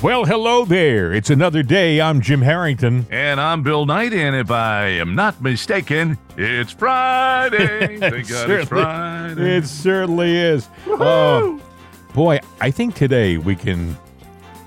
Well, 0.00 0.24
hello 0.26 0.64
there. 0.64 1.12
It's 1.12 1.28
another 1.28 1.64
day. 1.64 2.00
I'm 2.00 2.20
Jim 2.20 2.40
Harrington. 2.40 3.04
And 3.10 3.40
I'm 3.40 3.64
Bill 3.64 3.84
Knight, 3.84 4.12
and 4.12 4.36
if 4.36 4.48
I 4.48 4.84
am 4.86 5.16
not 5.16 5.42
mistaken, 5.42 6.16
it's 6.36 6.70
Friday. 6.70 7.98
Thank 7.98 8.28
God 8.28 8.48
it's 8.48 8.68
Friday. 8.68 9.56
It 9.56 9.66
certainly 9.66 10.36
is. 10.36 10.68
Oh, 10.86 11.60
boy, 12.14 12.38
I 12.60 12.70
think 12.70 12.94
today 12.94 13.38
we 13.38 13.56
can 13.56 13.98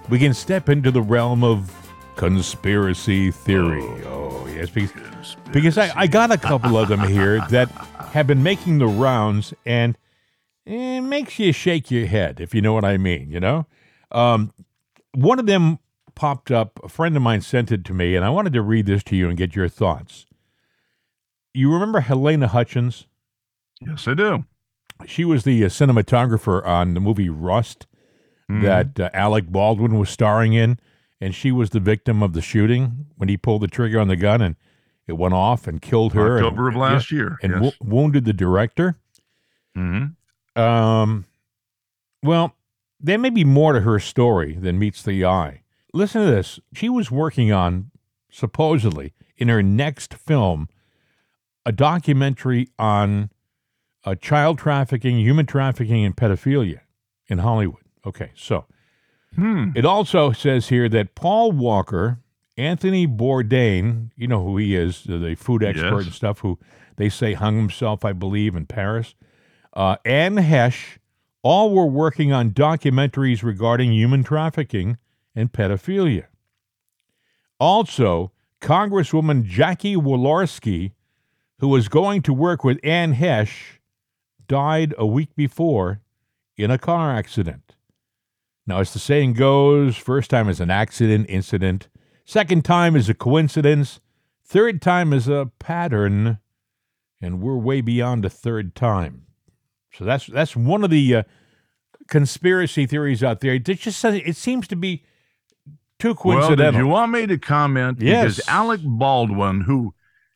we 0.09 0.19
can 0.19 0.33
step 0.33 0.67
into 0.67 0.91
the 0.91 1.01
realm 1.01 1.45
of 1.45 1.73
conspiracy 2.17 3.31
theory. 3.31 3.83
Oh, 4.07 4.45
yes, 4.53 4.69
because, 4.69 5.37
because 5.53 5.77
I, 5.77 5.93
I 5.95 6.07
got 6.07 6.31
a 6.31 6.37
couple 6.37 6.77
of 6.77 6.89
them 6.89 7.07
here 7.07 7.39
that 7.51 7.71
have 8.11 8.27
been 8.27 8.43
making 8.43 8.79
the 8.79 8.87
rounds, 8.87 9.53
and 9.65 9.97
it 10.65 11.01
makes 11.01 11.39
you 11.39 11.53
shake 11.53 11.89
your 11.89 12.07
head, 12.07 12.41
if 12.41 12.53
you 12.53 12.61
know 12.61 12.73
what 12.73 12.83
I 12.83 12.97
mean, 12.97 13.31
you 13.31 13.39
know? 13.39 13.65
Um, 14.11 14.51
one 15.13 15.39
of 15.39 15.45
them 15.45 15.79
popped 16.15 16.51
up. 16.51 16.79
A 16.83 16.89
friend 16.89 17.15
of 17.15 17.21
mine 17.21 17.41
sent 17.41 17.71
it 17.71 17.83
to 17.85 17.93
me, 17.93 18.15
and 18.15 18.23
I 18.25 18.29
wanted 18.29 18.53
to 18.53 18.61
read 18.61 18.85
this 18.85 19.03
to 19.05 19.15
you 19.15 19.29
and 19.29 19.37
get 19.37 19.55
your 19.55 19.67
thoughts. 19.69 20.25
You 21.53 21.71
remember 21.73 22.01
Halyna 22.01 22.47
Hutchins? 22.47 23.07
Yes, 23.81 24.07
I 24.07 24.13
do. 24.13 24.45
She 25.05 25.25
was 25.25 25.43
the 25.43 25.63
uh, 25.65 25.67
cinematographer 25.67 26.65
on 26.65 26.93
the 26.93 26.99
movie 26.99 27.29
Rust 27.29 27.87
Mm-hmm. 28.49 28.63
that 28.65 28.99
uh, 28.99 29.09
Alec 29.13 29.47
Baldwin 29.47 29.97
was 29.97 30.09
starring 30.09 30.51
in, 30.51 30.77
and 31.21 31.33
she 31.33 31.53
was 31.53 31.69
the 31.69 31.79
victim 31.79 32.21
of 32.21 32.33
the 32.33 32.41
shooting 32.41 33.05
when 33.15 33.29
he 33.29 33.37
pulled 33.37 33.61
the 33.61 33.67
trigger 33.69 33.97
on 33.97 34.09
the 34.09 34.17
gun 34.17 34.41
and 34.41 34.57
it 35.07 35.13
went 35.13 35.33
off 35.33 35.67
and 35.67 35.81
killed 35.81 36.11
her. 36.13 36.35
and- 36.35 36.45
October 36.47 36.67
of 36.67 36.75
last 36.75 37.13
year. 37.13 37.37
and 37.41 37.53
yes. 37.53 37.61
wo- 37.61 37.71
wounded 37.87 38.25
the 38.25 38.33
director. 38.33 38.97
hmm 39.73 40.07
Um, 40.57 41.23
well, 42.21 42.53
there 43.01 43.17
may 43.17 43.29
be 43.29 43.43
more 43.43 43.73
to 43.73 43.81
her 43.81 43.99
story 43.99 44.53
than 44.55 44.77
meets 44.79 45.01
the 45.03 45.25
eye. 45.25 45.61
Listen 45.93 46.23
to 46.25 46.31
this. 46.31 46.59
She 46.73 46.87
was 46.89 47.11
working 47.11 47.51
on, 47.51 47.91
supposedly, 48.31 49.13
in 49.37 49.47
her 49.49 49.61
next 49.63 50.13
film, 50.13 50.69
a 51.65 51.71
documentary 51.71 52.69
on 52.79 53.29
uh, 54.05 54.15
child 54.15 54.57
trafficking, 54.57 55.19
human 55.19 55.45
trafficking, 55.45 56.03
and 56.05 56.15
pedophilia 56.15 56.79
in 57.27 57.39
Hollywood. 57.39 57.83
Okay, 58.05 58.31
so 58.35 58.65
Hmm. 59.35 59.69
it 59.75 59.85
also 59.85 60.31
says 60.31 60.67
here 60.69 60.89
that 60.89 61.15
Paul 61.15 61.51
Walker, 61.53 62.19
Anthony 62.57 63.07
Bourdain, 63.07 64.09
you 64.17 64.27
know 64.27 64.43
who 64.43 64.57
he 64.57 64.75
is, 64.75 65.03
the 65.05 65.35
food 65.35 65.63
expert 65.63 65.97
Yes. 65.97 66.05
and 66.05 66.13
stuff, 66.13 66.39
who 66.39 66.59
they 66.97 67.07
say 67.09 67.33
hung 67.33 67.55
himself, 67.57 68.03
I 68.03 68.11
believe, 68.13 68.55
in 68.55 68.65
Paris, 68.65 69.15
uh, 69.73 69.95
Anne 70.03 70.35
Heche, 70.35 70.97
all 71.43 71.73
were 71.73 71.85
working 71.85 72.31
on 72.31 72.51
documentaries 72.51 73.43
regarding 73.43 73.93
human 73.93 74.23
trafficking 74.23 74.97
and 75.35 75.51
pedophilia. 75.51 76.25
Also, 77.59 78.31
Congresswoman 78.59 79.43
Jackie 79.43 79.95
Walorski, 79.95 80.91
who 81.59 81.67
was 81.67 81.87
going 81.87 82.21
to 82.23 82.33
work 82.33 82.63
with 82.63 82.79
Anne 82.83 83.15
Heche, 83.15 83.79
died 84.47 84.93
a 84.97 85.05
week 85.05 85.35
before 85.35 86.01
in 86.57 86.69
a 86.69 86.77
car 86.77 87.15
accident. 87.15 87.75
Now, 88.67 88.79
as 88.79 88.93
the 88.93 88.99
saying 88.99 89.33
goes, 89.33 89.97
first 89.97 90.29
time 90.29 90.47
is 90.47 90.59
an 90.59 90.69
accident, 90.69 91.27
incident. 91.29 91.87
Second 92.25 92.63
time 92.63 92.95
is 92.95 93.09
a 93.09 93.13
coincidence. 93.13 93.99
Third 94.43 94.81
time 94.81 95.13
is 95.13 95.27
a 95.27 95.51
pattern. 95.59 96.39
And 97.19 97.41
we're 97.41 97.57
way 97.57 97.81
beyond 97.81 98.25
a 98.25 98.29
third 98.29 98.75
time. 98.75 99.25
So 99.97 100.05
that's 100.05 100.25
that's 100.27 100.55
one 100.55 100.83
of 100.83 100.89
the 100.89 101.15
uh, 101.17 101.23
conspiracy 102.07 102.85
theories 102.85 103.23
out 103.23 103.39
there. 103.41 103.53
It 103.55 103.63
just 103.65 103.99
says 103.99 104.15
it 104.25 104.35
seems 104.35 104.67
to 104.69 104.75
be 104.75 105.03
too 105.99 106.09
Well, 106.23 106.37
coincidental. 106.39 106.71
did 106.73 106.77
you 106.79 106.87
want 106.87 107.11
me 107.11 107.27
to 107.27 107.37
comment? 107.37 107.99
Yes. 108.01 108.35
Because 108.37 108.47
Alec 108.49 108.81
Baldwin, 108.83 109.61
who, 109.61 109.93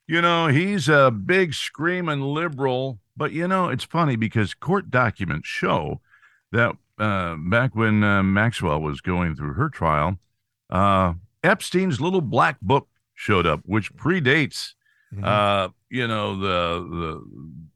you 0.08 0.22
know, 0.22 0.48
he's 0.48 0.88
a 0.90 1.10
big 1.12 1.54
screaming 1.54 2.22
liberal, 2.22 3.00
but 3.18 3.32
you 3.32 3.48
know, 3.48 3.70
it's 3.70 3.84
funny 3.84 4.16
because 4.16 4.54
court 4.54 4.90
documents 4.92 5.48
show 5.48 6.02
that 6.52 6.76
uh, 7.00 7.36
back 7.50 7.76
when 7.76 8.04
uh, 8.04 8.24
Maxwell 8.24 8.82
was 8.82 9.02
going 9.02 9.36
through 9.36 9.54
her 9.54 9.70
trial, 9.70 10.18
uh, 10.70 11.14
Epstein's 11.44 12.00
little 12.00 12.22
black 12.22 12.60
book 12.62 12.88
showed 13.14 13.46
up, 13.46 13.62
which 13.66 13.94
predates, 13.96 14.74
Mhm. 15.14 15.24
uh, 15.24 15.70
you 15.90 16.08
know, 16.08 16.38
the 16.38 16.88
the 16.90 17.24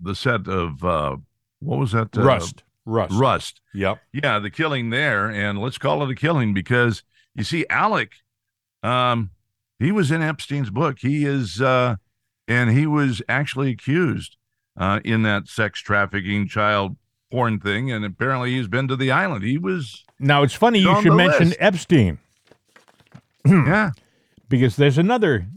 the 0.02 0.16
set 0.16 0.48
of 0.48 0.84
uh, 0.84 1.18
what 1.60 1.80
was 1.80 1.92
that? 1.92 2.18
Uh, 2.18 2.24
Rust. 2.24 2.64
Rust. 2.86 3.14
Rust. 3.14 3.62
Yep. 3.74 4.00
Yeah, 4.14 4.40
the 4.40 4.50
killing 4.50 4.90
there, 4.90 5.30
and 5.30 5.60
let's 5.60 5.78
call 5.78 6.04
it 6.04 6.12
a 6.12 6.16
killing 6.16 6.54
because 6.54 7.04
you 7.36 7.44
see, 7.44 7.66
Alec, 7.70 8.14
um, 8.84 9.32
he 9.78 9.92
was 9.92 10.12
in 10.12 10.22
Epstein's 10.22 10.70
book. 10.70 10.98
He 11.00 11.26
is, 11.26 11.62
uh, 11.62 11.98
and 12.48 12.72
he 12.72 12.86
was 12.88 13.22
actually 13.30 13.72
accused 13.72 14.38
uh, 14.78 15.00
in 15.04 15.24
that 15.24 15.48
sex 15.48 15.80
trafficking, 15.80 16.48
child 16.48 16.98
porn 17.32 17.60
thing, 17.60 17.92
and 17.92 18.04
apparently 18.04 18.52
he's 18.56 18.68
been 18.68 18.88
to 18.88 18.96
the 18.96 19.12
island. 19.12 19.44
He 19.44 19.58
was, 19.58 20.04
Now 20.20 20.44
it's 20.44 20.54
funny 20.54 20.80
you 20.80 21.02
should 21.02 21.14
mention 21.14 21.50
list. 21.50 21.58
Epstein 21.60 22.20
yeah, 23.46 23.92
because 24.48 24.76
there's 24.76 24.98
another 24.98 25.48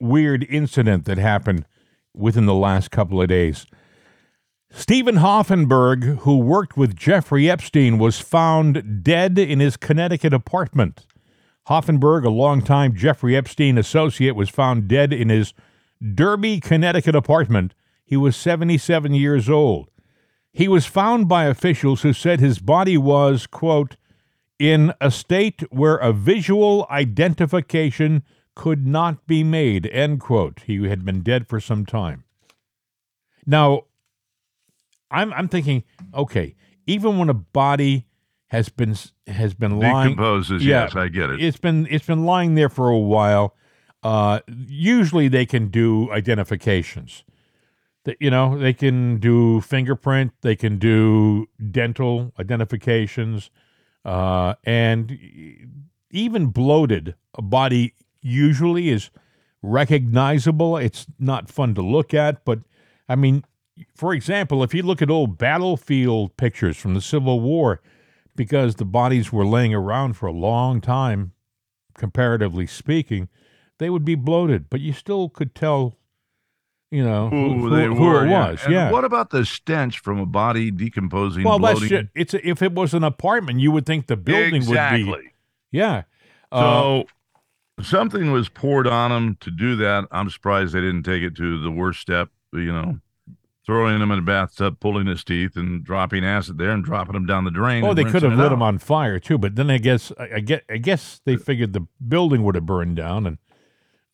weird 0.00 0.46
incident 0.48 1.04
that 1.06 1.18
happened 1.18 1.66
within 2.14 2.46
the 2.46 2.54
last 2.54 2.90
couple 2.90 3.20
of 3.20 3.28
days. 3.28 3.66
Steven 4.78 5.16
Hoffenberg, 5.16 6.18
who 6.18 6.36
worked 6.36 6.76
with 6.76 6.94
Jeffrey 6.94 7.48
Epstein, 7.48 7.96
was 7.96 8.20
found 8.20 9.02
dead 9.02 9.38
in 9.38 9.58
his 9.58 9.74
Connecticut 9.74 10.34
apartment. 10.34 11.06
Hoffenberg, 11.68 12.26
a 12.26 12.30
longtime 12.30 12.94
Jeffrey 12.94 13.34
Epstein 13.34 13.78
associate, 13.78 14.36
was 14.36 14.50
found 14.50 14.86
dead 14.86 15.14
in 15.14 15.30
his 15.30 15.54
Derby, 16.14 16.60
Connecticut 16.60 17.16
apartment. 17.16 17.72
He 18.04 18.18
was 18.18 18.36
77 18.36 19.14
years 19.14 19.48
old. 19.48 19.88
He 20.52 20.68
was 20.68 20.84
found 20.84 21.26
by 21.26 21.46
officials 21.46 22.02
who 22.02 22.12
said 22.12 22.38
his 22.38 22.58
body 22.58 22.98
was, 22.98 23.46
quote, 23.46 23.96
in 24.58 24.92
a 25.00 25.10
state 25.10 25.62
where 25.72 25.96
a 25.96 26.12
visual 26.12 26.86
identification 26.90 28.24
could 28.54 28.86
not 28.86 29.26
be 29.26 29.42
made, 29.42 29.86
end 29.86 30.20
quote. 30.20 30.60
He 30.66 30.86
had 30.86 31.02
been 31.02 31.22
dead 31.22 31.48
for 31.48 31.60
some 31.60 31.86
time. 31.86 32.24
Now, 33.46 33.84
I'm 35.10 35.32
I'm 35.32 35.48
thinking, 35.48 35.84
okay, 36.14 36.54
even 36.86 37.18
when 37.18 37.28
a 37.28 37.34
body 37.34 38.06
has 38.48 38.68
been 38.68 38.96
has 39.26 39.54
been 39.54 39.78
lying, 39.78 40.10
decomposes. 40.10 40.64
Yeah. 40.64 40.84
Yes, 40.84 40.96
I 40.96 41.08
get 41.08 41.30
it. 41.30 41.42
it's 41.42 41.58
been 41.58 41.86
it's 41.90 42.06
been 42.06 42.24
lying 42.24 42.54
there 42.54 42.68
for 42.68 42.88
a 42.88 42.98
while. 42.98 43.54
Uh, 44.02 44.40
usually, 44.68 45.28
they 45.28 45.46
can 45.46 45.68
do 45.68 46.10
identifications. 46.12 47.24
That 48.04 48.16
you 48.20 48.30
know, 48.30 48.56
they 48.56 48.72
can 48.72 49.18
do 49.18 49.60
fingerprint, 49.60 50.32
they 50.42 50.54
can 50.54 50.78
do 50.78 51.48
dental 51.72 52.32
identifications, 52.38 53.50
uh, 54.04 54.54
and 54.62 55.18
even 56.10 56.46
bloated, 56.46 57.16
a 57.34 57.42
body 57.42 57.94
usually 58.22 58.90
is 58.90 59.10
recognizable. 59.62 60.76
It's 60.76 61.06
not 61.18 61.50
fun 61.50 61.74
to 61.74 61.82
look 61.82 62.14
at, 62.14 62.44
but 62.44 62.60
I 63.08 63.16
mean, 63.16 63.44
for 63.94 64.12
example, 64.14 64.62
if 64.62 64.74
you 64.74 64.82
look 64.82 65.02
at 65.02 65.10
old 65.10 65.38
battlefield 65.38 66.36
pictures 66.36 66.76
from 66.76 66.94
the 66.94 67.00
Civil 67.00 67.40
War, 67.40 67.80
because 68.34 68.76
the 68.76 68.84
bodies 68.84 69.32
were 69.32 69.44
laying 69.46 69.74
around 69.74 70.14
for 70.14 70.26
a 70.26 70.32
long 70.32 70.80
time, 70.80 71.32
comparatively 71.96 72.66
speaking, 72.66 73.28
they 73.78 73.90
would 73.90 74.04
be 74.04 74.14
bloated, 74.14 74.68
but 74.70 74.80
you 74.80 74.92
still 74.92 75.28
could 75.28 75.54
tell, 75.54 75.96
you 76.90 77.04
know, 77.04 77.28
who, 77.30 77.54
who 77.54 77.68
who- 77.68 77.94
who 77.94 78.04
were. 78.04 78.26
it 78.26 78.30
was. 78.30 78.62
And 78.64 78.72
Yeah. 78.72 78.90
What 78.90 79.04
about 79.04 79.30
the 79.30 79.44
stench 79.44 79.98
from 79.98 80.18
a 80.18 80.26
body 80.26 80.70
decomposing, 80.70 81.44
well, 81.44 81.58
that's 81.58 81.80
bloating? 81.80 82.08
just, 82.14 82.32
it's 82.34 82.34
if 82.44 82.62
it 82.62 82.72
was 82.74 82.94
an 82.94 83.04
apartment, 83.04 83.60
you 83.60 83.70
would 83.72 83.86
think 83.86 84.06
the 84.06 84.16
building 84.16 84.54
exactly. 84.54 85.04
would 85.04 85.12
be. 85.12 85.26
Exactly. 85.26 85.32
Yeah. 85.72 86.02
Uh, 86.52 86.60
So 86.60 87.04
something 87.82 88.32
was 88.32 88.48
poured 88.48 88.86
on 88.86 89.10
them 89.10 89.36
to 89.40 89.50
do 89.50 89.76
that. 89.76 90.06
I'm 90.10 90.30
surprised 90.30 90.72
they 90.74 90.80
didn't 90.80 91.02
take 91.02 91.22
it 91.22 91.34
to 91.36 91.60
the 91.60 91.70
worst 91.70 92.00
step, 92.00 92.30
you 92.52 92.72
know, 92.72 92.98
throwing 93.66 94.00
him 94.00 94.10
in 94.12 94.20
a 94.20 94.22
bathtub, 94.22 94.78
pulling 94.80 95.06
his 95.06 95.24
teeth, 95.24 95.56
and 95.56 95.84
dropping 95.84 96.24
acid 96.24 96.56
there 96.56 96.70
and 96.70 96.84
dropping 96.84 97.14
him 97.16 97.26
down 97.26 97.44
the 97.44 97.50
drain. 97.50 97.84
Oh, 97.84 97.92
they 97.94 98.04
could 98.04 98.22
have 98.22 98.32
it 98.32 98.36
lit 98.36 98.52
him 98.52 98.62
on 98.62 98.78
fire 98.78 99.18
too, 99.18 99.36
but 99.38 99.56
then 99.56 99.70
I 99.70 99.78
guess 99.78 100.12
I, 100.18 100.36
I 100.36 100.40
get 100.40 100.64
I 100.70 100.76
guess 100.78 101.20
they 101.24 101.36
figured 101.36 101.72
the 101.72 101.86
building 102.06 102.44
would 102.44 102.54
have 102.54 102.64
burned 102.66 102.96
down, 102.96 103.26
and 103.26 103.38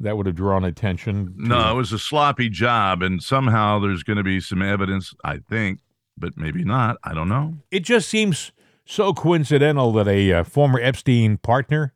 that 0.01 0.17
would 0.17 0.27
have 0.27 0.35
drawn 0.35 0.65
attention. 0.65 1.27
to- 1.37 1.49
No, 1.49 1.71
it 1.73 1.77
was 1.77 1.93
a 1.93 1.99
sloppy 1.99 2.49
job, 2.49 3.03
and 3.03 3.23
somehow 3.23 3.79
there's 3.79 4.03
going 4.03 4.17
to 4.17 4.25
be 4.25 4.41
some 4.41 4.63
evidence, 4.63 5.15
I 5.23 5.39
think, 5.39 5.81
but 6.19 6.37
maybe 6.37 6.65
not. 6.65 6.97
I 7.05 7.15
don't 7.15 7.29
know. 7.29 7.59
it 7.71 7.81
just 7.81 8.09
seems 8.09 8.53
so 8.85 9.13
coincidental 9.15 9.93
that 9.93 10.09
a 10.09 10.33
uh, 10.33 10.45
former 10.45 10.81
Epstein 10.81 11.37
partner 11.37 11.93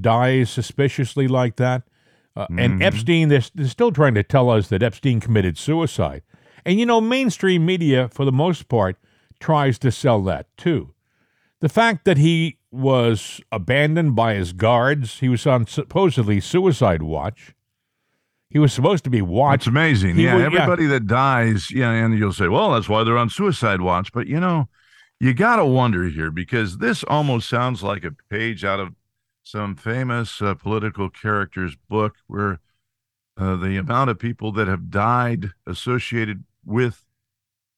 dies 0.00 0.50
suspiciously 0.50 1.28
like 1.28 1.56
that. 1.56 1.82
Uh, 2.34 2.46
And 2.50 2.80
Mhm. 2.80 2.82
Epstein, 2.84 3.28
they're, 3.28 3.42
they're 3.54 3.68
still 3.68 3.92
trying 3.92 4.14
to 4.14 4.22
tell 4.22 4.48
us 4.50 4.68
that 4.68 4.82
Epstein 4.82 5.20
committed 5.20 5.56
suicide. 5.58 6.22
And 6.66 6.78
you 6.78 6.84
know, 6.84 7.00
mainstream 7.00 7.64
media, 7.64 8.08
for 8.08 8.24
the 8.24 8.32
most 8.32 8.68
part, 8.68 8.96
tries 9.40 9.78
to 9.78 9.90
sell 9.90 10.22
that 10.24 10.54
too. 10.58 10.92
The 11.60 11.68
fact 11.70 12.04
that 12.04 12.18
he 12.18 12.58
was 12.76 13.40
abandoned 13.50 14.14
by 14.14 14.34
his 14.34 14.52
guards. 14.52 15.20
He 15.20 15.28
was 15.28 15.46
on 15.46 15.66
supposedly 15.66 16.40
suicide 16.40 17.02
watch. 17.02 17.54
He 18.50 18.58
was 18.58 18.72
supposed 18.72 19.04
to 19.04 19.10
be 19.10 19.22
watched. 19.22 19.62
It's 19.62 19.66
amazing. 19.66 20.16
He 20.16 20.24
yeah, 20.24 20.34
would- 20.34 20.40
yeah. 20.40 20.46
everybody 20.46 20.86
that 20.86 21.06
dies, 21.06 21.70
yeah, 21.70 21.90
and 21.90 22.16
you'll 22.18 22.32
say, 22.32 22.48
well, 22.48 22.72
that's 22.72 22.88
why 22.88 23.02
they're 23.02 23.18
on 23.18 23.30
suicide 23.30 23.80
watch. 23.80 24.12
But 24.12 24.26
you 24.26 24.38
know, 24.38 24.68
you 25.18 25.34
got 25.34 25.56
to 25.56 25.64
wonder 25.64 26.08
here 26.08 26.30
because 26.30 26.78
this 26.78 27.02
almost 27.04 27.48
sounds 27.48 27.82
like 27.82 28.04
a 28.04 28.12
page 28.30 28.64
out 28.64 28.78
of 28.78 28.94
some 29.42 29.74
famous 29.74 30.42
uh, 30.42 30.54
political 30.54 31.08
character's 31.08 31.76
book 31.88 32.16
where 32.26 32.60
uh, 33.38 33.56
the 33.56 33.76
amount 33.76 34.10
of 34.10 34.18
people 34.18 34.52
that 34.52 34.68
have 34.68 34.90
died 34.90 35.50
associated 35.66 36.44
with 36.66 37.04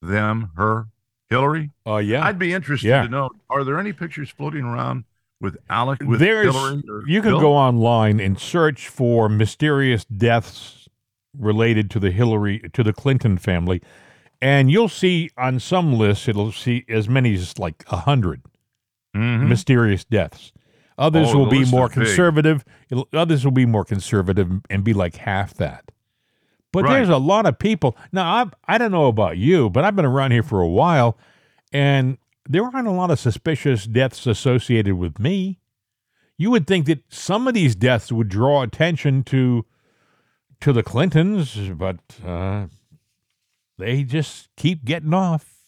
them, 0.02 0.50
her, 0.56 0.88
Hillary. 1.30 1.70
Oh 1.86 1.98
yeah, 1.98 2.24
I'd 2.24 2.38
be 2.38 2.52
interested 2.52 2.88
Yeah. 2.88 3.02
to 3.02 3.08
know 3.08 3.30
are 3.50 3.62
there 3.64 3.78
any 3.78 3.92
pictures 3.92 4.30
floating 4.30 4.64
around 4.64 5.04
with 5.40 5.56
Alec, 5.70 6.00
with 6.02 6.18
There's 6.20 6.52
Hillary? 6.54 6.82
you 7.06 7.20
can 7.22 7.32
Bill? 7.32 7.40
go 7.40 7.52
online 7.54 8.18
and 8.18 8.38
search 8.38 8.88
for 8.88 9.28
mysterious 9.28 10.04
deaths 10.04 10.88
related 11.38 11.90
to 11.90 12.00
the 12.00 12.10
Hillary 12.10 12.60
to 12.72 12.82
the 12.82 12.92
Clinton 12.92 13.36
family, 13.38 13.82
and 14.40 14.70
you'll 14.70 14.88
see 14.88 15.30
on 15.36 15.60
some 15.60 15.92
lists 15.92 16.26
it'll 16.28 16.50
see 16.52 16.84
as 16.88 17.08
many 17.08 17.34
as 17.34 17.58
like 17.58 17.84
a 17.88 17.96
100 17.98 18.42
Mhm. 19.14 19.48
mysterious 19.48 20.04
deaths. 20.04 20.52
Others 20.96 21.28
Oh, 21.30 21.38
will 21.38 21.50
be 21.50 21.64
more 21.64 21.88
conservative. 21.88 22.64
Others 23.12 23.44
will 23.44 23.52
be 23.52 23.66
more 23.66 23.84
conservative 23.84 24.50
and 24.68 24.82
be 24.82 24.92
like 24.92 25.16
half 25.16 25.54
that. 25.54 25.84
But 26.72 26.84
Right. 26.84 26.94
there's 26.96 27.08
a 27.08 27.16
lot 27.18 27.46
of 27.46 27.58
people. 27.58 27.96
Now, 28.12 28.30
I 28.66 28.74
I 28.74 28.78
don't 28.78 28.92
know 28.92 29.06
about 29.06 29.38
you, 29.38 29.70
but 29.70 29.84
I've 29.84 29.96
been 29.96 30.04
around 30.04 30.32
here 30.32 30.42
for 30.42 30.60
a 30.60 30.68
while, 30.68 31.16
and 31.72 32.18
there 32.48 32.62
aren't 32.64 32.86
a 32.88 32.92
lot 32.92 33.10
of 33.10 33.18
suspicious 33.18 33.84
deaths 33.86 34.26
associated 34.26 34.94
with 34.94 35.18
me. 35.18 35.58
You 36.36 36.50
would 36.50 36.66
think 36.66 36.86
that 36.86 37.02
some 37.08 37.48
of 37.48 37.54
these 37.54 37.74
deaths 37.74 38.12
would 38.12 38.28
draw 38.28 38.62
attention 38.62 39.22
to 39.24 39.64
to 40.60 40.72
the 40.72 40.82
Clintons, 40.82 41.56
but 41.70 41.98
uh, 42.26 42.66
they 43.78 44.02
just 44.02 44.48
keep 44.56 44.84
getting 44.84 45.14
off. 45.14 45.64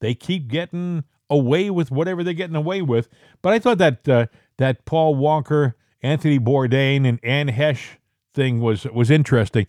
They 0.00 0.14
keep 0.14 0.48
getting 0.48 1.04
away 1.30 1.70
with 1.70 1.90
whatever 1.90 2.22
they're 2.22 2.34
getting 2.34 2.56
away 2.56 2.82
with. 2.82 3.08
But 3.42 3.52
I 3.52 3.58
thought 3.58 3.78
that 3.78 4.08
uh, 4.08 4.26
that 4.58 4.84
Paul 4.84 5.14
Walker, 5.16 5.74
Anthony 6.02 6.38
Bourdain, 6.38 7.06
and 7.06 7.18
Anne 7.22 7.48
Heche 7.48 7.96
thing 8.34 8.60
was 8.60 8.84
was 8.84 9.10
interesting. 9.10 9.66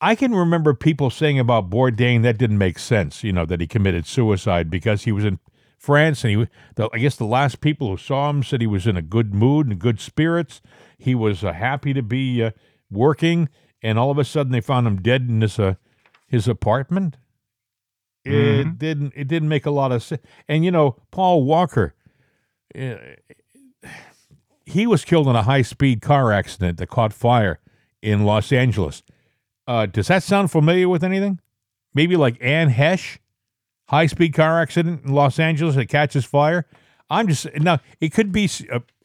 I 0.00 0.14
can 0.14 0.34
remember 0.34 0.74
people 0.74 1.10
saying 1.10 1.38
about 1.38 1.70
Bourdain 1.70 2.22
that 2.22 2.38
didn't 2.38 2.58
make 2.58 2.78
sense. 2.78 3.24
You 3.24 3.32
know 3.32 3.46
that 3.46 3.60
he 3.60 3.66
committed 3.66 4.06
suicide 4.06 4.70
because 4.70 5.04
he 5.04 5.12
was 5.12 5.24
in 5.24 5.38
France, 5.78 6.24
and 6.24 6.30
he. 6.30 6.48
The, 6.74 6.90
I 6.92 6.98
guess 6.98 7.16
the 7.16 7.24
last 7.24 7.60
people 7.60 7.88
who 7.88 7.96
saw 7.96 8.28
him 8.30 8.42
said 8.42 8.60
he 8.60 8.66
was 8.66 8.86
in 8.86 8.96
a 8.96 9.02
good 9.02 9.34
mood 9.34 9.68
and 9.68 9.78
good 9.78 10.00
spirits. 10.00 10.60
He 10.98 11.14
was 11.14 11.42
uh, 11.42 11.52
happy 11.52 11.94
to 11.94 12.02
be 12.02 12.42
uh, 12.42 12.50
working, 12.90 13.48
and 13.82 13.98
all 13.98 14.10
of 14.10 14.18
a 14.18 14.24
sudden 14.24 14.52
they 14.52 14.60
found 14.60 14.86
him 14.86 15.00
dead 15.00 15.22
in 15.22 15.40
his 15.40 15.58
uh, 15.58 15.74
his 16.26 16.46
apartment. 16.46 17.16
It 18.24 18.78
didn't. 18.78 19.12
It 19.14 19.28
didn't 19.28 19.48
make 19.48 19.66
a 19.66 19.70
lot 19.70 19.92
of 19.92 20.02
sense. 20.02 20.20
And 20.48 20.64
you 20.64 20.72
know, 20.72 20.96
Paul 21.10 21.44
Walker, 21.44 21.94
uh, 22.78 22.96
he 24.66 24.86
was 24.86 25.04
killed 25.04 25.28
in 25.28 25.36
a 25.36 25.44
high 25.44 25.62
speed 25.62 26.02
car 26.02 26.32
accident 26.32 26.78
that 26.78 26.88
caught 26.88 27.12
fire 27.12 27.60
in 28.02 28.24
Los 28.24 28.52
Angeles. 28.52 29.02
Uh, 29.66 29.86
does 29.86 30.08
that 30.08 30.22
sound 30.22 30.50
familiar 30.50 30.88
with 30.88 31.02
anything? 31.02 31.40
Maybe 31.94 32.16
like 32.16 32.36
Anne 32.40 32.70
Heche, 32.70 33.18
high 33.88 34.06
speed 34.06 34.34
car 34.34 34.60
accident 34.60 35.04
in 35.04 35.12
Los 35.12 35.38
Angeles 35.38 35.74
that 35.76 35.86
catches 35.86 36.24
fire. 36.24 36.66
I'm 37.08 37.28
just 37.28 37.46
now. 37.56 37.80
It 38.00 38.12
could 38.12 38.32
be 38.32 38.50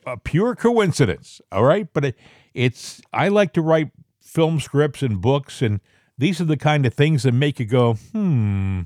a 0.06 0.18
pure 0.18 0.56
coincidence, 0.56 1.42
all 1.52 1.64
right. 1.64 1.88
But 1.92 2.06
it, 2.06 2.16
it's. 2.54 3.02
I 3.14 3.30
like 3.30 3.54
to 3.54 3.62
write 3.62 3.92
film 4.22 4.60
scripts 4.60 5.02
and 5.02 5.22
books, 5.22 5.62
and 5.62 5.80
these 6.18 6.42
are 6.42 6.46
the 6.46 6.58
kind 6.58 6.86
of 6.86 6.94
things 6.94 7.24
that 7.24 7.34
make 7.34 7.60
you 7.60 7.66
go, 7.66 7.94
hmm. 7.94 8.82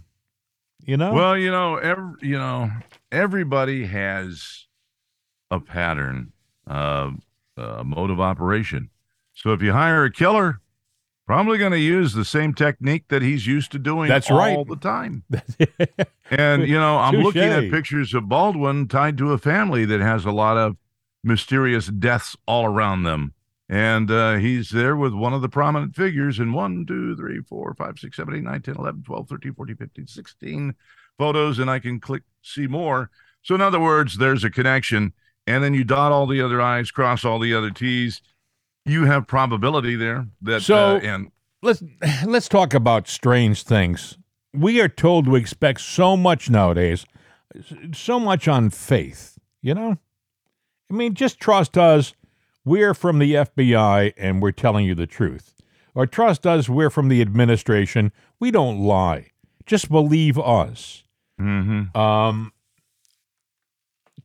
You 0.86 0.98
know. 0.98 1.14
Well, 1.14 1.38
you 1.38 1.50
know, 1.50 1.78
every, 1.78 2.14
you 2.22 2.38
know, 2.38 2.70
everybody 3.12 3.86
has 3.86 4.68
a 5.50 5.60
pattern, 5.60 6.32
uh, 6.68 7.12
a 7.58 7.84
mode 7.84 8.12
of 8.12 8.20
operation. 8.20 8.90
So 9.34 9.52
if 9.54 9.62
you 9.64 9.72
hire 9.72 10.04
a 10.06 10.12
killer, 10.12 10.62
probably 11.26 11.58
going 11.58 11.72
to 11.72 11.80
use 11.80 12.14
the 12.14 12.26
same 12.26 12.54
technique 12.54 13.06
that 13.10 13.22
he's 13.22 13.48
used 13.48 13.72
to 13.72 13.80
doing 13.80 14.10
That's 14.10 14.30
all 14.30 14.38
right. 14.38 14.68
the 14.68 14.76
time. 14.76 15.24
And 16.32 16.68
you 16.68 16.80
know, 16.80 16.98
I'm 16.98 17.18
looking 17.18 17.44
at 17.44 17.70
pictures 17.70 18.16
of 18.16 18.28
Baldwin 18.28 18.88
tied 18.88 19.16
to 19.20 19.32
a 19.34 19.38
family 19.38 19.86
that 19.86 20.02
has 20.02 20.26
a 20.26 20.32
lot 20.32 20.58
of 20.58 20.76
mysterious 21.24 21.86
deaths 21.86 22.36
all 22.48 22.66
around 22.66 23.04
them. 23.04 23.34
And 23.70 24.10
uh, 24.10 24.36
he's 24.36 24.70
there 24.70 24.96
with 24.96 25.14
one 25.14 25.34
of 25.34 25.42
the 25.42 25.50
prominent 25.50 25.96
figures 25.96 26.40
in 26.40 26.54
1, 26.54 26.86
2, 26.88 27.16
3, 27.16 27.42
4, 27.42 27.76
5, 27.76 28.00
6, 28.00 28.18
7, 28.18 28.36
8, 28.36 28.44
9, 28.44 28.62
10, 28.62 28.76
11, 28.76 29.04
12, 29.04 29.30
13, 29.30 29.54
14, 29.54 29.76
15, 29.76 30.08
16 30.08 30.76
photos, 31.18 31.60
and 31.60 31.70
I 31.70 31.80
can 31.80 32.00
click 32.00 32.24
see 32.42 32.68
more. 32.68 33.10
So, 33.42 33.56
in 33.56 33.62
other 33.62 33.80
words, 33.80 34.18
there's 34.18 34.44
a 34.44 34.50
connection. 34.50 35.14
And 35.48 35.64
then 35.64 35.76
you 35.76 35.84
dot 35.84 36.12
all 36.12 36.26
the 36.26 36.42
other 36.42 36.60
I's, 36.60 36.90
cross 36.90 37.24
all 37.24 37.38
the 37.38 37.54
other 37.54 37.70
T's. 37.70 38.22
You 38.86 39.06
have 39.06 39.28
probability 39.28 39.96
there 39.96 40.28
that, 40.42 40.62
So- 40.62 40.98
uh, 40.98 41.00
and 41.00 41.32
let's 41.62 41.84
let's 42.26 42.48
talk 42.48 42.74
about 42.74 43.08
strange 43.08 43.64
things. 43.64 44.18
We 44.54 44.80
are 44.80 44.88
told 44.90 45.26
to 45.26 45.36
expect 45.36 45.82
so 45.82 46.16
much 46.16 46.50
nowadays, 46.50 47.06
so 47.94 48.20
much 48.20 48.48
on 48.48 48.70
faith. 48.70 49.38
You 49.62 49.74
know, 49.74 49.98
I 50.90 50.94
mean, 50.94 51.14
just 51.16 51.40
trust 51.40 51.78
us. 51.78 52.14
We're 52.64 52.94
from 52.94 53.20
the 53.20 53.34
FBI 53.34 54.14
and 54.18 54.42
we're 54.42 54.52
telling 54.52 54.86
you 54.86 54.96
the 54.96 55.08
truth. 55.08 55.54
Or 55.94 56.06
trust 56.08 56.46
us. 56.48 56.68
We're 56.68 56.90
from 56.90 57.10
the 57.10 57.22
administration. 57.22 58.12
We 58.40 58.52
don't 58.52 58.80
lie. 58.80 59.32
Just 59.66 59.90
believe 59.90 60.38
us. 60.40 61.04
mhm. 61.40 61.96
Um, 61.96 62.52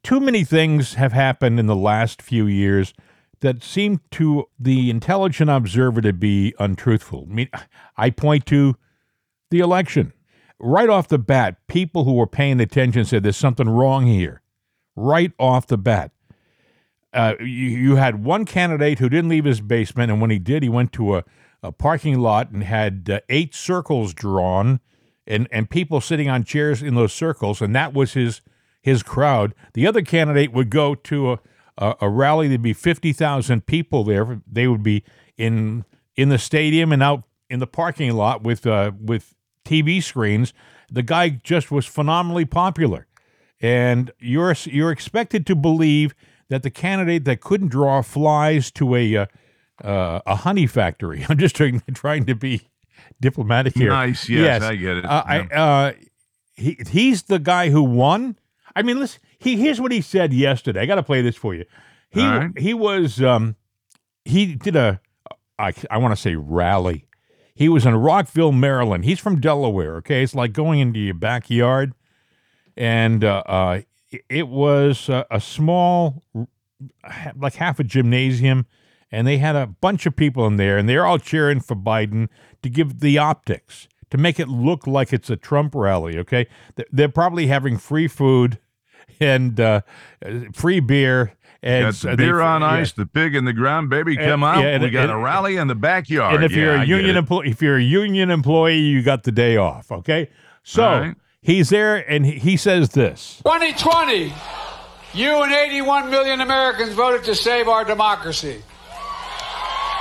too 0.03 0.21
many 0.21 0.45
things 0.45 0.95
have 0.95 1.12
happened 1.12 1.59
in 1.61 1.67
the 1.67 1.77
last 1.77 2.23
few 2.23 2.47
years 2.47 2.95
that 3.41 3.63
seem 3.63 4.01
to 4.13 4.49
the 4.59 4.91
intelligent 4.91 5.51
observer 5.51 6.01
to 6.01 6.13
be 6.13 6.55
untruthful. 6.59 7.27
I 7.31 7.33
mean, 7.33 7.49
I 7.97 8.11
point 8.11 8.47
to 8.47 8.77
the 9.51 9.61
election. 9.61 10.13
Right 10.59 10.91
off 10.91 11.09
the 11.09 11.19
bat, 11.19 11.57
people 11.69 12.05
who 12.05 12.13
were 12.13 12.27
paying 12.27 12.61
attention 12.61 13.05
said 13.05 13.23
there's 13.23 13.37
something 13.37 13.69
wrong 13.69 14.07
here. 14.07 14.43
Right 14.95 15.33
off 15.39 15.67
the 15.67 15.79
bat. 15.79 16.12
Uh, 17.12 17.35
you, 17.41 17.47
you 17.47 17.97
had 17.97 18.23
one 18.23 18.45
candidate 18.45 18.99
who 18.99 19.09
didn't 19.09 19.31
leave 19.31 19.45
his 19.45 19.61
basement, 19.61 20.12
and 20.12 20.21
when 20.21 20.31
he 20.31 20.38
did, 20.38 20.62
he 20.62 20.69
went 20.69 20.93
to 20.93 21.17
a, 21.17 21.25
a 21.62 21.73
parking 21.73 22.21
lot 22.21 22.50
and 22.50 22.62
had 22.62 23.09
uh, 23.11 23.21
eight 23.29 23.55
circles 23.55 24.14
drawn 24.14 24.81
and, 25.26 25.49
and 25.50 25.71
people 25.71 26.00
sitting 26.00 26.29
on 26.29 26.45
chairs 26.45 26.83
in 26.83 26.95
those 26.95 27.12
circles, 27.12 27.61
and 27.62 27.75
that 27.75 27.95
was 27.95 28.12
his 28.12 28.43
his 28.83 29.03
crowd. 29.03 29.55
The 29.75 29.87
other 29.87 30.00
candidate 30.03 30.53
would 30.53 30.71
go 30.71 30.95
to 30.95 31.33
a, 31.33 31.41
a, 31.81 31.97
a 32.03 32.09
rally. 32.09 32.47
There'd 32.47 32.63
be 32.63 32.73
fifty 32.73 33.13
thousand 33.13 33.67
people 33.67 34.05
there. 34.05 34.41
They 34.47 34.69
would 34.69 34.83
be 34.83 35.03
in 35.37 35.85
in 36.17 36.29
the 36.29 36.39
stadium 36.39 36.93
and 36.93 37.03
out 37.03 37.25
in 37.49 37.59
the 37.59 37.67
parking 37.67 38.13
lot 38.13 38.43
with 38.43 38.67
uh, 38.67 38.93
with 39.01 39.35
TV 39.65 40.03
screens. 40.03 40.53
The 40.91 41.03
guy 41.03 41.31
just 41.31 41.71
was 41.71 41.87
phenomenally 41.87 42.45
popular, 42.45 43.07
and 43.61 44.13
you're 44.19 44.55
you're 44.65 44.93
expected 44.93 45.47
to 45.47 45.57
believe 45.57 46.15
that 46.49 46.63
the 46.63 46.71
candidate 46.71 47.25
that 47.25 47.41
couldn't 47.41 47.69
draw 47.69 48.03
flies 48.03 48.71
to 48.73 48.95
a 48.95 49.17
uh, 49.17 49.27
uh, 49.83 50.21
a 50.27 50.37
honey 50.37 50.67
factory. 50.67 51.25
I'm 51.29 51.39
just 51.39 51.57
trying, 51.57 51.83
trying 51.95 52.27
to 52.27 52.35
be 52.35 52.69
diplomatic 53.21 53.75
here. 53.75 53.91
nice. 53.91 54.29
Yes, 54.29 54.63
I 54.63 54.77
get 54.77 54.99
it. 54.99 55.05
Uh, 55.05 55.25
Yeah. 55.29 55.47
I, 55.51 55.57
uh, 55.57 55.93
he 56.55 56.77
he's 56.91 57.23
the 57.25 57.39
guy 57.39 57.71
who 57.71 57.83
won. 57.83 58.37
I 58.77 58.83
mean, 58.83 58.99
listen. 58.99 59.21
He 59.40 59.56
here's 59.56 59.80
what 59.80 59.90
he 59.90 60.02
said 60.02 60.32
yesterday. 60.32 60.80
I 60.80 60.87
got 60.87 60.97
to 60.97 61.02
play 61.02 61.23
this 61.23 61.35
for 61.35 61.54
you. 61.54 61.64
He 62.11 62.23
right. 62.23 62.56
he 62.56 62.75
was 62.75 63.23
um 63.23 63.56
he 64.25 64.54
did 64.54 64.76
a 64.76 65.00
I 65.59 65.73
I 65.90 65.97
want 65.99 66.14
to 66.14 66.20
say 66.20 66.37
rally. 66.37 67.06
He 67.54 67.68
was 67.68 67.85
in 67.85 67.94
Rockville, 67.97 68.52
Maryland. 68.52 69.04
He's 69.04 69.18
from 69.18 69.40
Delaware. 69.40 69.97
Okay, 69.97 70.23
it's 70.23 70.35
like 70.35 70.52
going 70.52 70.78
into 70.78 71.00
your 71.00 71.14
backyard, 71.14 71.94
and 72.76 73.25
uh, 73.25 73.42
uh 73.47 73.80
it 74.28 74.49
was 74.49 75.09
a, 75.09 75.25
a 75.30 75.40
small, 75.40 76.23
like 77.37 77.54
half 77.54 77.78
a 77.78 77.85
gymnasium, 77.85 78.66
and 79.11 79.26
they 79.26 79.38
had 79.38 79.56
a 79.56 79.66
bunch 79.66 80.04
of 80.04 80.16
people 80.16 80.47
in 80.47 80.56
there, 80.56 80.76
and 80.76 80.88
they're 80.88 81.06
all 81.06 81.18
cheering 81.18 81.61
for 81.61 81.76
Biden 81.76 82.28
to 82.62 82.68
give 82.68 83.00
the 83.00 83.18
optics 83.18 83.88
to 84.11 84.18
make 84.18 84.40
it 84.40 84.49
look 84.49 84.87
like 84.87 85.12
it's 85.12 85.30
a 85.30 85.37
Trump 85.37 85.75
rally. 85.75 86.18
Okay, 86.18 86.47
they're 86.92 87.09
probably 87.09 87.47
having 87.47 87.78
free 87.78 88.09
food 88.09 88.59
and 89.21 89.59
uh, 89.61 89.83
uh, 90.25 90.31
free 90.53 90.81
beer. 90.81 91.35
And 91.62 91.85
Got 91.89 91.95
so 91.95 92.11
the 92.11 92.17
they- 92.17 92.25
beer 92.25 92.41
on 92.41 92.62
yeah. 92.62 92.69
ice, 92.69 92.93
the 92.93 93.05
pig 93.05 93.35
in 93.35 93.45
the 93.45 93.53
ground, 93.53 93.91
baby, 93.91 94.17
And- 94.17 94.27
come 94.27 94.43
out. 94.43 94.62
yeah, 94.62 94.69
and- 94.71 94.83
we 94.83 94.89
got 94.89 95.03
and- 95.05 95.12
a 95.12 95.17
rally 95.17 95.57
in 95.59 95.69
the 95.69 95.75
backyard. 95.75 96.37
And 96.37 96.45
if 96.45 96.53
you're 96.53 96.73
Yeah, 96.75 96.81
I 96.81 96.85
a 96.85 96.87
get 96.87 96.97
union 96.97 97.17
employee, 97.17 97.50
if 97.50 97.61
you're 97.61 97.77
a 97.77 97.83
union 97.83 98.31
employee, 98.31 98.79
you 98.79 99.03
got 99.03 99.25
the 99.25 99.33
day 99.33 99.59
off. 99.59 99.93
Okay, 99.93 100.31
so 100.62 100.83
All 100.85 101.00
right. 101.00 101.15
he's 101.43 101.69
there, 101.69 101.97
and 102.11 102.25
he, 102.25 102.33
he 102.39 102.57
says 102.57 102.89
this. 102.91 103.43
2020 103.45 104.33
You 105.12 105.43
and 105.43 105.53
81 105.53 106.09
million 106.09 106.41
Americans 106.41 106.95
voted 106.95 107.25
to 107.25 107.35
save 107.35 107.69
our 107.69 107.85
democracy. 107.85 108.62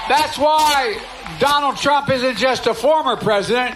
That's 0.08 0.38
why 0.38 0.98
Donald 1.40 1.78
Trump 1.78 2.10
isn't 2.10 2.38
just 2.38 2.68
a 2.68 2.74
former 2.74 3.16
president, 3.16 3.76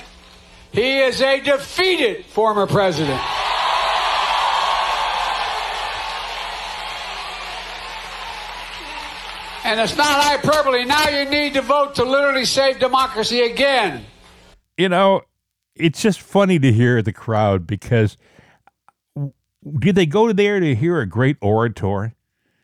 he 0.71 0.99
is 0.99 1.21
a 1.21 1.39
defeated 1.41 2.25
former 2.27 2.65
president. 2.65 3.19
And 9.63 9.79
it's 9.79 9.95
not 9.95 10.23
hyperbole. 10.23 10.85
Now 10.85 11.09
you 11.09 11.29
need 11.29 11.53
to 11.53 11.61
vote 11.61 11.95
to 11.95 12.03
literally 12.03 12.45
save 12.45 12.79
democracy 12.79 13.41
again. 13.41 14.05
You 14.77 14.89
know, 14.89 15.21
it's 15.75 16.01
just 16.01 16.21
funny 16.21 16.59
to 16.59 16.71
hear 16.71 17.01
the 17.01 17.13
crowd 17.13 17.65
because 17.65 18.17
did 19.79 19.95
they 19.95 20.05
go 20.05 20.33
there 20.33 20.59
to 20.59 20.75
hear 20.75 20.99
a 20.99 21.05
great 21.05 21.37
orator? 21.41 22.13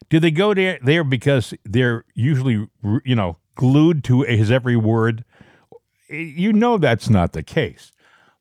Did 0.10 0.24
they 0.24 0.32
go 0.32 0.54
there 0.54 0.80
there 0.82 1.04
because 1.04 1.54
they're 1.64 2.04
usually 2.16 2.68
you 3.06 3.16
know 3.16 3.38
glued 3.56 4.04
to 4.06 4.24
his 4.24 4.52
every 4.52 4.76
word? 4.76 5.24
You 6.10 6.52
know 6.52 6.78
that's 6.78 7.10
not 7.10 7.34
the 7.34 7.44
case. 7.44 7.92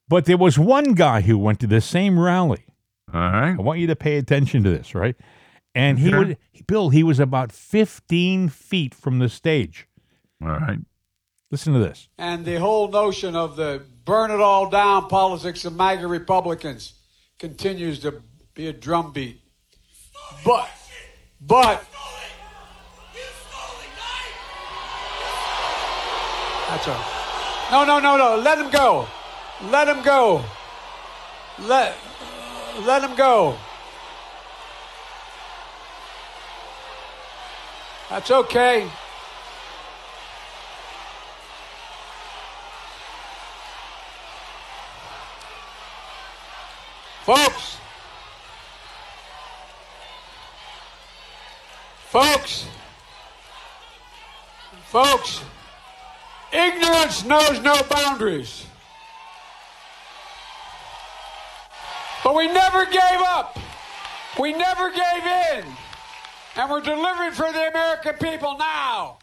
But 0.08 0.24
there 0.24 0.38
was 0.38 0.58
one 0.58 0.94
guy 0.94 1.20
who 1.20 1.36
went 1.36 1.60
to 1.60 1.66
the 1.66 1.82
same 1.82 2.18
rally. 2.18 2.64
All 3.12 3.20
right. 3.20 3.50
I 3.58 3.62
want 3.62 3.78
you 3.78 3.86
to 3.88 3.96
pay 3.96 4.16
attention 4.16 4.64
to 4.64 4.70
this, 4.70 4.94
right? 4.94 5.16
And 5.74 5.98
he 5.98 6.08
Okay. 6.08 6.18
would 6.18 6.36
Bill, 6.66 6.90
he 6.90 7.02
was 7.02 7.18
about 7.20 7.52
15 7.52 8.48
feet 8.48 8.94
from 8.94 9.18
the 9.20 9.28
stage. 9.28 9.86
All 10.42 10.48
right. 10.48 10.78
Listen 11.50 11.72
to 11.72 11.78
this. 11.78 12.08
And 12.18 12.44
the 12.44 12.56
whole 12.56 12.88
notion 12.88 13.34
of 13.34 13.56
the 13.56 13.82
burn 14.04 14.30
it 14.30 14.40
all 14.40 14.68
down 14.68 15.08
politics 15.08 15.64
of 15.64 15.74
MAGA 15.74 16.06
Republicans 16.06 16.94
continues 17.38 18.00
to 18.00 18.22
be 18.54 18.66
a 18.66 18.72
drumbeat. 18.72 19.40
But, 20.44 20.68
but, 21.40 21.84
that's 26.68 26.88
all. 26.88 27.04
No, 27.70 27.84
no, 27.84 27.98
no, 27.98 28.16
no. 28.16 28.36
Let 28.42 28.58
him 28.58 28.70
go. 28.70 29.06
Let 29.70 29.88
him 29.88 30.02
go. 30.02 30.44
Let, 31.60 31.96
let 32.84 33.02
him 33.02 33.16
go. 33.16 33.56
That's 38.10 38.30
okay. 38.30 38.88
Folks, 47.24 47.76
folks, 52.06 52.64
folks, 54.86 55.42
ignorance 56.50 57.26
knows 57.26 57.62
no 57.62 57.82
boundaries. 57.90 58.64
But 62.24 62.34
we 62.34 62.46
never 62.48 62.86
gave 62.86 63.20
up. 63.26 63.58
We 64.40 64.54
never 64.54 64.90
gave 64.90 65.26
in. 65.52 65.64
And 66.58 66.68
we're 66.68 66.80
delivering 66.80 67.30
for 67.30 67.52
the 67.52 67.68
American 67.68 68.14
people 68.14 68.56
now. 68.58 69.18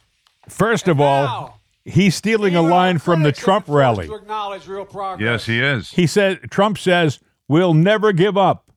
First 0.48 0.88
of 0.88 1.02
all, 1.02 1.60
he's 1.84 2.16
stealing 2.16 2.56
a 2.56 2.62
line 2.62 2.98
from 2.98 3.24
the 3.24 3.34
Trump 3.34 3.66
the 3.66 3.74
rally. 3.74 4.08
To 4.08 4.16
acknowledge 4.16 4.68
real 4.68 4.86
progress. 4.86 5.22
Yes, 5.22 5.46
he 5.46 5.62
is. 5.62 5.92
He 5.92 6.08
said 6.08 6.50
Trump 6.50 6.78
says 6.78 7.20
we'll 7.50 7.74
never 7.74 8.14
give 8.14 8.38
up. 8.38 8.72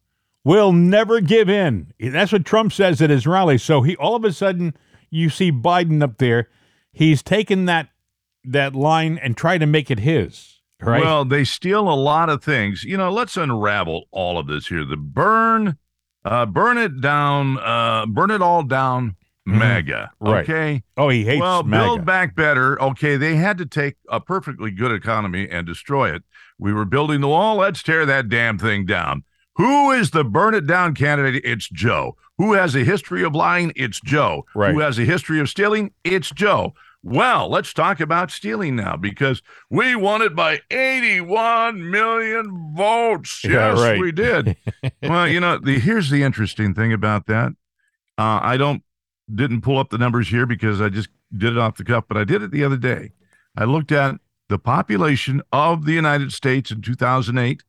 We'll 0.44 0.72
never 0.72 1.20
give 1.20 1.48
in. 1.48 1.92
That's 2.00 2.32
what 2.32 2.44
Trump 2.44 2.72
says 2.72 3.00
at 3.00 3.10
his 3.10 3.28
rally. 3.28 3.58
So 3.58 3.82
he 3.82 3.94
all 3.96 4.16
of 4.16 4.24
a 4.24 4.32
sudden 4.32 4.74
you 5.08 5.30
see 5.30 5.52
Biden 5.52 6.02
up 6.02 6.18
there. 6.18 6.48
He's 6.90 7.22
taken 7.22 7.66
that 7.66 7.90
that 8.42 8.74
line 8.74 9.18
and 9.18 9.36
tried 9.36 9.58
to 9.58 9.66
make 9.66 9.88
it 9.88 10.00
his. 10.00 10.56
Right? 10.80 11.02
Well, 11.02 11.24
they 11.24 11.44
steal 11.44 11.88
a 11.88 11.94
lot 11.94 12.28
of 12.28 12.42
things. 12.42 12.82
You 12.82 12.96
know, 12.96 13.10
let's 13.10 13.36
unravel 13.36 14.06
all 14.10 14.38
of 14.38 14.46
this 14.48 14.68
here. 14.68 14.84
The 14.84 14.96
burn, 14.96 15.76
uh, 16.28 16.47
burn 16.47 16.78
it 16.78 17.00
down, 17.00 17.58
uh, 17.58 18.06
burn 18.06 18.30
it 18.30 18.42
all 18.42 18.62
down, 18.62 19.16
MAGA. 19.47 20.11
Mm-hmm. 20.20 20.32
Right. 20.32 20.42
Okay. 20.49 20.82
oh, 20.97 21.08
he 21.08 21.25
hates 21.25 21.38
it. 21.38 21.40
well, 21.40 21.62
MAGA. 21.62 21.85
build 21.85 22.04
back 22.04 22.35
better. 22.35 22.80
Okay, 22.82 23.16
they 23.16 23.37
had 23.37 23.58
to 23.58 23.66
take 23.66 23.97
a 24.08 24.20
perfectly 24.20 24.70
good 24.70 24.92
economy 24.92 25.49
and 25.50 25.66
destroy 25.66 26.14
it. 26.14 26.23
We 26.58 26.73
were 26.73 26.85
building 26.85 27.20
the 27.20 27.28
wall. 27.28 27.56
Let's 27.56 27.82
tear 27.82 28.04
that 28.06 28.28
damn 28.28 28.58
thing 28.58 28.85
down. 28.85 29.25
Who 29.56 29.90
is 29.90 30.11
the 30.11 30.23
burn 30.23 30.54
it 30.54 30.66
down 30.66 30.94
candidate? 30.94 31.42
It's 31.44 31.68
Joe. 31.68 32.16
Who 32.37 32.52
has 32.52 32.76
a 32.76 32.85
history 32.85 33.25
of 33.25 33.35
lying? 33.35 33.73
It's 33.75 34.00
Joe. 34.00 34.44
Right. 34.54 34.73
Who 34.73 34.80
has 34.80 34.99
a 34.99 35.04
history 35.04 35.40
of 35.40 35.49
stealing? 35.49 35.92
It's 36.04 36.30
Joe. 36.30 36.75
Well, 37.02 37.49
let's 37.49 37.73
talk 37.73 38.00
about 38.00 38.31
stealing 38.31 38.76
now 38.76 38.97
because 38.97 39.40
we 39.71 39.95
won 39.95 40.21
it 40.21 40.35
by 40.35 40.61
81 40.71 41.90
million 41.90 42.75
votes. 42.75 43.45
Yeah, 43.49 43.71
yes, 43.71 43.81
right. 43.81 44.00
we 44.00 44.12
did. 44.12 44.57
well, 45.02 45.28
you 45.28 45.40
know, 45.40 45.59
the 45.59 45.78
here's 45.78 46.11
the 46.11 46.23
interesting 46.23 46.75
thing 46.75 46.93
about 46.93 47.26
that. 47.26 47.52
Uh, 48.19 48.40
I 48.43 48.57
don't 48.57 48.83
didn't 49.33 49.61
pull 49.61 49.78
up 49.78 49.90
the 49.90 49.99
numbers 49.99 50.28
here 50.28 50.47
because 50.47 50.81
I 50.81 50.88
just 50.88 51.09
did 51.37 51.52
it 51.52 51.59
off 51.59 51.76
the 51.76 51.85
cuff, 51.85 52.05
but 52.09 52.17
I 52.17 52.25
did 52.25 52.43
it 52.43 52.50
the 52.50 52.64
other 52.64 52.76
day. 52.76 53.12
I 53.57 53.64
looked 53.64 53.93
at 53.93 54.17
the 54.49 54.59
population 54.59 55.43
of 55.52 55.85
the 55.85 55.93
United 55.93 56.33
States 56.33 56.71
in 56.71 56.81
2008 56.83 57.62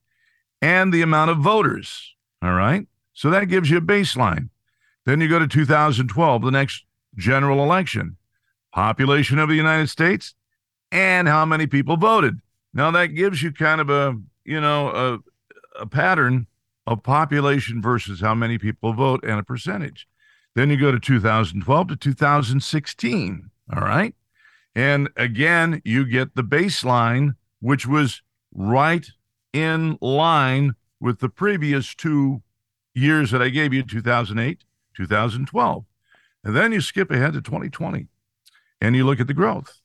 and 0.62 0.94
the 0.94 1.02
amount 1.02 1.32
of 1.32 1.38
voters. 1.38 2.16
All 2.42 2.54
right. 2.54 2.88
So 3.14 3.30
that 3.30 3.46
gives 3.46 3.70
you 3.70 3.78
a 3.78 3.82
baseline. 3.82 4.50
Then 5.06 5.22
you 5.22 5.28
go 5.28 5.40
to 5.40 5.48
2012, 5.48 6.42
the 6.42 6.52
next 6.52 6.86
general 7.18 7.64
election, 7.64 8.18
population 8.74 9.40
of 9.40 9.50
the 9.50 9.56
United 9.56 9.90
States 9.90 10.36
and 10.92 11.28
how 11.28 11.46
many 11.46 11.68
people 11.68 11.98
voted. 11.98 12.40
Now 12.74 12.92
that 12.92 13.08
gives 13.08 13.42
you 13.42 13.52
kind 13.52 13.82
of 13.82 13.90
a, 13.90 14.16
you 14.46 14.60
know, 14.60 14.90
a, 14.90 15.82
a 15.82 15.86
pattern 15.86 16.48
of 16.86 17.04
population 17.04 17.82
versus 17.82 18.22
how 18.22 18.34
many 18.34 18.58
people 18.58 18.94
vote 18.94 19.24
and 19.24 19.40
a 19.40 19.44
percentage. 19.44 20.08
Then 20.56 20.70
you 20.70 20.78
go 20.78 20.92
to 20.92 21.00
2012 21.00 21.88
to 21.88 21.96
2016. 21.96 23.50
All 23.74 23.82
right. 23.82 24.16
And 24.76 25.10
again, 25.16 25.82
you 25.86 26.06
get 26.06 26.36
the 26.36 26.44
baseline, 26.44 27.36
which 27.60 27.86
was 27.86 28.22
right 28.54 29.06
in 29.54 29.98
line 30.02 30.74
with 31.00 31.20
the 31.20 31.30
previous 31.30 31.94
two 31.96 32.42
years 32.94 33.32
that 33.32 33.42
I 33.42 33.50
gave 33.50 33.74
you 33.74 33.84
2008, 33.84 34.64
2012. 34.96 35.86
And 36.44 36.56
then 36.56 36.72
you 36.72 36.82
skip 36.82 37.12
ahead 37.12 37.34
to 37.34 37.42
2020 37.42 38.08
and 38.82 38.96
you 38.96 39.06
look 39.06 39.20
at 39.20 39.28
the 39.28 39.34
growth. 39.34 39.82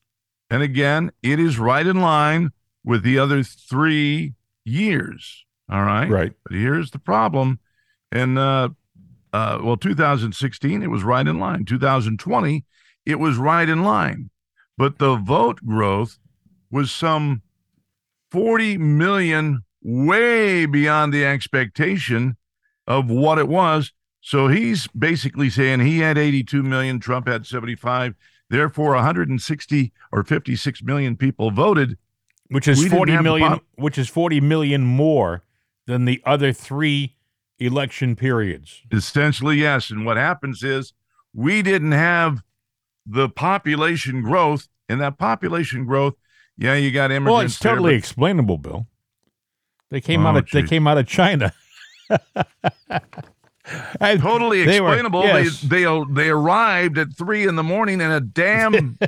And 0.50 0.62
again, 0.62 1.10
it 1.22 1.40
is 1.40 1.58
right 1.58 1.86
in 1.86 2.00
line 2.00 2.50
with 2.84 3.02
the 3.02 3.18
other 3.18 3.42
three 3.42 4.34
years. 4.64 5.44
All 5.70 5.82
right. 5.82 6.08
Right. 6.08 6.32
But 6.44 6.56
here's 6.56 6.90
the 6.90 6.98
problem. 6.98 7.58
And, 8.12 8.38
uh, 8.38 8.70
uh, 9.32 9.58
well, 9.62 9.76
2016, 9.76 10.82
it 10.82 10.90
was 10.90 11.02
right 11.02 11.26
in 11.26 11.38
line. 11.38 11.64
2020, 11.64 12.64
it 13.06 13.18
was 13.18 13.36
right 13.36 13.68
in 13.68 13.82
line. 13.82 14.30
But 14.76 14.98
the 14.98 15.16
vote 15.16 15.64
growth 15.64 16.18
was 16.70 16.90
some 16.90 17.42
40 18.30 18.78
million, 18.78 19.64
way 19.82 20.66
beyond 20.66 21.12
the 21.12 21.24
expectation 21.24 22.36
of 22.86 23.10
what 23.10 23.38
it 23.38 23.48
was. 23.48 23.92
So 24.20 24.48
he's 24.48 24.86
basically 24.88 25.50
saying 25.50 25.80
he 25.80 25.98
had 25.98 26.16
82 26.16 26.62
million, 26.62 26.98
Trump 26.98 27.28
had 27.28 27.46
75. 27.46 28.14
Therefore, 28.50 28.94
160 28.94 29.92
or 30.12 30.22
56 30.22 30.82
million 30.82 31.16
people 31.16 31.50
voted. 31.50 31.96
which 32.48 32.68
is 32.68 32.78
we 32.78 32.84
didn't 32.84 32.98
40 32.98 33.12
have 33.12 33.18
the 33.18 33.22
million 33.24 33.60
which 33.76 33.98
is 33.98 34.08
40 34.08 34.40
million 34.40 34.82
more 34.84 35.42
than 35.86 36.04
the 36.04 36.22
other 36.24 36.52
3 36.52 37.14
election 37.58 38.16
periods. 38.16 38.82
Essentially, 38.92 39.56
yes. 39.56 39.90
And 39.90 40.04
what 40.06 40.16
happens 40.16 40.62
is 40.62 40.92
we 41.34 41.62
didn't 41.62 41.92
have 41.92 42.42
the 43.06 43.28
population 43.28 44.22
growth, 44.22 44.68
and 44.88 45.00
that 45.00 45.18
population 45.18 45.84
growth, 45.84 46.14
yeah, 46.56 46.74
you 46.74 46.90
got 46.90 47.10
immigrants. 47.10 47.32
Well, 47.32 47.40
it's 47.40 47.58
there, 47.58 47.72
totally 47.72 47.92
but- 47.92 47.98
explainable, 47.98 48.58
Bill. 48.58 48.86
They 49.90 50.00
came 50.00 50.24
oh, 50.24 50.30
out 50.30 50.34
Oh, 50.36 50.38
of 50.38 50.50
they 50.52 50.62
came 50.62 50.86
out 50.86 50.98
of 50.98 51.06
China. 51.06 51.52
And 54.00 54.20
totally 54.20 54.64
they 54.64 54.80
were- 54.80 54.88
explainable. 54.88 55.22
yes. 55.24 55.60
They 55.62 55.84
they 55.84 56.02
they 56.10 56.28
arrived 56.28 56.98
at 56.98 57.16
three 57.16 57.46
in 57.46 57.56
the 57.56 57.62
morning 57.62 58.00
in 58.00 58.10
a 58.10 58.20
damn 58.20 58.98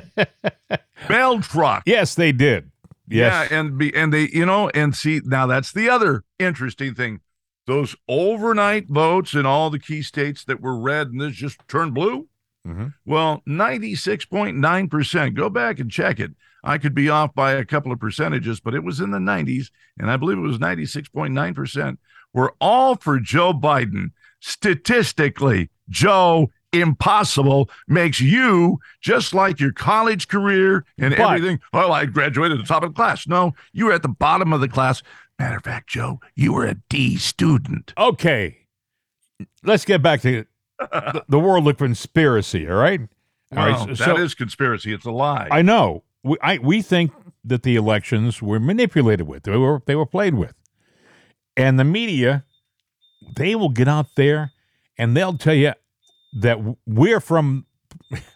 bell 1.07 1.41
truck. 1.41 1.83
yes, 1.85 2.15
they 2.15 2.31
did. 2.31 2.71
Yes. 3.07 3.49
Yeah, 3.51 3.59
and 3.59 3.77
be 3.77 3.95
and 3.95 4.11
they 4.13 4.27
you 4.33 4.45
know 4.45 4.69
and 4.69 4.95
see 4.95 5.21
now 5.23 5.47
that's 5.47 5.71
the 5.71 5.89
other 5.89 6.23
interesting 6.39 6.93
thing. 6.93 7.21
Those 7.65 7.95
overnight 8.07 8.87
votes 8.89 9.33
in 9.33 9.45
all 9.45 9.69
the 9.69 9.79
key 9.79 10.01
states 10.01 10.43
that 10.45 10.61
were 10.61 10.77
red 10.77 11.07
and 11.07 11.21
this 11.21 11.33
just 11.35 11.59
turned 11.67 11.93
blue. 11.93 12.27
Mhm. 12.65 12.93
Well, 13.05 13.43
ninety 13.45 13.95
six 13.95 14.25
point 14.25 14.57
nine 14.57 14.89
percent. 14.89 15.35
Go 15.35 15.49
back 15.49 15.79
and 15.79 15.89
check 15.91 16.19
it. 16.19 16.31
I 16.63 16.77
could 16.77 16.93
be 16.95 17.07
off 17.09 17.33
by 17.33 17.53
a 17.53 17.63
couple 17.63 17.91
of 17.93 17.99
percentages, 17.99 18.59
but 18.59 18.73
it 18.73 18.83
was 18.83 18.99
in 18.99 19.11
the 19.11 19.19
nineties, 19.19 19.71
and 19.97 20.09
I 20.11 20.17
believe 20.17 20.37
it 20.37 20.41
was 20.41 20.59
ninety 20.59 20.85
six 20.85 21.07
point 21.07 21.33
nine 21.33 21.53
percent. 21.53 21.99
Were 22.33 22.55
all 22.59 22.95
for 22.95 23.19
Joe 23.19 23.53
Biden. 23.53 24.11
Statistically, 24.39 25.69
Joe, 25.89 26.51
impossible 26.73 27.69
makes 27.87 28.19
you 28.19 28.79
just 29.01 29.33
like 29.33 29.59
your 29.59 29.71
college 29.71 30.27
career 30.27 30.85
and 30.97 31.15
But- 31.15 31.35
everything. 31.35 31.59
Oh, 31.73 31.91
I 31.91 32.05
graduated 32.05 32.59
at 32.59 32.63
the 32.63 32.67
top 32.67 32.83
of 32.83 32.89
the 32.89 32.95
class. 32.95 33.27
No, 33.27 33.53
you 33.73 33.85
were 33.85 33.93
at 33.93 34.01
the 34.01 34.09
bottom 34.09 34.51
of 34.53 34.61
the 34.61 34.67
class. 34.67 35.01
Matter 35.39 35.57
of 35.57 35.63
fact, 35.63 35.87
Joe, 35.89 36.19
you 36.35 36.53
were 36.53 36.65
a 36.65 36.75
D 36.89 37.15
student. 37.17 37.93
Okay, 37.97 38.57
let's 39.63 39.85
get 39.85 40.01
back 40.01 40.21
to 40.21 40.45
the, 40.79 41.23
the 41.29 41.39
world 41.39 41.67
of 41.67 41.77
conspiracy. 41.77 42.67
All 42.69 42.75
right. 42.75 43.01
All 43.55 43.57
right, 43.65 43.87
Well, 43.87 43.95
so- 43.95 44.05
that 44.05 44.17
is 44.19 44.35
conspiracy. 44.35 44.93
It's 44.93 45.05
a 45.05 45.11
lie. 45.11 45.47
I 45.51 45.61
know. 45.61 46.03
We, 46.23 46.37
I, 46.41 46.57
we 46.57 46.81
think 46.81 47.11
that 47.45 47.63
the 47.63 47.75
elections 47.77 48.41
were 48.41 48.59
manipulated 48.59 49.25
with. 49.27 49.43
They 49.43 49.55
were 49.55 49.81
they 49.85 49.95
were 49.95 50.05
played 50.05 50.33
with, 50.33 50.53
and 51.55 51.79
the 51.79 51.85
media, 51.85 52.43
they 53.35 53.55
will 53.55 53.69
get 53.69 53.87
out 53.87 54.15
there 54.15 54.51
and 54.97 55.15
they'll 55.15 55.37
tell 55.37 55.53
you 55.53 55.73
that 56.33 56.59
we're 56.85 57.19
from 57.19 57.65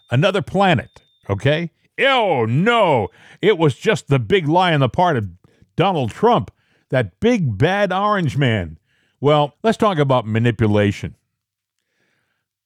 another 0.10 0.42
planet. 0.42 1.02
Okay. 1.30 1.72
Oh 2.00 2.46
no! 2.46 3.10
It 3.42 3.58
was 3.58 3.76
just 3.76 4.08
the 4.08 4.18
big 4.18 4.48
lie 4.48 4.74
on 4.74 4.80
the 4.80 4.90
part 4.90 5.18
of 5.18 5.30
Donald 5.76 6.12
Trump, 6.12 6.52
that 6.90 7.20
big 7.20 7.58
bad 7.58 7.94
orange 7.94 8.38
man. 8.38 8.80
Well, 9.20 9.56
let's 9.64 9.78
talk 9.78 10.00
about 10.00 10.26
manipulation. 10.26 11.16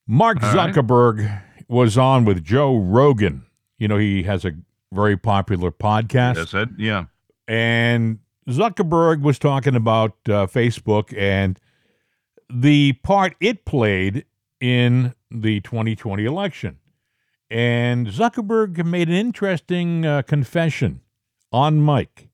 Mark 0.07 0.41
All 0.41 0.53
right. 0.53 0.74
Zuckerberg 0.74 1.41
was 1.67 1.98
on 1.98 2.25
with 2.25 2.43
Joe 2.43 2.77
Rogan. 2.77 3.45
You 3.77 3.88
know, 3.88 3.98
he 3.98 4.24
has 4.24 4.45
a 4.45 4.53
very 4.93 5.17
popular 5.17 5.72
podcast. 5.72 6.69
Yeah. 6.77 7.05
And 7.48 8.19
Zuckerberg 8.48 9.22
was 9.22 9.38
talking 9.38 9.75
about 9.75 10.12
uh, 10.27 10.48
Facebook 10.48 11.15
and 11.17 11.60
the 12.49 12.93
part 13.03 13.35
it 13.39 13.65
played 13.65 14.25
in 14.59 15.13
the 15.29 15.61
2020 15.61 16.25
election. 16.25 16.79
And 17.49 18.07
Zuckerberg 18.07 18.83
made 18.85 19.07
an 19.07 19.15
interesting 19.15 20.05
uh, 20.05 20.21
confession 20.23 21.01
on 21.51 21.83
mic. 21.83 22.29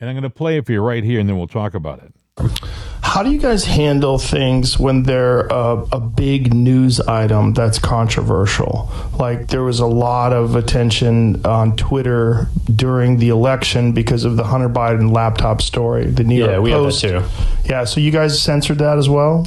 And 0.00 0.08
I'm 0.08 0.14
going 0.14 0.22
to 0.22 0.30
play 0.30 0.58
it 0.58 0.66
for 0.66 0.72
you 0.72 0.80
right 0.80 1.04
here, 1.04 1.20
and 1.20 1.28
then 1.28 1.36
we'll 1.36 1.46
talk 1.46 1.74
about 1.74 2.00
it. 2.02 2.73
How 3.14 3.22
do 3.22 3.30
you 3.30 3.38
guys 3.38 3.64
handle 3.64 4.18
things 4.18 4.76
when 4.76 5.04
they're 5.04 5.42
a, 5.46 5.86
a 5.92 6.00
big 6.00 6.52
news 6.52 6.98
item 6.98 7.52
that's 7.54 7.78
controversial? 7.78 8.90
Like 9.20 9.46
there 9.46 9.62
was 9.62 9.78
a 9.78 9.86
lot 9.86 10.32
of 10.32 10.56
attention 10.56 11.46
on 11.46 11.76
Twitter 11.76 12.48
during 12.74 13.18
the 13.18 13.28
election 13.28 13.92
because 13.92 14.24
of 14.24 14.36
the 14.36 14.42
Hunter 14.42 14.68
Biden 14.68 15.12
laptop 15.14 15.62
story. 15.62 16.06
The 16.06 16.24
New 16.24 16.40
Yeah, 16.44 16.54
York 16.54 16.62
we 16.64 16.70
have 16.72 16.80
that 16.80 16.86
Post. 16.86 17.00
too. 17.02 17.22
Yeah, 17.70 17.84
so 17.84 18.00
you 18.00 18.10
guys 18.10 18.42
censored 18.42 18.78
that 18.78 18.98
as 18.98 19.08
well. 19.08 19.46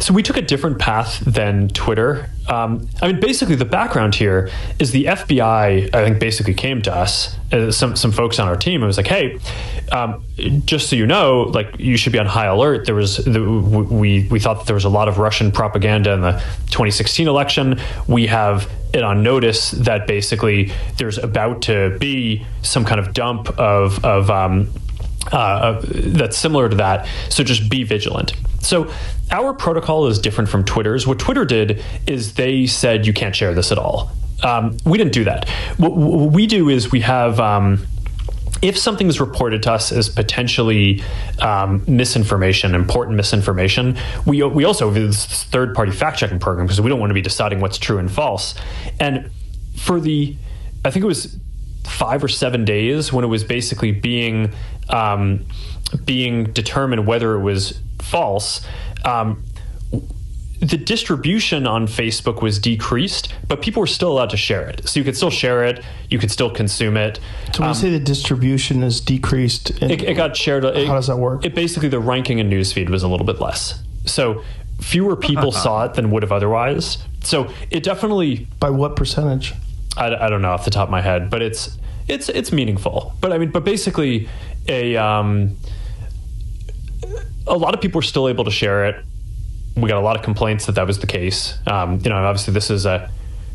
So 0.00 0.14
we 0.14 0.22
took 0.22 0.38
a 0.38 0.42
different 0.42 0.78
path 0.78 1.20
than 1.20 1.68
Twitter. 1.68 2.30
Um, 2.48 2.88
I 3.02 3.08
mean, 3.08 3.20
basically, 3.20 3.54
the 3.54 3.66
background 3.66 4.14
here 4.14 4.50
is 4.78 4.92
the 4.92 5.04
FBI. 5.04 5.94
I 5.94 6.04
think 6.04 6.18
basically 6.18 6.54
came 6.54 6.80
to 6.82 6.94
us, 6.94 7.36
uh, 7.52 7.70
some 7.70 7.96
some 7.96 8.10
folks 8.10 8.38
on 8.38 8.48
our 8.48 8.56
team, 8.56 8.82
It 8.82 8.86
was 8.86 8.96
like, 8.96 9.06
"Hey, 9.06 9.38
um, 9.92 10.24
just 10.64 10.88
so 10.88 10.96
you 10.96 11.06
know, 11.06 11.42
like 11.42 11.78
you 11.78 11.98
should 11.98 12.12
be 12.12 12.18
on 12.18 12.24
high 12.24 12.46
alert." 12.46 12.86
There 12.86 12.94
was 12.94 13.18
the, 13.18 13.42
we 13.42 14.26
we 14.28 14.40
thought 14.40 14.58
that 14.60 14.66
there 14.66 14.74
was 14.74 14.86
a 14.86 14.88
lot 14.88 15.06
of 15.08 15.18
Russian 15.18 15.52
propaganda 15.52 16.12
in 16.12 16.22
the 16.22 16.32
2016 16.70 17.28
election. 17.28 17.78
We 18.08 18.26
have 18.28 18.70
it 18.94 19.04
on 19.04 19.22
notice 19.22 19.70
that 19.72 20.06
basically 20.06 20.72
there's 20.96 21.18
about 21.18 21.62
to 21.62 21.96
be 22.00 22.46
some 22.62 22.86
kind 22.86 23.00
of 23.00 23.12
dump 23.12 23.50
of 23.58 24.02
of 24.02 24.30
um, 24.30 24.70
uh, 25.32 25.80
that's 25.84 26.36
similar 26.36 26.68
to 26.68 26.76
that. 26.76 27.06
So 27.28 27.44
just 27.44 27.68
be 27.70 27.84
vigilant. 27.84 28.34
So 28.60 28.90
our 29.30 29.54
protocol 29.54 30.06
is 30.06 30.18
different 30.18 30.50
from 30.50 30.64
Twitter's. 30.64 31.06
What 31.06 31.18
Twitter 31.18 31.44
did 31.44 31.82
is 32.06 32.34
they 32.34 32.66
said 32.66 33.06
you 33.06 33.12
can't 33.12 33.34
share 33.34 33.54
this 33.54 33.72
at 33.72 33.78
all. 33.78 34.10
Um, 34.42 34.76
we 34.84 34.98
didn't 34.98 35.12
do 35.12 35.24
that. 35.24 35.48
What, 35.76 35.92
what 35.92 36.32
we 36.32 36.46
do 36.46 36.68
is 36.68 36.90
we 36.90 37.00
have. 37.00 37.40
Um, 37.40 37.86
if 38.62 38.76
something 38.76 39.06
is 39.06 39.20
reported 39.20 39.62
to 39.62 39.72
us 39.72 39.90
as 39.90 40.10
potentially 40.10 41.02
um, 41.38 41.82
misinformation, 41.86 42.74
important 42.74 43.16
misinformation, 43.16 43.96
we 44.26 44.42
we 44.42 44.64
also 44.64 44.92
have 44.92 44.94
this 44.94 45.44
third 45.44 45.74
party 45.74 45.92
fact 45.92 46.18
checking 46.18 46.38
program 46.38 46.66
because 46.66 46.80
we 46.80 46.90
don't 46.90 47.00
want 47.00 47.08
to 47.08 47.14
be 47.14 47.22
deciding 47.22 47.60
what's 47.60 47.78
true 47.78 47.96
and 47.96 48.10
false. 48.10 48.54
And 48.98 49.30
for 49.78 49.98
the, 49.98 50.36
I 50.84 50.90
think 50.90 51.04
it 51.04 51.06
was 51.06 51.38
five 51.84 52.22
or 52.22 52.28
seven 52.28 52.64
days 52.64 53.12
when 53.12 53.24
it 53.24 53.28
was 53.28 53.44
basically 53.44 53.92
being 53.92 54.52
um, 54.92 55.46
being 56.04 56.52
determined 56.52 57.06
whether 57.06 57.34
it 57.34 57.40
was 57.40 57.80
false. 58.00 58.64
Um, 59.04 59.44
the 60.60 60.76
distribution 60.76 61.66
on 61.66 61.86
Facebook 61.86 62.42
was 62.42 62.58
decreased, 62.58 63.32
but 63.48 63.62
people 63.62 63.80
were 63.80 63.86
still 63.86 64.12
allowed 64.12 64.30
to 64.30 64.36
share 64.36 64.68
it. 64.68 64.86
So 64.86 65.00
you 65.00 65.04
could 65.04 65.16
still 65.16 65.30
share 65.30 65.64
it, 65.64 65.82
you 66.10 66.18
could 66.18 66.30
still 66.30 66.50
consume 66.50 66.98
it. 66.98 67.18
So 67.54 67.60
when 67.60 67.70
you 67.70 67.74
say 67.74 67.90
the 67.90 67.98
distribution 67.98 68.82
is 68.82 69.00
decreased, 69.00 69.82
Um, 69.82 69.90
It, 69.90 70.02
it 70.02 70.14
got 70.14 70.36
shared. 70.36 70.64
It, 70.66 70.86
How 70.86 70.94
does 70.94 71.06
that 71.06 71.16
work? 71.16 71.46
It 71.46 71.54
basically 71.54 71.88
the 71.88 71.98
ranking 71.98 72.40
in 72.40 72.50
newsfeed 72.50 72.90
was 72.90 73.02
a 73.02 73.08
little 73.08 73.24
bit 73.24 73.40
less. 73.40 73.82
So 74.04 74.42
fewer 74.80 75.16
people 75.16 75.50
saw 75.50 75.84
it 75.84 75.94
than 75.94 76.10
would 76.10 76.22
have 76.22 76.32
otherwise. 76.32 76.98
So 77.22 77.50
it 77.70 77.82
definitely. 77.82 78.46
by 78.58 78.70
what 78.70 78.96
percentage? 78.96 79.54
I, 79.96 80.14
I 80.14 80.28
don't 80.28 80.42
know 80.42 80.50
off 80.50 80.64
the 80.66 80.70
top 80.70 80.88
of 80.88 80.90
my 80.90 81.00
head, 81.00 81.30
but 81.30 81.40
it's 81.40 81.78
it's 82.10 82.28
it's 82.28 82.52
meaningful. 82.52 83.14
But 83.20 83.32
I 83.32 83.38
mean, 83.38 83.50
but 83.50 83.64
basically, 83.64 84.28
a 84.68 84.96
um, 84.96 85.56
a 87.46 87.56
lot 87.56 87.74
of 87.74 87.80
people 87.80 87.98
were 87.98 88.02
still 88.02 88.28
able 88.28 88.44
to 88.44 88.50
share 88.50 88.86
it. 88.86 89.04
We 89.76 89.88
got 89.88 89.98
a 89.98 90.00
lot 90.04 90.16
of 90.16 90.22
complaints 90.22 90.66
that 90.66 90.74
that 90.74 90.86
was 90.86 90.98
the 90.98 91.06
case. 91.06 91.56
Um, 91.66 92.00
you 92.02 92.10
know, 92.10 92.16
obviously 92.16 92.52
this 92.54 92.70
is 92.70 92.86
a 92.86 93.10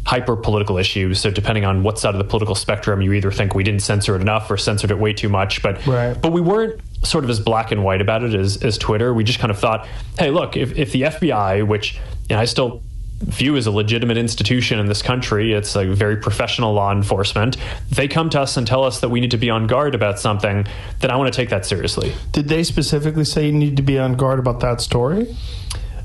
hyper 0.05 0.35
political 0.35 0.77
issue. 0.77 1.13
So 1.13 1.29
depending 1.31 1.65
on 1.65 1.83
what 1.83 1.97
side 1.99 2.13
of 2.13 2.19
the 2.19 2.23
political 2.25 2.55
spectrum, 2.55 3.01
you 3.01 3.11
either 3.13 3.31
think 3.31 3.55
we 3.55 3.63
didn't 3.63 3.81
censor 3.81 4.15
it 4.15 4.21
enough 4.21 4.49
or 4.49 4.57
censored 4.57 4.91
it 4.91 4.99
way 4.99 5.13
too 5.13 5.29
much. 5.29 5.61
But 5.61 5.85
Right. 5.85 6.19
but 6.19 6.31
we 6.31 6.41
weren't 6.41 6.79
sort 7.03 7.23
of 7.23 7.29
as 7.29 7.39
black 7.39 7.71
and 7.71 7.83
white 7.83 8.01
about 8.01 8.23
it 8.23 8.33
as, 8.33 8.63
as 8.63 8.77
Twitter. 8.77 9.13
We 9.13 9.23
just 9.23 9.39
kind 9.39 9.51
of 9.51 9.59
thought, 9.59 9.87
hey, 10.17 10.29
look, 10.31 10.55
if, 10.57 10.77
if 10.77 10.91
the 10.91 11.03
FBI, 11.03 11.67
which 11.67 11.95
you 12.29 12.35
know, 12.35 12.41
I 12.41 12.45
still 12.45 12.81
view 13.19 13.55
as 13.55 13.65
a 13.65 13.71
legitimate 13.71 14.17
institution 14.17 14.79
in 14.79 14.87
this 14.87 15.01
country, 15.01 15.53
it's 15.53 15.75
a 15.75 15.85
very 15.85 16.17
professional 16.17 16.73
law 16.73 16.91
enforcement, 16.91 17.57
they 17.89 18.07
come 18.07 18.29
to 18.29 18.41
us 18.41 18.57
and 18.57 18.67
tell 18.67 18.83
us 18.83 18.99
that 18.99 19.09
we 19.09 19.19
need 19.19 19.31
to 19.31 19.37
be 19.37 19.49
on 19.49 19.67
guard 19.67 19.95
about 19.95 20.19
something, 20.19 20.65
then 20.99 21.11
I 21.11 21.15
want 21.15 21.31
to 21.31 21.35
take 21.35 21.49
that 21.49 21.65
seriously. 21.65 22.13
Did 22.31 22.47
they 22.47 22.63
specifically 22.63 23.25
say 23.25 23.47
you 23.47 23.53
need 23.53 23.77
to 23.77 23.83
be 23.83 23.97
on 23.97 24.15
guard 24.15 24.39
about 24.39 24.59
that 24.59 24.81
story? 24.81 25.35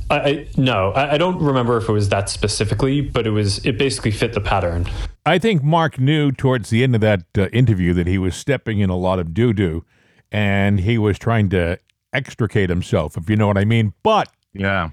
I, 0.08 0.18
I 0.18 0.46
no, 0.56 0.92
I, 0.92 1.14
I 1.14 1.18
don't 1.18 1.40
remember 1.40 1.76
if 1.76 1.88
it 1.88 1.92
was 1.92 2.08
that 2.08 2.28
specifically, 2.28 3.00
but 3.00 3.26
it 3.26 3.30
was 3.30 3.64
it 3.64 3.78
basically 3.78 4.10
fit 4.10 4.32
the 4.32 4.40
pattern. 4.40 4.86
I 5.24 5.38
think 5.38 5.62
Mark 5.62 5.98
knew 5.98 6.32
towards 6.32 6.70
the 6.70 6.82
end 6.82 6.94
of 6.94 7.00
that 7.02 7.22
uh, 7.38 7.48
interview 7.48 7.92
that 7.94 8.06
he 8.06 8.18
was 8.18 8.34
stepping 8.34 8.80
in 8.80 8.90
a 8.90 8.96
lot 8.96 9.18
of 9.18 9.34
doo 9.34 9.52
doo 9.52 9.84
and 10.32 10.80
he 10.80 10.98
was 10.98 11.18
trying 11.18 11.48
to 11.50 11.78
extricate 12.12 12.70
himself, 12.70 13.16
if 13.16 13.28
you 13.30 13.36
know 13.36 13.46
what 13.46 13.58
I 13.58 13.64
mean. 13.64 13.94
But 14.02 14.28
Yeah. 14.52 14.90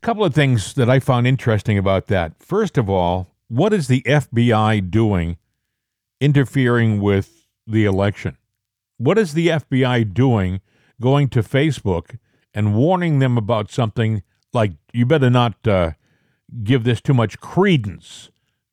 A 0.00 0.06
couple 0.06 0.24
of 0.24 0.34
things 0.34 0.74
that 0.74 0.88
I 0.88 1.00
found 1.00 1.26
interesting 1.26 1.76
about 1.76 2.06
that. 2.06 2.34
First 2.38 2.78
of 2.78 2.88
all, 2.88 3.34
what 3.48 3.72
is 3.72 3.88
the 3.88 4.02
FBI 4.02 4.90
doing 4.90 5.38
interfering 6.20 7.00
with 7.00 7.48
the 7.66 7.84
election? 7.84 8.36
What 8.96 9.18
is 9.18 9.34
the 9.34 9.48
FBI 9.48 10.14
doing 10.14 10.60
going 11.00 11.28
to 11.30 11.42
Facebook 11.42 12.18
and 12.54 12.74
warning 12.74 13.18
them 13.18 13.36
about 13.36 13.70
something 13.70 14.22
like 14.52 14.72
you 14.92 15.04
better 15.04 15.30
not 15.30 15.66
uh, 15.66 15.92
give 16.62 16.84
this 16.84 17.00
too 17.00 17.14
much 17.14 17.38
credence 17.40 18.30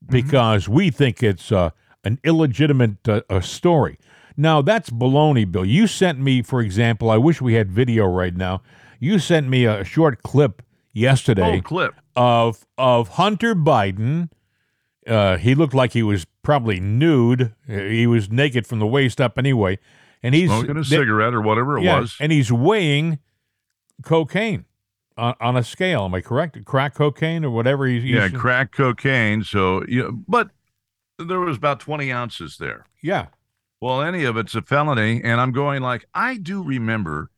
because 0.07 0.69
we 0.69 0.89
think 0.89 1.23
it's 1.23 1.51
uh, 1.51 1.71
an 2.03 2.19
illegitimate 2.23 3.07
uh, 3.07 3.41
story. 3.41 3.97
Now, 4.37 4.61
that's 4.61 4.89
baloney, 4.89 5.49
Bill. 5.49 5.65
You 5.65 5.87
sent 5.87 6.19
me, 6.19 6.41
for 6.41 6.61
example, 6.61 7.09
I 7.09 7.17
wish 7.17 7.41
we 7.41 7.55
had 7.55 7.71
video 7.71 8.05
right 8.05 8.35
now. 8.35 8.61
You 8.99 9.19
sent 9.19 9.47
me 9.47 9.65
a 9.65 9.83
short 9.83 10.21
clip 10.23 10.61
yesterday 10.95 11.57
Oh, 11.59 11.61
clip. 11.61 11.93
of 12.15 12.65
of 12.79 13.09
Hunter 13.09 13.53
Biden. 13.53 14.29
Uh, 15.05 15.37
he 15.37 15.53
looked 15.53 15.75
like 15.75 15.93
he 15.93 16.01
was 16.01 16.25
probably 16.41 16.79
nude. 16.79 17.53
He 17.67 18.07
was 18.07 18.31
naked 18.31 18.65
from 18.65 18.79
the 18.79 18.87
waist 18.87 19.21
up, 19.21 19.37
anyway. 19.37 19.77
And 20.23 20.33
he's 20.33 20.49
Smoking 20.49 20.71
a 20.71 20.81
they- 20.81 20.83
cigarette 20.83 21.35
or 21.35 21.41
whatever 21.41 21.77
it 21.77 21.83
yeah, 21.83 21.99
was. 21.99 22.15
and 22.19 22.31
he's 22.31 22.51
weighing 22.51 23.19
cocaine 24.03 24.65
on, 25.17 25.35
on 25.39 25.55
a 25.57 25.63
scale. 25.63 26.05
Am 26.05 26.13
I 26.15 26.21
correct? 26.21 26.63
Crack 26.65 26.95
cocaine 26.95 27.45
or 27.45 27.51
whatever 27.51 27.85
he's 27.85 28.03
yeah, 28.03 28.23
using? 28.23 28.39
crack 28.39 28.71
cocaine. 28.71 29.43
So, 29.43 29.83
yeah, 29.87 30.09
but 30.27 30.49
there 31.19 31.39
was 31.39 31.57
about 31.57 31.79
20 31.79 32.11
ounces 32.11 32.57
there. 32.57 32.85
yeah. 33.01 33.27
Well, 33.81 34.01
any 34.01 34.23
of 34.23 34.35
it's 34.37 34.55
a 34.55 34.61
felony. 34.63 35.21
And 35.23 35.39
I'm 35.39 35.51
going 35.51 35.83
like, 35.83 36.05
I 36.15 36.37
do 36.37 36.63
remember 36.63 37.29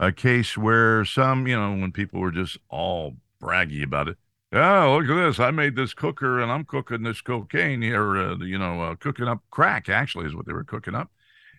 a 0.00 0.10
case 0.10 0.58
where 0.58 1.04
some, 1.04 1.46
you 1.46 1.56
know, 1.56 1.70
when 1.70 1.92
people 1.92 2.18
were 2.18 2.32
just 2.32 2.58
all 2.68 3.14
braggy 3.40 3.84
about 3.84 4.08
it. 4.08 4.16
Oh, 4.52 4.98
look 4.98 5.08
at 5.08 5.26
this. 5.26 5.38
I 5.38 5.52
made 5.52 5.76
this 5.76 5.94
cooker 5.94 6.40
and 6.40 6.50
I'm 6.50 6.64
cooking 6.64 7.04
this 7.04 7.20
cocaine 7.20 7.82
here, 7.82 8.16
uh, 8.16 8.36
you 8.38 8.58
know, 8.58 8.82
uh, 8.82 8.94
cooking 8.96 9.28
up 9.28 9.44
crack, 9.52 9.88
actually, 9.88 10.26
is 10.26 10.34
what 10.34 10.46
they 10.46 10.52
were 10.52 10.64
cooking 10.64 10.96
up. 10.96 11.12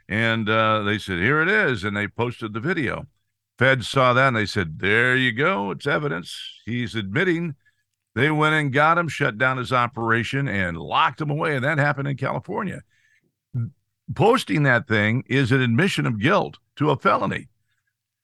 And 0.10 0.49
uh, 0.49 0.84
they 0.84 0.97
said, 0.97 1.19
here 1.19 1.41
it 1.41 1.47
is. 1.47 1.86
And 1.86 1.95
they 1.95 2.10
posted 2.10 2.51
the 2.51 2.60
video. 2.60 3.08
Feds 3.62 3.88
saw 3.88 4.12
that 4.13 4.30
and 4.30 4.36
they 4.36 4.47
said, 4.47 4.80
"There 4.80 5.15
you 5.15 5.32
go. 5.32 5.69
It's 5.69 5.86
evidence. 5.86 6.36
He's 6.65 6.95
admitting." 6.95 7.54
They 8.15 8.32
went 8.32 8.56
and 8.56 8.73
got 8.73 8.97
him, 8.97 9.08
shut 9.08 9.38
down 9.38 9.60
his 9.60 9.71
operation, 9.71 10.47
and 10.47 10.77
locked 10.77 11.21
him 11.21 11.30
away. 11.30 11.56
And 11.56 11.63
that 11.63 11.77
happened 11.77 12.08
in 12.08 12.17
California. 12.17 12.82
Posting 14.15 14.63
that 14.63 14.88
thing 14.88 15.23
is 15.27 15.51
an 15.51 15.62
admission 15.62 16.08
of 16.08 16.19
guilt 16.19 16.58
to 16.77 16.89
a 16.89 16.97
felony, 16.97 17.49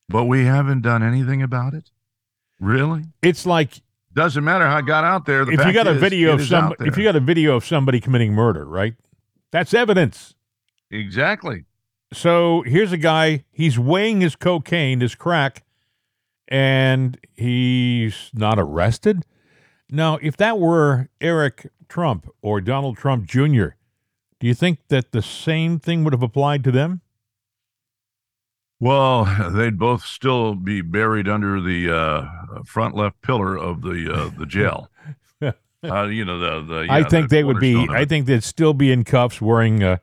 but 0.10 0.26
we 0.26 0.46
haven't 0.46 0.82
done 0.82 1.04
anything 1.04 1.41
about 1.41 1.74
it. 1.74 1.91
Really? 2.60 3.06
It's 3.22 3.46
like 3.46 3.82
Doesn't 4.13 4.43
matter 4.43 4.67
how 4.67 4.80
it 4.80 4.86
got 4.86 5.04
out 5.04 5.26
there. 5.26 5.46
The 5.46 5.52
if 5.54 5.65
you 5.65 5.74
got 5.74 5.88
a 5.88 5.91
is, 5.91 6.02
video 6.02 6.34
of 6.34 6.43
some 6.43 6.74
if 6.80 6.98
you 6.98 7.04
got 7.04 7.15
a 7.15 7.20
video 7.20 7.56
of 7.56 7.65
somebody 7.65 8.00
committing 8.00 8.34
murder, 8.34 8.65
right? 8.65 8.96
That's 9.52 9.74
evidence. 9.74 10.36
exactly. 10.89 11.65
So 12.13 12.62
here's 12.62 12.93
a 12.93 12.98
guy, 12.98 13.43
he's 13.52 13.78
weighing 13.78 14.22
his 14.22 14.36
cocaine, 14.38 15.02
his 15.02 15.13
crack, 15.13 15.63
and 16.48 17.20
he's 17.34 18.32
not 18.34 18.58
arrested. 18.58 19.26
Now, 19.89 20.17
if 20.22 20.38
that 20.38 20.58
were 20.58 21.10
Eric 21.20 21.70
Trump 21.89 22.30
or 22.41 22.62
Donald 22.62 22.98
Trump 22.98 23.26
Jr., 23.26 23.76
do 24.39 24.48
you 24.48 24.54
think 24.54 24.80
that 24.88 25.12
the 25.12 25.22
same 25.22 25.80
thing 25.80 26.04
would 26.04 26.13
have 26.13 26.24
applied 26.24 26.63
to 26.63 26.72
them? 26.72 27.02
Well, 28.79 29.51
they'd 29.53 29.77
both 29.77 30.03
still 30.03 30.55
be 30.55 30.81
buried 30.81 31.27
under 31.27 31.59
the 31.61 31.93
uh, 31.95 32.63
front 32.65 32.95
left 32.95 33.21
pillar 33.21 33.57
of 33.57 33.81
the 33.81 34.11
uh, 34.13 34.29
the 34.37 34.45
jail. 34.45 34.89
uh, 35.41 36.03
you 36.05 36.25
know 36.25 36.39
the 36.39 36.73
the. 36.73 36.87
I 36.89 37.03
think 37.03 37.29
the 37.29 37.37
they 37.37 37.43
would 37.43 37.59
be. 37.59 37.87
I 37.89 38.05
think 38.05 38.25
they'd 38.25 38.43
still 38.43 38.73
be 38.73 38.91
in 38.91 39.03
cuffs, 39.03 39.41
wearing 39.41 39.83
uh, 39.83 39.97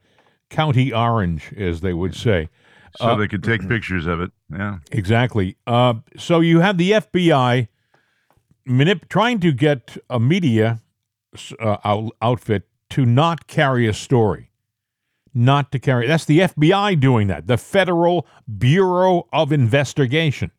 county 0.50 0.92
orange, 0.92 1.52
as 1.56 1.80
they 1.80 1.92
would 1.92 2.14
say. 2.14 2.48
so 2.96 3.06
uh, 3.06 3.16
they 3.16 3.28
could 3.28 3.42
take 3.42 3.68
pictures 3.68 4.06
of 4.06 4.20
it. 4.20 4.30
Yeah. 4.52 4.78
Exactly. 4.92 5.56
Uh, 5.66 5.94
so 6.16 6.40
you 6.40 6.60
have 6.60 6.78
the 6.78 6.92
FBI 6.92 7.68
manip- 8.68 9.08
trying 9.08 9.40
to 9.40 9.52
get 9.52 9.96
a 10.08 10.20
media 10.20 10.80
uh, 11.60 11.76
out- 11.84 12.12
outfit 12.22 12.68
to 12.90 13.04
not 13.04 13.46
carry 13.46 13.86
a 13.88 13.92
story, 13.92 14.50
not 15.34 15.72
to 15.72 15.78
carry. 15.78 16.06
That's 16.06 16.24
the 16.24 16.40
FBI 16.40 16.98
doing 17.00 17.26
that. 17.26 17.46
The 17.46 17.58
Federal 17.58 18.26
Bureau 18.58 19.26
of 19.32 19.52
Investigation. 19.52 20.52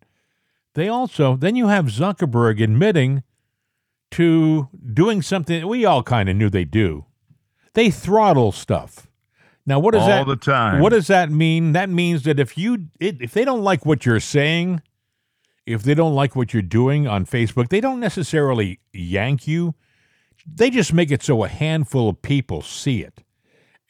They 0.74 0.90
also 0.90 1.38
then 1.38 1.56
you 1.56 1.68
have 1.68 1.86
Zuckerberg 1.86 2.62
admitting 2.62 3.24
to 4.12 4.70
doing 4.94 5.22
something 5.22 5.62
that 5.62 5.68
we 5.68 5.86
all 5.86 6.04
kind 6.04 6.30
of 6.30 6.36
knew 6.36 6.50
they 6.50 6.66
do. 6.66 7.06
They 7.74 7.90
throttle 7.90 8.52
stuff. 8.52 9.08
Now, 9.66 9.80
what 9.80 9.94
does 9.94 10.04
All 10.04 10.10
that 10.10 10.28
the 10.28 10.36
time. 10.36 10.80
What 10.80 10.92
does 10.92 11.08
that 11.08 11.32
mean? 11.32 11.72
That 11.72 11.90
means 11.90 12.24
that 12.24 12.40
if 12.40 12.58
you 12.58 12.88
it, 13.00 13.22
if 13.22 13.34
they 13.34 13.46
don't 13.46 13.64
like 13.64 13.86
what 13.86 14.06
you're 14.06 14.20
saying, 14.20 14.82
if 15.66 15.82
they 15.82 15.96
don't 15.96 16.14
like 16.14 16.36
what 16.36 16.54
you're 16.54 16.62
doing 16.62 17.08
on 17.08 17.26
Facebook, 17.26 17.70
they 17.70 17.82
don't 17.82 18.00
necessarily 18.00 18.80
yank 18.94 19.48
you. 19.48 19.74
They 20.46 20.70
just 20.70 20.94
make 20.94 21.10
it 21.10 21.24
so 21.24 21.44
a 21.44 21.48
handful 21.48 22.10
of 22.10 22.22
people 22.22 22.62
see 22.62 23.02
it. 23.02 23.25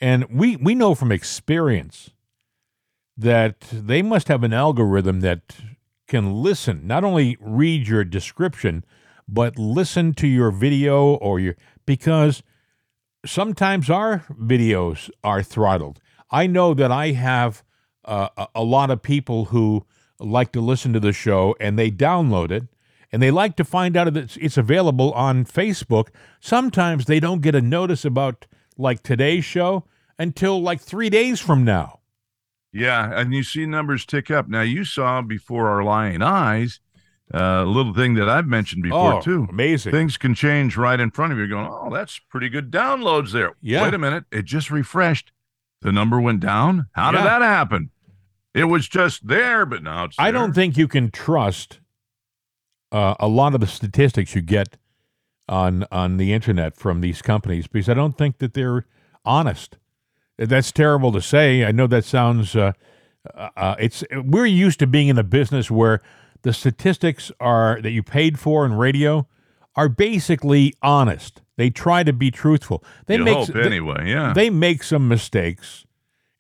And 0.06 0.26
we 0.30 0.56
we 0.58 0.76
know 0.76 0.94
from 0.94 1.12
experience 1.12 2.12
that 3.18 3.62
they 3.72 4.04
must 4.04 4.28
have 4.28 4.44
an 4.44 4.54
algorithm 4.54 5.22
that 5.22 5.56
can 6.08 6.44
listen, 6.44 6.86
not 6.86 7.04
only 7.04 7.38
read 7.40 7.88
your 7.88 8.04
description, 8.04 8.86
but 9.28 9.58
listen 9.58 10.14
to 10.14 10.28
your 10.28 10.52
video 10.52 11.16
or 11.16 11.40
your 11.40 11.56
because 11.88 12.44
sometimes 13.26 13.90
our 13.90 14.24
videos 14.40 15.10
are 15.24 15.42
throttled. 15.42 16.00
I 16.30 16.46
know 16.46 16.76
that 16.76 16.92
I 16.92 17.14
have 17.14 17.64
uh, 18.04 18.30
a, 18.38 18.48
a 18.58 18.64
lot 18.64 18.92
of 18.92 19.02
people 19.02 19.46
who 19.46 19.88
like 20.20 20.52
to 20.52 20.62
listen 20.62 20.94
to 20.94 21.00
the 21.00 21.14
show 21.14 21.56
and 21.60 21.80
they 21.80 21.90
download 21.90 22.52
it 22.52 22.66
and 23.12 23.24
they 23.24 23.32
like 23.32 23.56
to 23.56 23.64
find 23.64 23.98
out 23.98 24.14
that 24.14 24.18
it's, 24.26 24.38
it's 24.38 24.58
available 24.58 25.12
on 25.14 25.46
Facebook. 25.46 26.10
Sometimes 26.40 27.06
they 27.06 27.20
don't 27.20 27.42
get 27.42 27.56
a 27.56 27.62
notice 27.62 28.06
about 28.06 28.46
like 28.78 29.02
today's 29.02 29.44
show 29.44 29.84
until 30.18 30.62
like 30.62 30.82
three 30.82 31.10
days 31.10 31.40
from 31.40 31.64
now. 31.64 32.00
Yeah, 32.72 33.10
and 33.14 33.34
you 33.34 33.44
see 33.44 33.66
numbers 33.66 34.06
tick 34.06 34.30
up. 34.30 34.50
Now 34.50 34.62
you 34.62 34.84
saw 34.84 35.22
before 35.22 35.70
our 35.70 35.84
lying 35.84 36.22
eyes 36.22 36.80
uh, 37.34 37.64
a 37.64 37.66
little 37.66 37.94
thing 37.94 38.16
that 38.16 38.30
I've 38.30 38.48
mentioned 38.48 38.84
before 38.84 39.16
oh, 39.16 39.22
too. 39.22 39.48
amazing! 39.50 39.92
Things 39.92 40.18
can 40.18 40.36
change 40.36 40.78
right 40.78 41.00
in 41.00 41.10
front 41.12 41.34
of 41.34 41.40
you. 41.40 41.48
Going, 41.48 41.68
oh, 41.68 41.90
that's 41.92 42.20
pretty 42.30 42.50
good 42.50 42.72
downloads 42.72 43.32
there. 43.32 43.54
Yeah. 43.62 43.84
Wait 43.84 43.94
a 43.94 43.98
minute, 43.98 44.26
it 44.32 44.46
just 44.46 44.70
refreshed. 44.70 45.32
The 45.82 45.92
number 45.92 46.20
went 46.20 46.40
down. 46.40 46.88
How 46.94 47.12
did 47.12 47.22
that 47.22 47.42
happen? 47.42 47.92
It 48.54 48.66
was 48.66 48.88
just 48.88 49.28
there, 49.28 49.66
but 49.66 49.84
now 49.84 50.06
it's. 50.06 50.16
I 50.20 50.32
don't 50.32 50.54
think 50.54 50.78
you 50.78 50.88
can 50.88 51.12
trust 51.12 51.80
uh, 52.92 53.16
a 53.20 53.28
lot 53.28 53.54
of 53.54 53.60
the 53.60 53.68
statistics 53.68 54.36
you 54.36 54.42
get 54.42 54.78
on 55.50 55.86
on 55.92 56.18
the 56.18 56.32
internet 56.32 56.76
from 56.76 57.02
these 57.02 57.22
companies 57.22 57.68
because 57.68 57.90
I 57.90 57.94
don't 57.94 58.18
think 58.18 58.38
that 58.38 58.54
they're 58.54 58.86
honest. 59.24 59.78
That's 60.38 60.72
terrible 60.72 61.12
to 61.14 61.22
say. 61.22 61.64
I 61.66 61.72
know 61.72 61.88
that 61.88 62.06
sounds. 62.06 62.56
Uh, 62.56 62.74
uh, 63.36 63.76
it's 63.80 64.04
we're 64.12 64.46
used 64.46 64.80
to 64.80 64.88
being 64.88 65.08
in 65.08 65.18
a 65.18 65.24
business 65.24 65.72
where 65.72 66.02
the 66.44 66.54
statistics 66.54 67.32
are 67.40 67.80
that 67.82 67.92
you 67.92 68.04
paid 68.04 68.38
for 68.40 68.66
in 68.66 68.74
radio 68.74 69.28
are 69.76 69.90
basically 69.90 70.74
honest. 70.82 71.42
They 71.58 71.70
try 71.70 72.04
to 72.04 72.14
be 72.14 72.32
truthful. 72.32 72.84
They 73.08 73.16
You 73.18 73.24
make 73.24 73.36
hope 73.36 73.48
they- 73.48 73.64
anyway. 73.64 74.10
Yeah. 74.10 74.34
they 74.34 74.50
make 74.50 74.84
some 74.84 75.08
mistakes 75.08 75.86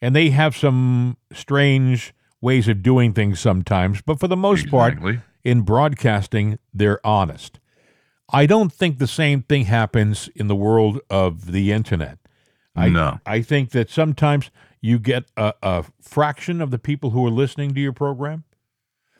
and 0.02 0.16
they 0.16 0.30
have 0.30 0.56
some 0.56 1.18
strange 1.34 2.14
ways 2.42 2.68
of 2.68 2.84
doing 2.84 3.14
things 3.14 3.40
sometimes, 3.40 4.02
but 4.02 4.20
for 4.20 4.28
the 4.28 4.36
most 4.38 4.70
part, 4.70 4.98
in 5.44 5.62
broadcasting, 5.62 6.60
they're 6.74 7.00
honest. 7.06 7.60
I 8.30 8.46
don't 8.46 8.72
think 8.72 9.00
the 9.00 9.08
same 9.08 9.42
thing 9.44 9.66
happens 9.66 10.30
in 10.36 10.48
the 10.48 10.56
world 10.56 11.00
of 11.10 11.52
the 11.52 11.72
internet. 11.72 12.20
I, 12.76 12.90
No. 12.90 13.20
I 13.26 13.42
think 13.42 13.72
that 13.72 13.90
sometimes 13.90 14.52
you 14.82 15.00
get 15.00 15.26
a, 15.38 15.54
a 15.64 15.86
fraction 16.02 16.62
of 16.62 16.72
the 16.72 16.80
people 16.80 17.12
who 17.12 17.26
are 17.26 17.32
listening 17.32 17.74
to 17.74 17.80
your 17.80 17.94
program. 17.94 18.44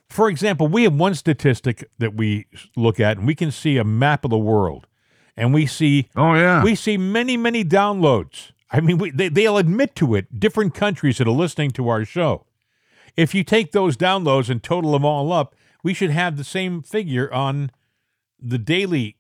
For 0.10 0.30
example, 0.30 0.68
we 0.68 0.84
have 0.84 0.94
one 0.94 1.16
statistic 1.16 1.90
that 1.98 2.16
we 2.16 2.46
look 2.76 3.00
at, 3.00 3.18
and 3.18 3.26
we 3.26 3.36
can 3.36 3.52
see 3.52 3.78
a 3.78 3.84
map 3.84 4.24
of 4.24 4.30
the 4.30 4.38
world, 4.38 4.88
and 5.36 5.54
we 5.54 5.66
see 5.66 6.10
oh 6.16 6.36
yeah. 6.36 6.64
we 6.64 6.76
see 6.76 6.98
many, 6.98 7.38
many 7.38 7.64
downloads. 7.64 8.52
I 8.70 8.82
mean, 8.82 8.98
we, 8.98 9.10
they, 9.10 9.30
they'll 9.30 9.58
admit 9.58 9.96
to 9.96 10.16
it, 10.16 10.40
different 10.40 10.74
countries 10.74 11.18
that 11.18 11.28
are 11.28 11.32
listening 11.32 11.72
to 11.72 11.90
our 11.90 12.06
show. 12.06 12.46
If 13.16 13.34
you 13.34 13.44
take 13.44 13.72
those 13.72 13.96
downloads 13.96 14.50
and 14.50 14.62
total 14.62 14.92
them 14.92 15.06
all 15.06 15.32
up, 15.32 15.56
we 15.84 15.94
should 15.94 16.12
have 16.12 16.38
the 16.38 16.44
same 16.44 16.82
figure 16.82 17.32
on 17.34 17.72
the 18.40 18.58
daily 18.58 19.18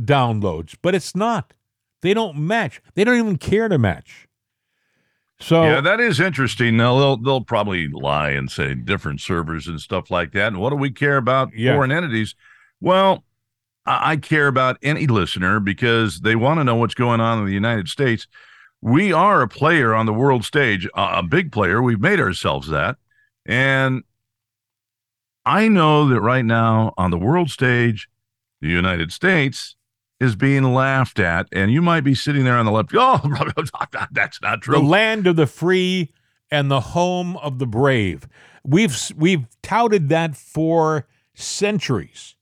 downloads, 0.00 0.76
but 0.82 0.94
it's 0.94 1.14
not. 1.14 1.54
They 2.04 2.12
don't 2.12 2.36
match. 2.36 2.82
They 2.96 3.02
don't 3.02 3.16
even 3.16 3.38
care 3.38 3.66
to 3.66 3.78
match. 3.78 4.28
So, 5.40 5.64
Yeah, 5.64 5.80
that 5.80 6.00
is 6.00 6.20
interesting. 6.20 6.76
Now 6.76 6.98
they'll 6.98 7.16
they'll 7.16 7.40
probably 7.40 7.88
lie 7.88 8.28
and 8.28 8.50
say 8.50 8.74
different 8.74 9.22
servers 9.22 9.66
and 9.66 9.80
stuff 9.80 10.10
like 10.10 10.32
that. 10.32 10.48
And 10.48 10.58
what 10.58 10.68
do 10.68 10.76
we 10.76 10.90
care 10.90 11.16
about 11.16 11.54
Yeah. 11.56 11.74
foreign 11.74 11.90
entities? 11.90 12.34
Well, 12.78 13.24
I 13.86 14.12
I 14.12 14.16
care 14.18 14.48
about 14.48 14.76
any 14.82 15.06
listener 15.06 15.60
because 15.60 16.20
they 16.20 16.36
want 16.36 16.60
to 16.60 16.64
know 16.64 16.74
what's 16.76 16.92
going 16.94 17.22
on 17.22 17.38
in 17.38 17.46
the 17.46 17.54
United 17.54 17.88
States. 17.88 18.28
We 18.82 19.10
are 19.10 19.40
a 19.40 19.48
player 19.48 19.94
on 19.94 20.04
the 20.04 20.12
world 20.12 20.44
stage, 20.44 20.86
a 20.94 21.20
a 21.20 21.22
big 21.22 21.52
player. 21.52 21.82
We've 21.82 21.98
made 22.02 22.20
ourselves 22.20 22.68
that. 22.68 22.96
And 23.46 24.02
I 25.46 25.68
know 25.68 26.06
that 26.10 26.20
right 26.20 26.44
now 26.44 26.92
on 26.98 27.10
the 27.10 27.18
world 27.18 27.48
stage, 27.50 28.10
the 28.60 28.68
United 28.68 29.10
States 29.10 29.74
is 30.20 30.36
being 30.36 30.74
laughed 30.74 31.18
at. 31.18 31.46
And 31.52 31.72
you 31.72 31.82
might 31.82 32.02
be 32.02 32.14
sitting 32.14 32.44
there 32.44 32.56
on 32.56 32.66
the 32.66 32.72
left, 32.72 32.92
oh, 32.94 33.20
that's 34.12 34.40
not 34.40 34.62
true. 34.62 34.74
the 34.74 34.82
land 34.82 35.26
of 35.26 35.36
the 35.36 35.46
free 35.46 36.12
and 36.50 36.70
the 36.70 36.80
home 36.80 37.36
of 37.38 37.58
the 37.58 37.66
brave. 37.66 38.28
We've 38.64 38.96
we've 39.16 39.46
touted 39.62 40.08
that 40.08 40.36
for 40.36 41.06
centuries, 41.34 42.36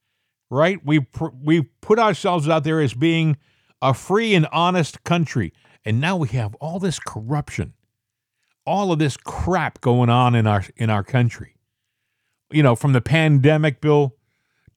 right? 0.51 0.85
We 0.85 1.07
we 1.43 1.63
put 1.81 1.99
ourselves 1.99 2.49
out 2.49 2.65
there 2.65 2.81
as 2.81 2.95
being 2.95 3.37
a 3.81 3.93
free 3.93 4.35
and 4.35 4.47
honest 4.53 5.03
country, 5.03 5.53
and 5.85 6.01
now 6.01 6.17
we 6.17 6.29
have 6.29 6.55
all 6.57 6.79
this 6.79 7.01
corruption, 7.01 7.73
all 8.65 8.93
of 8.93 9.01
this 9.01 9.17
crap 9.17 9.81
going 9.81 10.11
on 10.11 10.37
in 10.37 10.47
our 10.47 10.65
in 10.77 10.91
our 10.91 11.03
country. 11.03 11.57
You 12.53 12.63
know, 12.63 12.77
from 12.77 12.93
the 12.93 13.01
pandemic, 13.01 13.81
Bill, 13.81 14.15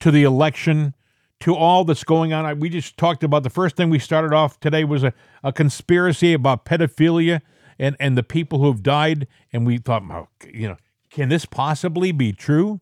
to 0.00 0.10
the 0.10 0.24
election, 0.24 0.94
to 1.40 1.54
all 1.54 1.84
that's 1.84 2.04
going 2.04 2.32
on. 2.32 2.46
I, 2.46 2.54
we 2.54 2.68
just 2.68 2.96
talked 2.96 3.22
about 3.22 3.42
the 3.42 3.50
first 3.50 3.76
thing 3.76 3.90
we 3.90 3.98
started 3.98 4.32
off 4.32 4.58
today 4.60 4.84
was 4.84 5.04
a, 5.04 5.12
a 5.42 5.52
conspiracy 5.52 6.32
about 6.32 6.64
pedophilia 6.64 7.42
and, 7.78 7.96
and 8.00 8.16
the 8.16 8.22
people 8.22 8.58
who 8.58 8.66
have 8.68 8.82
died. 8.82 9.26
And 9.52 9.66
we 9.66 9.78
thought, 9.78 10.02
oh, 10.10 10.28
you 10.52 10.68
know, 10.68 10.76
can 11.10 11.28
this 11.28 11.44
possibly 11.44 12.12
be 12.12 12.32
true? 12.32 12.80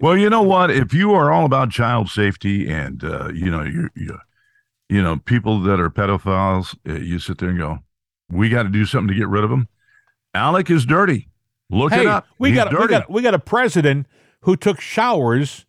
Well, 0.00 0.16
you 0.16 0.30
know 0.30 0.42
what? 0.42 0.70
If 0.70 0.94
you 0.94 1.12
are 1.12 1.32
all 1.32 1.44
about 1.44 1.70
child 1.70 2.08
safety 2.08 2.70
and 2.70 3.02
uh, 3.02 3.30
you 3.34 3.50
know 3.50 3.64
you 3.64 3.88
you 3.96 4.18
you 4.88 5.02
know 5.02 5.16
people 5.16 5.60
that 5.62 5.80
are 5.80 5.90
pedophiles, 5.90 6.76
uh, 6.88 6.94
you 6.94 7.18
sit 7.18 7.38
there 7.38 7.48
and 7.48 7.58
go, 7.58 7.80
"We 8.30 8.48
got 8.48 8.62
to 8.62 8.68
do 8.68 8.86
something 8.86 9.08
to 9.08 9.14
get 9.18 9.26
rid 9.26 9.42
of 9.42 9.50
them." 9.50 9.66
Alec 10.34 10.70
is 10.70 10.86
dirty. 10.86 11.28
Look 11.68 11.92
hey, 11.92 12.02
it 12.02 12.06
up. 12.06 12.26
we 12.38 12.50
He's 12.50 12.58
got 12.58 12.78
we 12.78 12.86
got 12.86 13.10
we 13.10 13.22
got 13.22 13.34
a 13.34 13.40
president 13.40 14.06
who 14.42 14.56
took 14.56 14.80
showers 14.80 15.66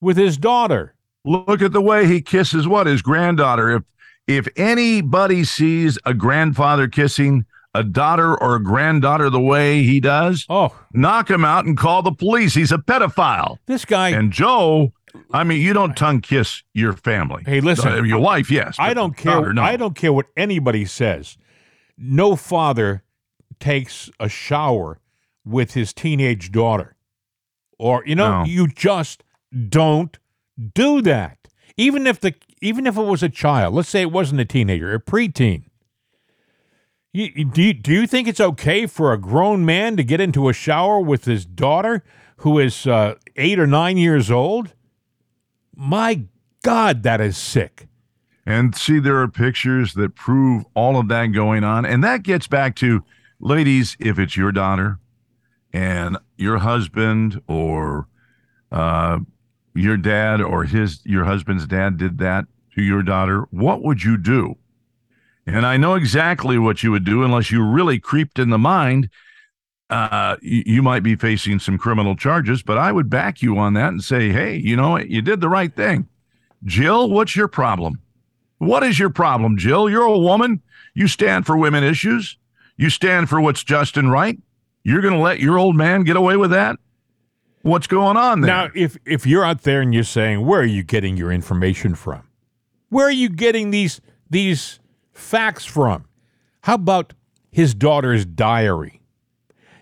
with 0.00 0.16
his 0.16 0.36
daughter. 0.36 0.94
Look 1.24 1.62
at 1.62 1.72
the 1.72 1.80
way 1.82 2.06
he 2.06 2.20
kisses 2.22 2.66
what 2.68 2.86
his 2.86 3.02
granddaughter. 3.02 3.70
If 3.70 3.82
if 4.26 4.48
anybody 4.56 5.42
sees 5.44 5.98
a 6.04 6.12
grandfather 6.14 6.86
kissing 6.86 7.46
a 7.74 7.82
daughter 7.82 8.34
or 8.40 8.56
a 8.56 8.62
granddaughter 8.62 9.30
the 9.30 9.40
way 9.40 9.82
he 9.82 10.00
does, 10.00 10.44
Oh, 10.48 10.74
knock 10.92 11.30
him 11.30 11.44
out 11.44 11.64
and 11.64 11.76
call 11.76 12.02
the 12.02 12.12
police. 12.12 12.54
He's 12.54 12.72
a 12.72 12.78
pedophile. 12.78 13.58
this 13.66 13.84
guy. 13.84 14.10
And 14.10 14.32
Joe, 14.32 14.92
I 15.32 15.44
mean, 15.44 15.60
you 15.62 15.72
don't 15.72 15.96
tongue 15.96 16.20
kiss 16.20 16.62
your 16.74 16.92
family. 16.92 17.42
Hey, 17.46 17.60
listen. 17.60 17.88
Uh, 17.92 18.02
your 18.02 18.20
wife, 18.20 18.50
yes. 18.50 18.76
I 18.78 18.94
don't 18.94 19.16
care. 19.16 19.32
daughter, 19.32 19.52
no. 19.54 19.62
I 19.62 19.76
don't 19.76 19.94
care 19.96 20.12
what 20.12 20.26
anybody 20.36 20.84
says. 20.84 21.36
No 21.96 22.36
father 22.36 23.02
takes 23.60 24.10
a 24.20 24.28
shower 24.28 25.00
with 25.44 25.74
his 25.74 25.92
teenage 25.92 26.52
daughter, 26.52 26.96
or 27.78 28.02
you 28.06 28.14
know, 28.14 28.40
No. 28.40 28.44
you 28.44 28.68
just 28.68 29.22
don't 29.68 30.18
do 30.74 31.00
that. 31.02 31.48
Even 31.76 32.06
if 32.06 32.20
the 32.20 32.34
even 32.60 32.86
if 32.86 32.96
it 32.96 33.02
was 33.02 33.22
a 33.22 33.28
child, 33.28 33.74
let's 33.74 33.88
say 33.88 34.02
it 34.02 34.12
wasn't 34.12 34.40
a 34.40 34.44
teenager, 34.44 34.92
a 34.92 35.00
preteen. 35.00 35.64
You, 37.12 37.44
do, 37.44 37.62
you, 37.62 37.72
do 37.72 37.92
you 37.92 38.06
think 38.06 38.28
it's 38.28 38.40
okay 38.40 38.86
for 38.86 39.12
a 39.12 39.18
grown 39.18 39.64
man 39.64 39.96
to 39.96 40.04
get 40.04 40.20
into 40.20 40.48
a 40.48 40.52
shower 40.52 41.00
with 41.00 41.24
his 41.24 41.46
daughter 41.46 42.04
who 42.38 42.58
is 42.58 42.86
uh, 42.86 43.14
eight 43.36 43.58
or 43.58 43.66
nine 43.66 43.96
years 43.96 44.30
old? 44.30 44.74
My 45.74 46.24
God, 46.62 47.02
that 47.04 47.20
is 47.20 47.36
sick. 47.36 47.88
And 48.44 48.74
see, 48.74 48.98
there 48.98 49.18
are 49.20 49.28
pictures 49.28 49.94
that 49.94 50.14
prove 50.14 50.64
all 50.74 50.98
of 50.98 51.08
that 51.08 51.26
going 51.26 51.64
on. 51.64 51.84
And 51.86 52.02
that 52.04 52.22
gets 52.22 52.46
back 52.46 52.76
to 52.76 53.04
ladies, 53.40 53.96
if 54.00 54.18
it's 54.18 54.36
your 54.36 54.52
daughter 54.52 54.98
and 55.72 56.18
your 56.36 56.58
husband 56.58 57.40
or 57.46 58.08
uh, 58.70 59.20
your 59.78 59.96
dad 59.96 60.40
or 60.40 60.64
his 60.64 61.00
your 61.04 61.24
husband's 61.24 61.66
dad 61.66 61.96
did 61.96 62.18
that 62.18 62.46
to 62.74 62.82
your 62.82 63.02
daughter, 63.02 63.46
what 63.50 63.82
would 63.82 64.02
you 64.02 64.16
do? 64.16 64.56
And 65.46 65.64
I 65.64 65.76
know 65.76 65.94
exactly 65.94 66.58
what 66.58 66.82
you 66.82 66.90
would 66.90 67.04
do 67.04 67.22
unless 67.22 67.50
you 67.50 67.64
really 67.64 67.98
creeped 67.98 68.38
in 68.38 68.50
the 68.50 68.58
mind. 68.58 69.08
Uh, 69.88 70.36
you, 70.42 70.62
you 70.66 70.82
might 70.82 71.02
be 71.02 71.16
facing 71.16 71.58
some 71.58 71.78
criminal 71.78 72.14
charges, 72.14 72.62
but 72.62 72.76
I 72.76 72.92
would 72.92 73.08
back 73.08 73.40
you 73.40 73.56
on 73.56 73.72
that 73.72 73.88
and 73.88 74.04
say, 74.04 74.30
hey, 74.30 74.56
you 74.56 74.76
know? 74.76 74.98
You 74.98 75.22
did 75.22 75.40
the 75.40 75.48
right 75.48 75.74
thing. 75.74 76.06
Jill, 76.64 77.08
what's 77.08 77.34
your 77.34 77.48
problem? 77.48 78.00
What 78.58 78.82
is 78.82 78.98
your 78.98 79.08
problem, 79.08 79.56
Jill? 79.56 79.88
You're 79.88 80.02
a 80.02 80.18
woman. 80.18 80.60
You 80.92 81.08
stand 81.08 81.46
for 81.46 81.56
women 81.56 81.82
issues. 81.82 82.36
You 82.76 82.90
stand 82.90 83.30
for 83.30 83.40
what's 83.40 83.64
just 83.64 83.96
and 83.96 84.12
right. 84.12 84.38
You're 84.84 85.00
going 85.00 85.14
to 85.14 85.20
let 85.20 85.40
your 85.40 85.58
old 85.58 85.76
man 85.76 86.04
get 86.04 86.16
away 86.16 86.36
with 86.36 86.50
that? 86.50 86.76
What's 87.62 87.86
going 87.86 88.16
on 88.16 88.40
there? 88.40 88.48
Now, 88.48 88.70
if 88.74 88.96
if 89.04 89.26
you're 89.26 89.44
out 89.44 89.62
there 89.62 89.80
and 89.80 89.92
you're 89.92 90.04
saying, 90.04 90.44
where 90.46 90.60
are 90.60 90.64
you 90.64 90.82
getting 90.82 91.16
your 91.16 91.32
information 91.32 91.94
from? 91.94 92.22
Where 92.88 93.06
are 93.06 93.10
you 93.10 93.28
getting 93.28 93.70
these 93.70 94.00
these 94.30 94.80
facts 95.12 95.64
from? 95.64 96.06
How 96.62 96.74
about 96.74 97.14
his 97.50 97.74
daughter's 97.74 98.24
diary? 98.24 99.02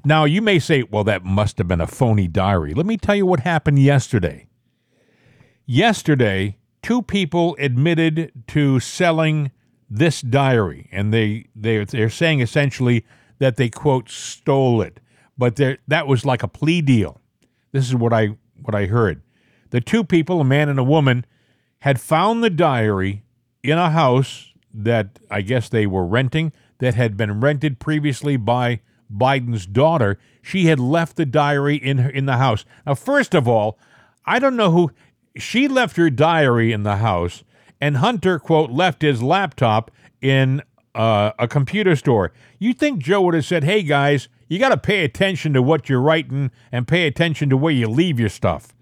Now, 0.05 0.25
you 0.25 0.41
may 0.41 0.59
say, 0.59 0.85
well, 0.85 1.05
that 1.05 1.25
must 1.25 1.59
have 1.59 1.67
been 1.67 1.81
a 1.81 1.87
phony 1.87 2.29
diary. 2.29 2.75
Let 2.75 2.87
me 2.87 2.97
tell 2.97 3.17
you 3.17 3.27
what 3.27 3.41
happened 3.41 3.81
yesterday. 3.81 4.47
Yesterday, 5.67 6.59
two 6.83 7.03
people 7.03 7.57
admitted 7.59 8.31
to 8.49 8.79
selling 8.79 9.51
this 9.91 10.21
diary, 10.21 10.89
and 10.93 11.13
they 11.13 11.47
they 11.55 11.85
they're 11.85 12.09
saying 12.09 12.41
essentially 12.41 13.05
that 13.39 13.57
they 13.57 13.69
quote 13.69 14.09
stole 14.09 14.81
it, 14.81 15.01
but 15.37 15.57
that 15.57 16.07
was 16.07 16.25
like 16.25 16.43
a 16.43 16.49
plea 16.49 16.81
deal. 16.81 17.21
This 17.77 17.89
is 17.89 17.95
what 17.95 18.15
I 18.15 18.29
what 18.63 18.75
I 18.75 18.87
heard. 18.87 19.21
The 19.69 19.83
two 19.83 20.03
people, 20.03 20.41
a 20.41 20.45
man 20.45 20.71
and 20.71 20.79
a 20.79 20.85
woman, 20.85 21.27
had 21.81 22.01
found 22.01 22.43
the 22.43 22.49
diary 22.49 23.23
in 23.63 23.77
a 23.77 23.91
house 23.91 24.55
that 24.73 25.19
I 25.31 25.43
guess 25.43 25.69
they 25.69 25.87
were 25.87 26.07
renting 26.07 26.55
that 26.79 26.95
had 26.95 27.19
been 27.19 27.39
rented 27.41 27.79
previously 27.79 28.39
by 28.39 28.81
Biden's 29.15 29.67
daughter. 29.67 30.19
She 30.41 30.67
had 30.67 30.81
left 30.81 31.17
the 31.17 31.27
diary 31.27 31.77
in 31.77 31.99
her, 31.99 32.09
in 32.09 32.25
the 32.25 32.39
house. 32.39 32.65
Now, 32.87 32.95
first 32.95 33.35
of 33.35 33.47
all, 33.47 33.79
I 34.25 34.39
don't 34.39 34.57
know 34.57 34.71
who 34.71 34.91
she 35.37 35.69
left 35.69 35.99
her 35.99 36.09
diary 36.09 36.73
in 36.73 36.83
the 36.83 36.97
house, 36.97 37.45
and 37.79 37.99
Hunter 37.99 38.39
quote 38.39 38.71
left 38.71 39.03
his 39.03 39.23
laptop 39.23 39.91
in 40.23 40.63
uh, 40.95 41.33
a 41.39 41.47
computer 41.47 41.95
store. 41.95 42.33
You 42.59 42.73
think 42.73 43.01
Joe 43.01 43.21
would 43.21 43.35
have 43.35 43.45
said, 43.45 43.65
"Hey 43.65 43.83
guys, 43.83 44.29
you 44.49 44.59
got 44.59 44.71
to 44.71 44.77
pay 44.77 45.05
attention 45.05 45.53
to 45.55 45.63
what 45.63 45.89
you're 45.89 46.01
writing 46.01 46.51
and 46.71 46.89
pay 46.89 47.07
attention 47.07 47.51
to 47.51 47.57
where 47.57 47.73
you 47.73 47.89
leave 47.89 48.21
your 48.21 48.29
stuff." 48.29 48.73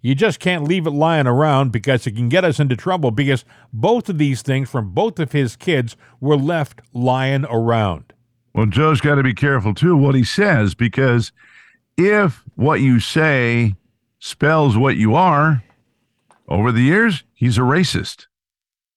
You 0.00 0.14
just 0.14 0.38
can't 0.38 0.64
leave 0.64 0.86
it 0.86 0.90
lying 0.90 1.26
around 1.26 1.72
because 1.72 2.06
it 2.06 2.14
can 2.14 2.28
get 2.28 2.44
us 2.44 2.60
into 2.60 2.76
trouble 2.76 3.10
because 3.10 3.46
both 3.72 4.10
of 4.10 4.18
these 4.18 4.42
things 4.42 4.68
from 4.68 4.90
both 4.90 5.18
of 5.18 5.32
his 5.32 5.56
kids 5.56 5.96
were 6.20 6.36
left 6.36 6.82
lying 6.92 7.46
around. 7.46 8.12
Well, 8.54 8.66
Joe's 8.66 9.00
got 9.00 9.14
to 9.14 9.22
be 9.22 9.32
careful 9.32 9.72
too 9.72 9.96
what 9.96 10.14
he 10.14 10.22
says 10.22 10.74
because 10.74 11.32
if 11.96 12.44
what 12.54 12.82
you 12.82 13.00
say 13.00 13.76
spells 14.18 14.76
what 14.76 14.96
you 14.96 15.14
are, 15.14 15.64
over 16.48 16.70
the 16.70 16.82
years, 16.82 17.24
he's 17.32 17.58
a 17.58 17.62
racist 17.62 18.26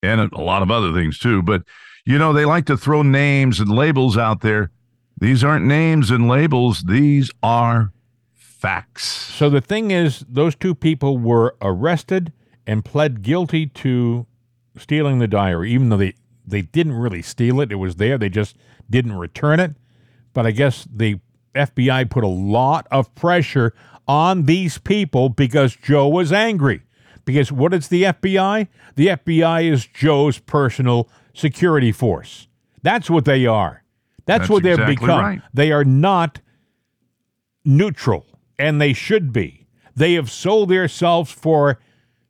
and 0.04 0.20
a, 0.20 0.42
lot 0.42 0.62
of 0.62 0.70
other 0.70 0.94
things 0.94 1.18
too. 1.18 1.42
But, 1.42 1.64
you 2.06 2.18
know, 2.18 2.34
they 2.34 2.46
like 2.46 2.66
to 2.66 2.78
throw 2.78 3.02
names 3.02 3.60
and 3.60 3.70
labels 3.70 4.18
out 4.18 4.42
there. 4.42 4.72
These 5.20 5.44
aren't 5.44 5.66
names 5.66 6.12
and 6.12 6.28
labels, 6.28 6.84
these 6.84 7.32
are 7.42 7.92
facts. 8.34 9.04
So 9.06 9.50
the 9.50 9.62
thing 9.62 9.92
is, 9.92 10.24
those 10.28 10.56
two 10.56 10.76
people 10.76 11.18
were 11.18 11.56
arrested 11.62 12.34
and 12.66 12.86
pled 12.86 13.24
guilty 13.24 13.68
to 13.68 14.28
stealing 14.78 15.20
the 15.20 15.28
diary, 15.28 15.72
even 15.72 15.90
though 15.90 15.98
they, 15.98 16.14
they 16.46 16.62
didn't 16.62 16.94
really 16.94 17.22
steal 17.22 17.60
it. 17.62 17.72
It 17.72 17.76
was 17.76 17.96
there, 17.96 18.18
they 18.18 18.30
just 18.30 18.56
didn't 18.90 19.18
return 19.18 19.60
it. 19.60 19.76
But 20.34 20.46
I 20.46 20.52
guess 20.52 20.88
the 20.92 21.20
FBI 21.56 22.10
put 22.10 22.24
a 22.24 22.28
lot 22.28 22.88
of 22.92 23.14
pressure 23.16 23.74
on 24.08 24.44
these 24.44 24.78
people 24.78 25.30
because 25.30 25.76
Joe 25.76 26.08
was 26.08 26.32
angry. 26.32 26.84
Because 27.26 27.52
what 27.52 27.74
is 27.74 27.90
the 27.90 28.04
FBI? 28.04 28.68
The 28.96 29.08
FBI 29.08 29.70
is 29.70 29.86
Joe's 29.86 30.40
personal 30.40 31.10
security 31.34 31.92
force. 31.92 32.48
That's 32.84 33.10
what 33.10 33.26
they 33.26 33.46
are. 33.46 33.84
That's, 34.28 34.42
That's 34.42 34.50
what 34.50 34.62
they've 34.64 34.74
exactly 34.74 34.96
become. 34.96 35.20
right. 35.20 35.42
They 35.54 35.72
are 35.72 35.84
not 35.86 36.42
neutral, 37.66 38.26
and 38.60 38.80
they 38.82 38.94
should 38.94 39.34
be. 39.34 39.66
They 39.96 40.14
have 40.14 40.30
sold 40.30 40.70
themselves 40.70 41.32
for 41.32 41.80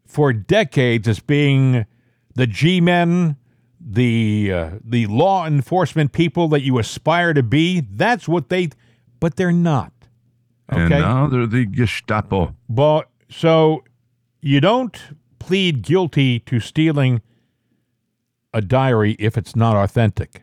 for 0.06 0.32
decades 0.32 1.08
as 1.08 1.20
being 1.20 1.86
the 2.36 2.48
G-men, 2.48 3.36
the 3.82 4.52
uh, 4.54 4.70
the 4.84 5.06
law 5.08 5.46
enforcement 5.46 6.12
people 6.14 6.48
that 6.50 6.62
you 6.62 6.78
aspire 6.80 7.34
to 7.34 7.44
be. 7.44 7.82
That's 7.82 8.28
what 8.28 8.50
they, 8.50 8.70
but 9.20 9.36
they're 9.36 9.52
not. 9.52 9.92
And 10.70 10.84
Okay. 10.94 11.00
now 11.02 11.28
they're 11.28 11.46
the 11.48 11.66
Gestapo. 11.66 12.56
But 12.70 13.10
so 13.30 13.84
you 14.42 14.62
don't 14.62 14.98
plead 15.40 15.82
guilty 15.82 16.40
to 16.42 16.60
stealing 16.60 17.22
a 18.54 18.62
diary 18.62 19.16
if 19.20 19.38
it's 19.38 19.56
not 19.56 19.76
authentic. 19.76 20.42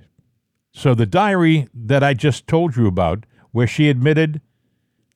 So 0.77 0.93
the 0.95 1.07
diary 1.07 1.69
that 1.73 2.03
I 2.03 2.15
just 2.15 2.47
told 2.49 2.77
you 2.77 2.87
about, 2.89 3.25
where 3.53 3.67
she 3.69 3.89
admitted 3.89 4.41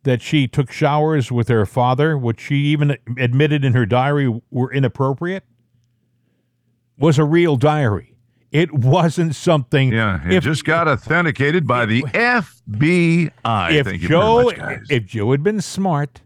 that 0.04 0.22
she 0.22 0.46
took 0.46 0.70
showers 0.70 1.32
with 1.32 1.48
her 1.48 1.66
father, 1.66 2.16
which 2.16 2.40
she 2.40 2.54
even 2.66 2.96
admitted 3.18 3.64
in 3.64 3.74
her 3.74 3.84
diary 3.84 4.40
were 4.52 4.72
inappropriate, 4.72 5.42
was 6.96 7.18
a 7.18 7.24
real 7.24 7.56
diary. 7.56 8.14
It 8.52 8.72
wasn't 8.72 9.34
something. 9.34 9.92
Yeah, 9.92 10.24
it 10.26 10.34
if- 10.34 10.44
just 10.44 10.64
got 10.64 10.86
authenticated 10.86 11.66
by 11.66 11.86
the 11.86 12.02
FBI. 12.14 13.72
if 13.72 13.86
Thank 13.86 14.00
Joe, 14.02 14.44
much, 14.44 14.58
if 14.88 15.04
Joe 15.06 15.32
had 15.32 15.42
been 15.42 15.60
smart, 15.60 16.22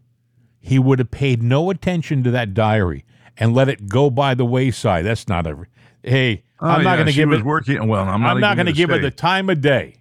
he 0.60 0.78
would 0.78 0.98
have 0.98 1.10
paid 1.10 1.42
no 1.42 1.70
attention 1.70 2.22
to 2.24 2.30
that 2.30 2.52
diary 2.52 3.04
and 3.38 3.54
let 3.54 3.70
it 3.70 3.88
go 3.88 4.10
by 4.10 4.34
the 4.34 4.44
wayside. 4.44 5.06
That's 5.06 5.26
not 5.26 5.46
a. 5.46 5.64
Hey, 6.02 6.44
Oh, 6.62 6.68
I'm 6.68 6.84
not 6.84 6.90
yeah, 6.90 6.96
going 6.96 7.06
to 7.08 7.12
give 7.12 7.28
was 7.28 7.40
it. 7.40 7.44
working. 7.44 7.88
Well, 7.88 8.08
I'm 8.08 8.22
not, 8.22 8.38
not 8.38 8.54
going 8.54 8.66
to 8.66 8.72
give 8.72 8.90
it 8.90 9.02
the 9.02 9.10
time 9.10 9.50
of 9.50 9.60
day. 9.60 9.96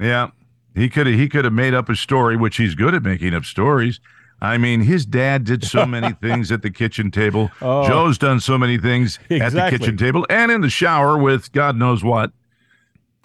Yeah, 0.00 0.30
he 0.74 0.88
could 0.88 1.08
have. 1.08 1.16
He 1.16 1.28
could 1.28 1.44
have 1.44 1.52
made 1.52 1.74
up 1.74 1.88
a 1.88 1.96
story, 1.96 2.36
which 2.36 2.58
he's 2.58 2.76
good 2.76 2.94
at 2.94 3.02
making 3.02 3.34
up 3.34 3.44
stories. 3.44 3.98
I 4.40 4.56
mean, 4.56 4.82
his 4.82 5.04
dad 5.04 5.44
did 5.44 5.64
so 5.64 5.84
many 5.86 6.12
things 6.12 6.52
at 6.52 6.62
the 6.62 6.70
kitchen 6.70 7.10
table. 7.10 7.50
Oh. 7.60 7.88
Joe's 7.88 8.18
done 8.18 8.38
so 8.38 8.56
many 8.56 8.78
things 8.78 9.18
at 9.30 9.52
the 9.52 9.66
kitchen 9.68 9.96
table 9.96 10.24
and 10.30 10.52
in 10.52 10.60
the 10.60 10.70
shower 10.70 11.18
with 11.18 11.50
God 11.52 11.76
knows 11.76 12.04
what. 12.04 12.30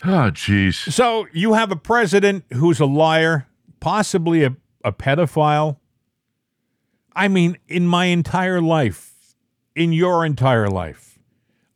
Oh, 0.04 0.32
jeez. 0.32 0.92
So 0.92 1.28
you 1.32 1.54
have 1.54 1.72
a 1.72 1.76
president 1.76 2.46
who's 2.54 2.80
a 2.80 2.88
liar, 2.88 3.48
possibly 3.80 4.44
a, 4.44 4.56
a 4.84 4.92
pedophile. 4.92 5.78
I 7.16 7.28
mean, 7.28 7.58
in 7.68 7.86
my 7.86 8.06
entire 8.06 8.62
life, 8.62 9.36
in 9.76 9.94
your 9.94 10.26
entire 10.26 10.70
life, 10.70 11.11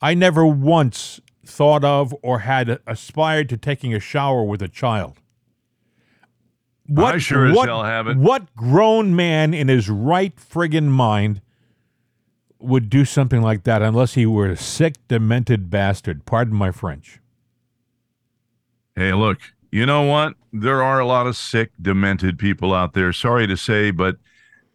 I 0.05 0.13
never 0.13 0.45
once 0.45 1.19
thought 1.47 1.83
of 1.83 2.13
or 2.21 2.39
had 2.41 2.79
aspired 2.85 3.49
to 3.49 3.57
taking 3.57 3.91
a 3.91 3.99
shower 3.99 4.43
with 4.43 4.61
a 4.61 4.67
child. 4.67 5.19
What, 6.85 7.15
I 7.15 7.17
sure 7.17 7.47
as 7.47 7.55
what, 7.55 7.67
hell 7.67 7.83
haven't. 7.83 8.21
What 8.21 8.55
grown 8.55 9.15
man 9.15 9.55
in 9.55 9.67
his 9.67 9.89
right 9.89 10.35
friggin' 10.35 10.89
mind 10.89 11.41
would 12.59 12.87
do 12.87 13.03
something 13.03 13.41
like 13.41 13.63
that 13.63 13.81
unless 13.81 14.13
he 14.13 14.27
were 14.27 14.47
a 14.47 14.55
sick, 14.55 14.93
demented 15.07 15.71
bastard? 15.71 16.23
Pardon 16.25 16.53
my 16.53 16.69
French. 16.69 17.19
Hey, 18.95 19.11
look, 19.11 19.39
you 19.71 19.87
know 19.87 20.03
what? 20.03 20.35
There 20.53 20.83
are 20.83 20.99
a 20.99 21.07
lot 21.07 21.25
of 21.25 21.35
sick, 21.35 21.71
demented 21.81 22.37
people 22.37 22.75
out 22.75 22.93
there. 22.93 23.11
Sorry 23.11 23.47
to 23.47 23.57
say, 23.57 23.89
but 23.89 24.17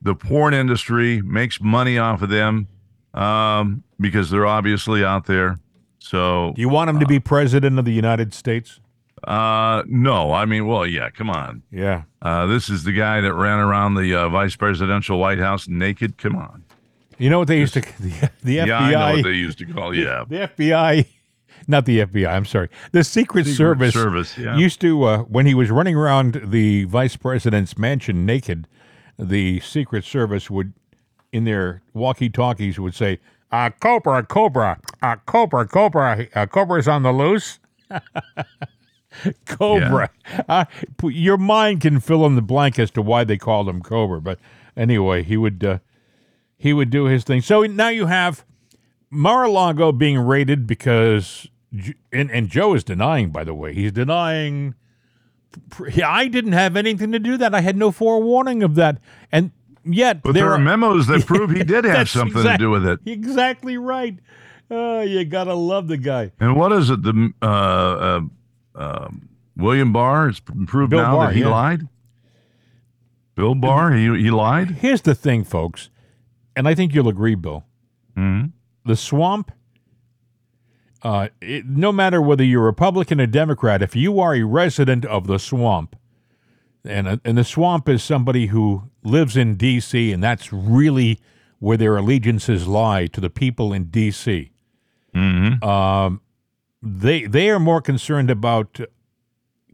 the 0.03 0.16
porn 0.16 0.55
industry 0.55 1.23
makes 1.23 1.61
money 1.61 1.99
off 1.99 2.21
of 2.21 2.31
them 2.31 2.66
um, 3.14 3.83
because 3.99 4.31
they're 4.31 4.46
obviously 4.46 5.05
out 5.05 5.27
there. 5.27 5.59
So, 5.99 6.53
Do 6.55 6.61
you 6.61 6.68
want 6.68 6.90
him 6.90 6.99
to 7.01 7.07
be 7.07 7.20
president 7.20 7.79
of 7.79 7.85
the 7.85 7.92
United 7.92 8.33
States? 8.35 8.81
uh, 9.25 9.83
no, 9.87 10.33
I 10.33 10.46
mean, 10.46 10.66
well, 10.66 10.87
yeah, 10.87 11.11
come 11.11 11.29
on. 11.29 11.62
Yeah. 11.70 12.05
Uh, 12.23 12.46
this 12.46 12.70
is 12.70 12.85
the 12.85 12.92
guy 12.92 13.20
that 13.20 13.35
ran 13.35 13.59
around 13.59 13.94
the 13.94 14.14
uh, 14.14 14.29
vice 14.31 14.57
presidential 14.57 15.18
White 15.18 15.38
House 15.38 15.68
naked. 15.68 16.16
Come 16.16 16.37
on. 16.37 16.64
You 17.18 17.29
know 17.29 17.38
what 17.38 17.49
they 17.49 17.59
used 17.59 17.75
to 17.75 17.81
the, 18.01 18.31
the 18.42 18.59
FBI 18.59 18.66
Yeah, 18.66 18.79
I 18.79 18.90
know 18.92 19.16
what 19.16 19.25
they 19.25 19.33
used 19.33 19.59
to 19.59 19.66
call. 19.66 19.94
Yeah, 19.94 20.25
the 20.27 20.49
FBI, 20.49 21.07
not 21.68 21.85
the 21.85 22.01
FBI. 22.01 22.27
I'm 22.27 22.46
sorry, 22.46 22.70
the 22.92 23.05
Secret, 23.05 23.44
Secret 23.44 23.57
Service. 23.57 23.92
Service, 23.92 24.38
yeah. 24.38 24.57
used 24.57 24.81
to 24.81 25.05
uh, 25.05 25.18
when 25.25 25.44
he 25.44 25.53
was 25.53 25.70
running 25.70 25.96
around 25.96 26.40
the 26.46 26.85
vice 26.85 27.16
president's 27.16 27.77
mansion 27.77 28.25
naked, 28.25 28.66
the 29.18 29.61
Secret 29.61 30.05
Service 30.05 30.49
would, 30.49 30.73
in 31.33 31.45
their 31.45 31.83
walkie-talkies, 31.95 32.79
would 32.79 32.95
say, 32.95 33.19
uh, 33.53 33.71
"Cobra, 33.81 34.25
Cobra, 34.25 34.79
uh, 35.03 35.16
Cobra, 35.27 35.66
Cobra, 35.66 36.27
uh, 36.35 36.47
Cobra's 36.47 36.88
on 36.88 37.03
the 37.03 37.12
loose." 37.12 37.59
Cobra. 39.47 40.11
Uh, 40.49 40.64
your 41.03 41.37
mind 41.37 41.81
can 41.81 42.01
fill 42.01 42.25
in 42.27 42.37
the 42.37 42.43
blank 42.43 42.79
as 42.79 42.90
to 42.93 43.03
why 43.03 43.25
they 43.25 43.37
called 43.37 43.69
him 43.69 43.83
Cobra, 43.83 44.21
but 44.21 44.38
anyway, 44.77 45.23
he 45.23 45.37
would 45.37 45.64
uh, 45.64 45.79
he 46.57 46.73
would 46.73 46.90
do 46.90 47.05
his 47.05 47.25
thing. 47.25 47.40
So 47.40 47.62
now 47.62 47.88
you 47.88 48.07
have 48.07 48.45
Mar-a-Lago 49.11 49.93
being 49.93 50.19
raided 50.19 50.66
because, 50.66 51.49
and, 52.12 52.31
and 52.31 52.49
Joe 52.49 52.75
is 52.75 52.85
denying, 52.85 53.31
by 53.31 53.45
the 53.45 53.55
way, 53.55 53.75
he's 53.75 53.93
denying. 53.93 54.75
I 56.05 56.29
didn't 56.29 56.53
have 56.53 56.77
anything 56.77 57.11
to 57.11 57.19
do 57.19 57.37
that. 57.38 57.55
I 57.55 57.61
had 57.61 57.77
no 57.77 57.90
forewarning 57.90 58.62
of 58.62 58.77
that, 58.77 58.99
and 59.33 59.51
yet 59.85 60.23
but 60.23 60.33
there, 60.33 60.53
are 60.53 60.59
memos 60.59 61.07
that 61.07 61.27
prove 61.27 61.51
he 61.51 61.64
did 61.64 61.85
have 61.85 62.09
something 62.09 62.43
to 62.43 62.59
do 62.59 62.71
with 62.71 62.87
it. 62.87 63.01
Exactly 63.07 63.77
right. 63.77 64.19
Oh, 64.71 65.01
you 65.01 65.25
gotta 65.25 65.55
love 65.55 65.88
the 65.88 65.97
guy. 65.97 66.33
And 66.38 66.57
what 66.57 66.73
is 66.73 66.90
it? 66.90 67.03
The 67.03 67.33
uh, 67.43 67.47
uh, 67.47 68.21
um 68.75 69.29
William 69.57 69.93
Barr 69.93 70.29
has 70.29 70.40
proved 70.40 70.90
Bill 70.90 71.03
now 71.03 71.16
Barr, 71.16 71.27
that 71.27 71.35
he 71.35 71.40
yeah. 71.40 71.49
lied. 71.49 71.88
Bill 73.35 73.55
Barr, 73.55 73.93
he 73.93 74.05
he 74.23 74.31
lied. 74.31 74.71
Here's 74.71 75.03
the 75.03 75.14
thing, 75.14 75.45
folks, 75.45 75.90
and 76.55 76.69
I 76.69 76.75
think 76.75 76.95
you'll 76.95 77.09
agree, 77.09 77.35
Bill. 77.35 77.64
hmm 78.14 78.47
the 78.83 78.97
swamp 78.97 79.53
uh, 81.03 81.29
it, 81.40 81.66
no 81.66 81.93
matter 81.93 82.21
whether 82.21 82.45
you're 82.45 82.62
Republican 82.62 83.21
or 83.21 83.27
Democrat, 83.27 83.83
if 83.83 83.97
you 83.97 84.21
are 84.21 84.35
a 84.35 84.43
resident 84.43 85.05
of 85.07 85.27
the 85.27 85.38
swamp, 85.38 85.97
and 86.85 87.21
and 87.25 87.38
the 87.38 87.45
swamp 87.45 87.88
is 87.88 88.03
somebody 88.03 88.47
who 88.47 88.90
lives 89.05 89.37
in 89.37 89.57
D.C. 89.57 90.12
and 90.12 90.23
that's 90.23 90.53
really 90.53 91.19
where 91.59 91.77
their 91.77 91.97
allegiances 91.97 92.66
lie 92.66 93.07
to 93.07 93.21
the 93.21 93.31
people 93.31 93.73
in 93.73 93.85
D.C. 93.85 94.51
Um, 95.62 96.21
they 96.83 97.27
they 97.27 97.51
are 97.51 97.61
more 97.61 97.81
concerned 97.83 98.31
about 98.31 98.81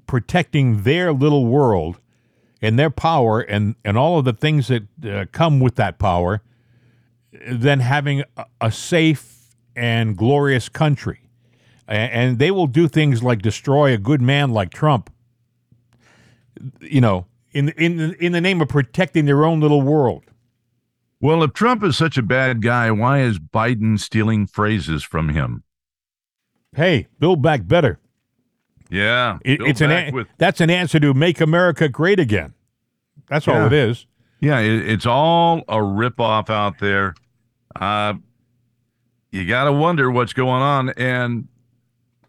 protecting 0.07 0.83
their 0.83 1.13
little 1.13 1.47
world 1.47 2.01
and 2.63 2.79
their 2.79 2.91
power 2.91 3.41
and 3.41 3.77
and 3.85 3.97
all 3.97 4.19
of 4.19 4.25
the 4.25 4.33
things 4.33 4.69
that 4.69 4.85
uh, 5.05 5.27
come 5.33 5.61
with 5.61 5.77
that 5.77 5.99
power 5.99 6.43
than 7.47 7.81
having 7.81 8.25
a, 8.37 8.47
a 8.61 8.73
safe 8.73 9.55
and 9.75 10.17
glorious 10.17 10.69
country. 10.69 11.21
And 11.89 12.41
they 12.41 12.51
will 12.51 12.67
do 12.67 12.89
things 12.89 13.23
like 13.23 13.43
destroy 13.43 13.93
a 13.93 13.99
good 13.99 14.21
man 14.21 14.51
like 14.51 14.71
Trump, 14.71 15.09
you 16.81 17.01
know, 17.01 17.27
in 17.53 17.71
in 17.71 18.15
in 18.21 18.33
the 18.33 18.41
name 18.41 18.61
of 18.61 18.69
protecting 18.69 19.25
their 19.25 19.45
own 19.45 19.61
little 19.61 19.83
world. 19.83 20.25
Well, 21.21 21.43
if 21.43 21.53
Trump 21.55 21.83
is 21.83 21.97
such 21.97 22.19
a 22.19 22.23
bad 22.23 22.61
guy, 22.63 22.91
why 22.91 23.21
is 23.23 23.39
Biden 23.39 23.99
stealing 23.99 24.47
phrases 24.47 25.03
from 25.03 25.31
him? 25.31 25.63
Hey, 26.75 27.07
build 27.19 27.41
back 27.41 27.67
better. 27.67 27.99
Yeah, 28.91 29.39
It, 29.45 29.61
it's 29.63 29.81
an 29.81 29.91
a- 29.91 30.11
with 30.13 30.29
that's 30.39 30.61
an 30.61 30.71
answer 30.71 31.01
to 31.01 31.13
make 31.15 31.41
America 31.41 31.89
great 31.89 32.21
again. 32.21 32.53
That's 33.29 33.49
all 33.49 33.67
it 33.67 33.73
is. 33.73 34.07
yeah. 34.41 34.61
It, 34.61 34.89
it's 34.89 35.07
all 35.07 35.59
a 35.69 35.79
ripoff 35.79 36.51
out 36.51 36.79
there. 36.79 37.15
Uh, 37.75 38.15
you 39.33 39.45
got 39.47 39.65
to 39.65 39.73
wonder 39.73 40.11
what's 40.11 40.33
going 40.33 40.63
on, 40.63 40.91
and 40.91 41.49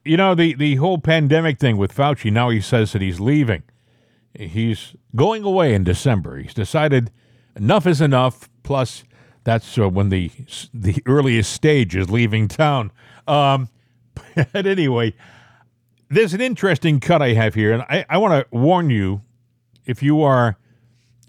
You 0.04 0.18
know 0.18 0.34
the 0.34 0.56
the 0.56 0.76
whole 0.78 0.98
pandemic 0.98 1.60
thing 1.60 1.78
with 1.78 1.94
Fauci. 1.96 2.32
Now 2.32 2.50
he 2.50 2.60
says 2.62 2.94
that 2.94 3.02
he's 3.04 3.20
leaving. 3.20 3.62
He's 4.38 4.96
going 5.16 5.44
away 5.44 5.74
in 5.74 5.84
December. 5.84 6.38
He's 6.38 6.54
decided 6.54 7.12
enough 7.56 7.88
is 7.88 8.02
enough. 8.02 8.50
Plus, 8.64 9.04
that's 9.44 9.78
uh, 9.78 9.90
when 9.90 10.10
the 10.10 10.32
the 10.74 11.02
earliest 11.06 11.52
stage 11.52 11.96
is 11.96 12.10
leaving 12.10 12.48
town. 12.48 12.92
Um, 13.28 13.70
but 14.36 14.66
anyway, 14.66 15.14
there's 16.10 16.34
an 16.34 16.42
interesting 16.42 17.00
cut 17.00 17.22
I 17.22 17.34
have 17.34 17.56
here, 17.56 17.74
and 17.74 17.84
I, 17.84 18.06
I 18.10 18.18
want 18.18 18.34
to 18.34 18.58
warn 18.58 18.90
you 18.90 19.22
if 19.86 20.04
you 20.04 20.22
are 20.22 20.58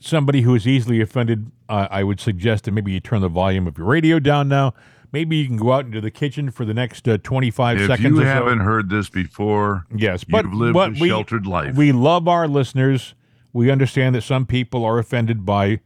somebody 0.00 0.42
who 0.42 0.54
is 0.54 0.66
easily 0.66 1.00
offended, 1.00 1.50
uh, 1.68 1.88
I 1.90 2.04
would 2.04 2.20
suggest 2.20 2.64
that 2.64 2.72
maybe 2.72 2.92
you 2.92 3.00
turn 3.00 3.20
the 3.20 3.28
volume 3.28 3.66
of 3.66 3.78
your 3.78 3.86
radio 3.86 4.18
down 4.18 4.48
now. 4.48 4.74
Maybe 5.12 5.36
you 5.36 5.46
can 5.46 5.56
go 5.56 5.72
out 5.72 5.86
into 5.86 6.00
the 6.00 6.10
kitchen 6.10 6.50
for 6.50 6.64
the 6.64 6.74
next 6.74 7.08
uh, 7.08 7.18
25 7.18 7.80
if 7.80 7.86
seconds 7.86 8.16
you 8.16 8.22
or 8.22 8.26
haven't 8.26 8.60
heard 8.60 8.90
this 8.90 9.08
before, 9.08 9.86
Yes, 9.94 10.24
but 10.24 10.44
you've 10.44 10.54
lived 10.54 10.74
but 10.74 10.90
a 10.90 11.00
we, 11.00 11.08
sheltered 11.08 11.46
life. 11.46 11.74
We 11.76 11.92
love 11.92 12.28
our 12.28 12.46
listeners. 12.46 13.14
We 13.52 13.70
understand 13.70 14.14
that 14.14 14.22
some 14.22 14.44
people 14.44 14.84
are 14.84 14.98
offended 14.98 15.46
by 15.46 15.80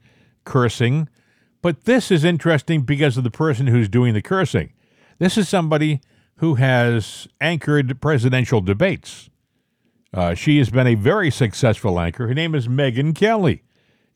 cursing, 0.45 1.09
but 1.61 1.85
this 1.85 2.11
is 2.11 2.25
interesting 2.25 2.83
because 2.83 3.17
of 3.17 3.23
the 3.23 3.31
person 3.31 3.69
who's 3.69 3.89
doing 3.89 4.15
the 4.15 4.23
cursing. 4.23 4.73
This 5.19 5.39
is 5.39 5.49
somebody 5.49 6.01
who 6.37 6.57
has 6.57 7.29
anchored 7.41 8.01
presidential 8.01 8.61
debates. 8.61 9.31
Uh, 10.13 10.35
she 10.35 10.59
has 10.59 10.71
been 10.71 10.89
a 10.89 10.97
very 10.97 11.31
successful 11.31 11.99
anchor. 12.01 12.27
Her 12.27 12.35
name 12.35 12.55
is 12.55 12.67
Megyn 12.67 13.15
Kelly. 13.15 13.63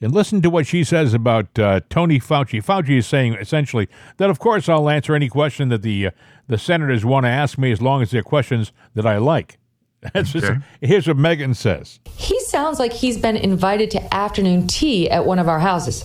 And 0.01 0.13
listen 0.13 0.43
to 0.43 0.51
what 0.51 0.67
she 0.67 0.85
says 0.85 1.15
about 1.15 1.59
uh, 1.59 1.81
Tony 1.89 2.21
Fauci. 2.21 2.63
Fauci 2.63 2.99
is 2.99 3.07
saying 3.07 3.35
essentially 3.35 3.89
that, 4.19 4.29
of 4.29 4.39
course, 4.39 4.69
I'll 4.69 4.91
answer 4.91 5.15
any 5.15 5.29
question 5.29 5.71
that 5.71 5.83
the 5.83 6.09
uh, 6.09 6.11
the 6.49 6.59
senators 6.59 7.05
want 7.05 7.25
to 7.25 7.31
ask 7.31 7.59
me 7.59 7.73
as 7.73 7.83
long 7.83 8.03
as 8.03 8.11
they're 8.11 8.23
questions 8.23 8.73
that 8.95 9.07
I 9.07 9.19
like. 9.19 9.59
That's 10.13 10.33
just, 10.33 10.53
here's 10.81 11.09
what 11.09 11.17
Megyn 11.17 11.57
says. 11.57 11.99
He 12.17 12.39
sounds 12.41 12.79
like 12.79 12.93
he's 12.93 13.19
been 13.19 13.37
invited 13.37 13.91
to 13.93 14.15
afternoon 14.15 14.67
tea 14.67 15.11
at 15.11 15.25
one 15.25 15.39
of 15.39 15.49
our 15.49 15.59
houses. 15.59 16.05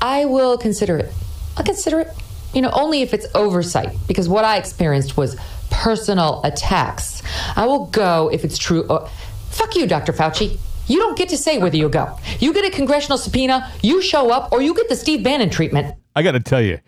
I 0.00 0.26
will 0.26 0.56
consider 0.58 0.98
it. 0.98 1.12
I'll 1.56 1.64
consider 1.64 2.00
it. 2.00 2.08
You 2.52 2.60
know, 2.60 2.70
only 2.70 3.00
if 3.00 3.14
it's 3.14 3.26
oversight, 3.34 3.96
because 4.06 4.28
what 4.28 4.44
I 4.44 4.58
experienced 4.58 5.16
was 5.16 5.36
personal 5.70 6.42
attacks. 6.44 7.22
I 7.56 7.66
will 7.66 7.86
go 7.86 8.28
if 8.28 8.44
it's 8.44 8.58
true. 8.58 8.86
Oh, 8.90 9.10
fuck 9.50 9.74
you, 9.74 9.86
Dr. 9.86 10.12
Fauci. 10.12 10.58
You 10.88 10.98
don't 10.98 11.16
get 11.16 11.28
to 11.30 11.36
say 11.36 11.58
whether 11.58 11.76
you 11.76 11.88
go. 11.88 12.16
You 12.40 12.52
get 12.52 12.64
a 12.64 12.70
congressional 12.74 13.18
subpoena, 13.18 13.70
you 13.82 14.02
show 14.02 14.30
up, 14.30 14.52
or 14.52 14.60
you 14.62 14.74
get 14.74 14.88
the 14.88 14.96
Steve 14.96 15.22
Bannon 15.22 15.48
treatment. 15.50 15.94
I 16.16 16.22
got 16.22 16.32
to 16.32 16.40
tell 16.40 16.60
you, 16.60 16.80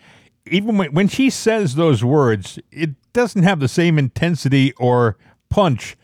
even 0.47 0.77
when, 0.77 0.93
when 0.93 1.09
she 1.09 1.31
says 1.31 1.75
those 1.77 2.05
words, 2.05 2.59
it 2.71 2.91
doesn't 3.13 3.45
have 3.45 3.61
the 3.61 3.69
same 3.69 3.99
intensity 3.99 4.73
or 4.75 5.17
punch 5.49 5.97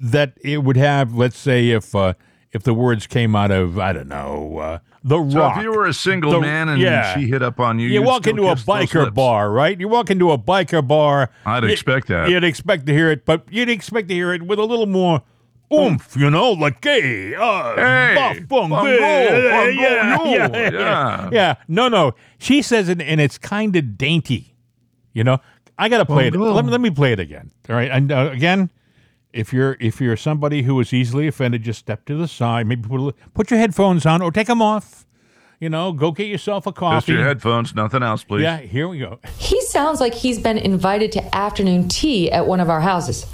that 0.00 0.32
it 0.42 0.62
would 0.64 0.76
have, 0.76 1.14
let's 1.14 1.38
say, 1.38 1.70
if 1.70 1.94
uh, 1.94 2.14
if 2.52 2.62
the 2.62 2.74
words 2.74 3.06
came 3.06 3.36
out 3.36 3.50
of 3.50 3.78
I 3.78 3.92
don't 3.92 4.08
know 4.08 4.58
uh, 4.58 4.78
the 5.04 5.16
so 5.30 5.38
Rock. 5.38 5.58
if 5.58 5.62
you 5.62 5.70
were 5.70 5.86
a 5.86 5.92
single 5.94 6.32
The- 6.32 6.40
man 6.40 6.68
and 6.70 6.80
yeah. 6.80 7.14
she 7.14 7.26
hit 7.28 7.42
up 7.42 7.60
on 7.60 7.78
you, 7.78 7.88
you 7.88 7.94
you'd 8.00 8.06
walk 8.06 8.22
still 8.22 8.30
into 8.36 8.48
a 8.48 8.54
kiss 8.56 8.64
those 8.64 8.74
biker 8.90 9.14
bar, 9.14 9.50
right? 9.50 9.78
You 9.78 9.88
walk 9.88 10.10
into 10.10 10.32
a 10.32 10.38
biker 10.38 10.86
bar. 10.86 11.30
I'd 11.44 11.62
y- 11.64 11.70
expect 11.70 12.08
that. 12.08 12.28
You'd 12.30 12.44
expect 12.44 12.86
to 12.86 12.92
hear 12.92 13.10
it, 13.10 13.24
but 13.24 13.44
you'd 13.50 13.68
expect 13.68 14.08
to 14.08 14.14
hear 14.14 14.32
it 14.32 14.42
with 14.42 14.58
a 14.58 14.64
little 14.64 14.86
more 14.86 15.22
oomph, 15.72 16.16
you 16.16 16.30
know, 16.30 16.52
like 16.52 16.82
hey, 16.84 17.34
uh, 17.34 17.74
Hey, 17.76 18.14
buff, 18.14 18.48
bung, 18.48 18.70
bungo, 18.70 18.90
yeah, 18.90 19.30
bungo, 19.30 19.70
yeah, 19.80 20.16
yo, 20.18 20.24
yeah, 20.24 20.48
yeah. 20.52 20.70
yeah, 20.70 21.28
yeah. 21.32 21.54
No, 21.68 21.88
no, 21.88 22.12
she 22.38 22.62
says 22.62 22.88
it, 22.88 23.00
and 23.00 23.20
it's 23.20 23.38
kind 23.38 23.74
of 23.76 23.96
dainty. 23.98 24.54
You 25.12 25.24
know, 25.24 25.38
I 25.78 25.88
got 25.88 25.98
to 25.98 26.06
play 26.06 26.28
it. 26.28 26.32
Bungo. 26.34 26.52
Let 26.52 26.64
me 26.64 26.70
let 26.70 26.80
me 26.80 26.90
play 26.90 27.12
it 27.12 27.20
again. 27.20 27.50
All 27.68 27.76
right, 27.76 27.90
and 27.90 28.10
uh, 28.12 28.30
again. 28.32 28.70
If 29.32 29.52
you're 29.52 29.76
if 29.80 30.00
you're 30.00 30.16
somebody 30.16 30.62
who 30.62 30.80
is 30.80 30.94
easily 30.94 31.26
offended, 31.26 31.62
just 31.62 31.78
step 31.78 32.06
to 32.06 32.16
the 32.16 32.26
side. 32.26 32.66
Maybe 32.66 32.88
put 32.88 32.98
a, 33.00 33.02
li- 33.02 33.12
put 33.34 33.50
your 33.50 33.60
headphones 33.60 34.06
on 34.06 34.22
or 34.22 34.30
take 34.32 34.46
them 34.46 34.62
off. 34.62 35.04
You 35.60 35.68
know, 35.68 35.92
go 35.92 36.10
get 36.10 36.28
yourself 36.28 36.66
a 36.66 36.70
Just 36.70 36.78
coffee. 36.78 37.12
your 37.12 37.22
headphones, 37.24 37.74
nothing 37.74 38.02
else, 38.02 38.24
please. 38.24 38.44
Yeah, 38.44 38.56
here 38.56 38.88
we 38.88 38.98
go. 38.98 39.18
He 39.36 39.60
sounds 39.66 40.00
like 40.00 40.14
he's 40.14 40.38
been 40.38 40.56
invited 40.56 41.12
to 41.12 41.34
afternoon 41.36 41.88
tea 41.90 42.30
at 42.32 42.46
one 42.46 42.60
of 42.60 42.70
our 42.70 42.80
houses. 42.80 43.26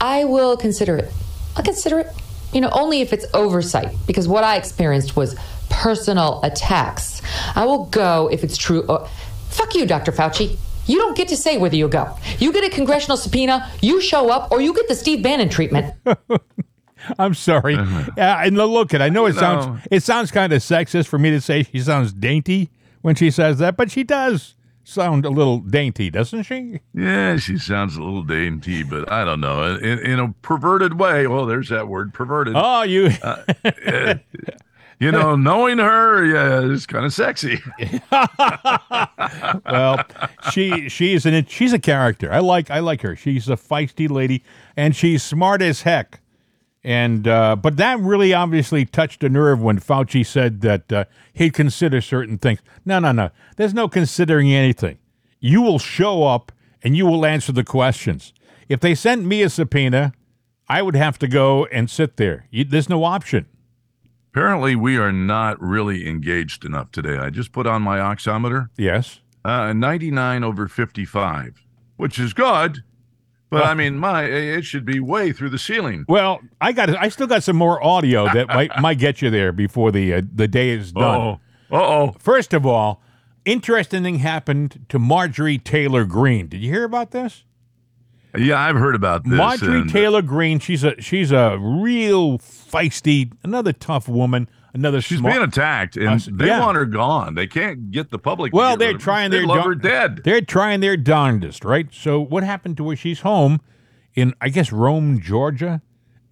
I 0.00 0.22
will 0.24 0.56
consider 0.56 0.96
it. 0.98 1.12
I'll 1.56 1.64
consider 1.64 1.98
it. 2.00 2.08
You 2.52 2.60
know, 2.60 2.70
only 2.72 3.00
if 3.00 3.12
it's 3.12 3.26
oversight, 3.32 3.94
because 4.06 4.26
what 4.26 4.42
I 4.42 4.56
experienced 4.56 5.16
was 5.16 5.36
personal 5.68 6.40
attacks. 6.42 7.22
I 7.54 7.64
will 7.64 7.86
go 7.86 8.28
if 8.32 8.42
it's 8.42 8.56
true. 8.56 8.82
Or, 8.88 9.08
fuck 9.50 9.74
you, 9.74 9.86
Dr. 9.86 10.12
Fauci. 10.12 10.58
You 10.86 10.98
don't 10.98 11.16
get 11.16 11.28
to 11.28 11.36
say 11.36 11.58
whether 11.58 11.76
you 11.76 11.86
go. 11.88 12.16
You 12.38 12.52
get 12.52 12.64
a 12.64 12.70
congressional 12.70 13.16
subpoena, 13.16 13.70
you 13.80 14.00
show 14.00 14.30
up, 14.30 14.50
or 14.50 14.60
you 14.60 14.74
get 14.74 14.88
the 14.88 14.94
Steve 14.96 15.22
Bannon 15.22 15.48
treatment. 15.48 15.94
I'm 17.18 17.34
sorry. 17.34 17.76
Uh-huh. 17.76 18.10
Yeah, 18.16 18.44
and 18.44 18.56
look, 18.56 18.92
at 18.92 19.00
I 19.00 19.08
know 19.08 19.26
it 19.26 19.34
know. 19.34 19.40
sounds 19.40 19.86
it 19.90 20.02
sounds 20.02 20.30
kind 20.30 20.52
of 20.52 20.60
sexist 20.60 21.06
for 21.06 21.18
me 21.18 21.30
to 21.30 21.40
say 21.40 21.62
she 21.62 21.78
sounds 21.78 22.12
dainty 22.12 22.70
when 23.02 23.14
she 23.14 23.30
says 23.30 23.58
that, 23.58 23.76
but 23.76 23.90
she 23.90 24.02
does 24.02 24.54
sound 24.84 25.24
a 25.24 25.30
little 25.30 25.58
dainty, 25.58 26.10
doesn't 26.10 26.44
she? 26.44 26.80
Yeah, 26.94 27.36
she 27.36 27.58
sounds 27.58 27.96
a 27.96 28.02
little 28.02 28.22
dainty, 28.22 28.82
but 28.82 29.10
I 29.10 29.24
don't 29.24 29.40
know. 29.40 29.76
In, 29.76 29.98
in 30.00 30.18
a 30.18 30.34
perverted 30.42 30.98
way. 30.98 31.26
Well, 31.26 31.46
there's 31.46 31.68
that 31.68 31.88
word, 31.88 32.12
perverted. 32.12 32.54
Oh, 32.56 32.82
you. 32.82 33.10
Uh, 33.22 34.14
you 35.00 35.10
know, 35.10 35.34
knowing 35.34 35.78
her, 35.78 36.24
yeah, 36.26 36.70
it's 36.72 36.84
kind 36.84 37.06
of 37.06 37.14
sexy. 37.14 37.58
well, 39.66 40.04
she 40.52 40.90
she's 40.90 41.24
an 41.24 41.46
she's 41.46 41.72
a 41.72 41.78
character. 41.78 42.30
I 42.30 42.40
like 42.40 42.70
I 42.70 42.80
like 42.80 43.00
her. 43.00 43.16
She's 43.16 43.48
a 43.48 43.56
feisty 43.56 44.10
lady, 44.10 44.44
and 44.76 44.94
she's 44.94 45.22
smart 45.22 45.62
as 45.62 45.82
heck. 45.82 46.19
And 46.82 47.28
uh, 47.28 47.56
but 47.56 47.76
that 47.76 47.98
really 48.00 48.32
obviously 48.32 48.86
touched 48.86 49.22
a 49.22 49.28
nerve 49.28 49.60
when 49.60 49.78
Fauci 49.78 50.24
said 50.24 50.62
that 50.62 50.90
uh, 50.92 51.04
he'd 51.34 51.52
consider 51.52 52.00
certain 52.00 52.38
things. 52.38 52.60
No, 52.86 52.98
no, 52.98 53.12
no. 53.12 53.30
There's 53.56 53.74
no 53.74 53.86
considering 53.88 54.52
anything. 54.52 54.98
You 55.40 55.60
will 55.60 55.78
show 55.78 56.22
up 56.24 56.52
and 56.82 56.96
you 56.96 57.04
will 57.04 57.26
answer 57.26 57.52
the 57.52 57.64
questions. 57.64 58.32
If 58.68 58.80
they 58.80 58.94
sent 58.94 59.24
me 59.26 59.42
a 59.42 59.50
subpoena, 59.50 60.12
I 60.68 60.80
would 60.80 60.96
have 60.96 61.18
to 61.18 61.28
go 61.28 61.66
and 61.66 61.90
sit 61.90 62.16
there. 62.16 62.46
You, 62.50 62.64
there's 62.64 62.88
no 62.88 63.04
option. 63.04 63.46
Apparently, 64.32 64.76
we 64.76 64.96
are 64.96 65.12
not 65.12 65.60
really 65.60 66.08
engaged 66.08 66.64
enough 66.64 66.92
today. 66.92 67.18
I 67.18 67.30
just 67.30 67.50
put 67.52 67.66
on 67.66 67.82
my 67.82 67.98
oximeter, 67.98 68.68
Yes. 68.78 69.20
uh, 69.44 69.72
99 69.72 70.44
over 70.44 70.68
55, 70.68 71.66
which 71.96 72.18
is 72.18 72.32
good. 72.32 72.84
But 73.50 73.64
I 73.64 73.74
mean, 73.74 73.98
my 73.98 74.24
it 74.24 74.64
should 74.64 74.84
be 74.84 75.00
way 75.00 75.32
through 75.32 75.50
the 75.50 75.58
ceiling. 75.58 76.04
Well, 76.08 76.40
I 76.60 76.70
got 76.72 76.88
I 76.90 77.08
still 77.08 77.26
got 77.26 77.42
some 77.42 77.56
more 77.56 77.82
audio 77.84 78.26
that 78.32 78.46
might 78.54 78.70
might 78.80 78.98
get 78.98 79.20
you 79.20 79.28
there 79.30 79.50
before 79.52 79.90
the 79.90 80.14
uh, 80.14 80.22
the 80.32 80.46
day 80.46 80.70
is 80.70 80.92
done. 80.92 81.20
Oh, 81.20 81.76
uh 81.76 81.82
oh. 81.82 82.16
First 82.18 82.54
of 82.54 82.64
all, 82.64 83.02
interesting 83.44 84.04
thing 84.04 84.16
happened 84.20 84.86
to 84.88 84.98
Marjorie 85.00 85.58
Taylor 85.58 86.04
Greene. 86.04 86.46
Did 86.46 86.60
you 86.62 86.70
hear 86.70 86.84
about 86.84 87.10
this? 87.10 87.44
Yeah, 88.38 88.60
I've 88.60 88.76
heard 88.76 88.94
about 88.94 89.24
this. 89.24 89.32
Marjorie 89.32 89.80
and- 89.80 89.90
Taylor 89.90 90.22
Greene. 90.22 90.60
She's 90.60 90.84
a 90.84 91.00
she's 91.00 91.32
a 91.32 91.58
real 91.60 92.38
feisty, 92.38 93.32
another 93.42 93.72
tough 93.72 94.08
woman, 94.08 94.48
another 94.74 95.00
She's 95.00 95.18
smart. 95.18 95.34
being 95.34 95.44
attacked, 95.44 95.96
and 95.96 96.20
Uh, 96.20 96.30
they 96.32 96.46
yeah. 96.46 96.60
want 96.60 96.76
her 96.76 96.84
gone. 96.86 97.34
They 97.34 97.46
can't 97.46 97.90
get 97.90 98.10
the 98.10 98.18
public. 98.18 98.52
well, 98.54 98.72
get 98.72 98.78
they're 98.78 98.92
rid 98.92 99.00
trying 99.00 99.30
They 99.30 99.38
their 99.38 99.46
love 99.46 99.56
dar- 99.58 99.68
her 99.68 99.74
dead. 99.74 100.20
They're 100.24 100.40
trying 100.40 100.80
their 100.80 100.96
darndest, 100.96 101.64
right? 101.64 101.86
So 101.92 102.20
what 102.20 102.42
happened 102.44 102.76
to 102.78 102.90
her? 102.90 102.96
She's 102.96 103.20
home 103.20 103.60
in 104.14 104.34
I 104.40 104.48
guess 104.48 104.72
Rome, 104.72 105.20
Georgia, 105.20 105.82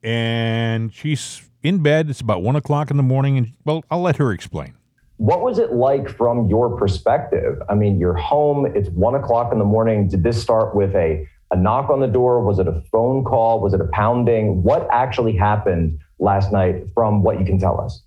and 0.03 0.93
she's 0.93 1.43
in 1.62 1.82
bed. 1.82 2.09
It's 2.11 2.20
about 2.20 2.43
one 2.43 2.57
o'clock 2.57 2.91
in 2.91 2.97
the 2.97 3.03
morning, 3.03 3.36
and 3.39 3.53
well, 3.64 3.84
I'll 3.91 4.01
let 4.03 4.16
her 4.16 4.32
explain. 4.32 4.74
What 5.16 5.43
was 5.43 5.59
it 5.59 5.72
like 5.72 6.09
from 6.09 6.49
your 6.49 6.76
perspective? 6.76 7.61
I 7.68 7.74
mean, 7.74 7.99
you're 7.99 8.14
home, 8.16 8.66
it's 8.66 8.89
one 8.91 9.16
o'clock 9.16 9.53
in 9.53 9.59
the 9.59 9.64
morning. 9.64 10.09
Did 10.09 10.22
this 10.22 10.41
start 10.41 10.76
with 10.76 10.95
a, 10.95 11.26
a 11.51 11.57
knock 11.57 11.91
on 11.91 11.99
the 11.99 12.07
door? 12.07 12.41
Was 12.45 12.61
it 12.61 12.68
a 12.68 12.80
phone 12.93 13.24
call? 13.24 13.61
Was 13.61 13.74
it 13.74 13.80
a 13.80 13.89
pounding? 13.93 14.62
What 14.62 14.86
actually 14.93 15.36
happened 15.36 15.99
last 16.20 16.53
night 16.53 16.84
from 16.95 17.22
what 17.24 17.41
you 17.41 17.45
can 17.45 17.59
tell 17.59 17.80
us? 17.80 18.03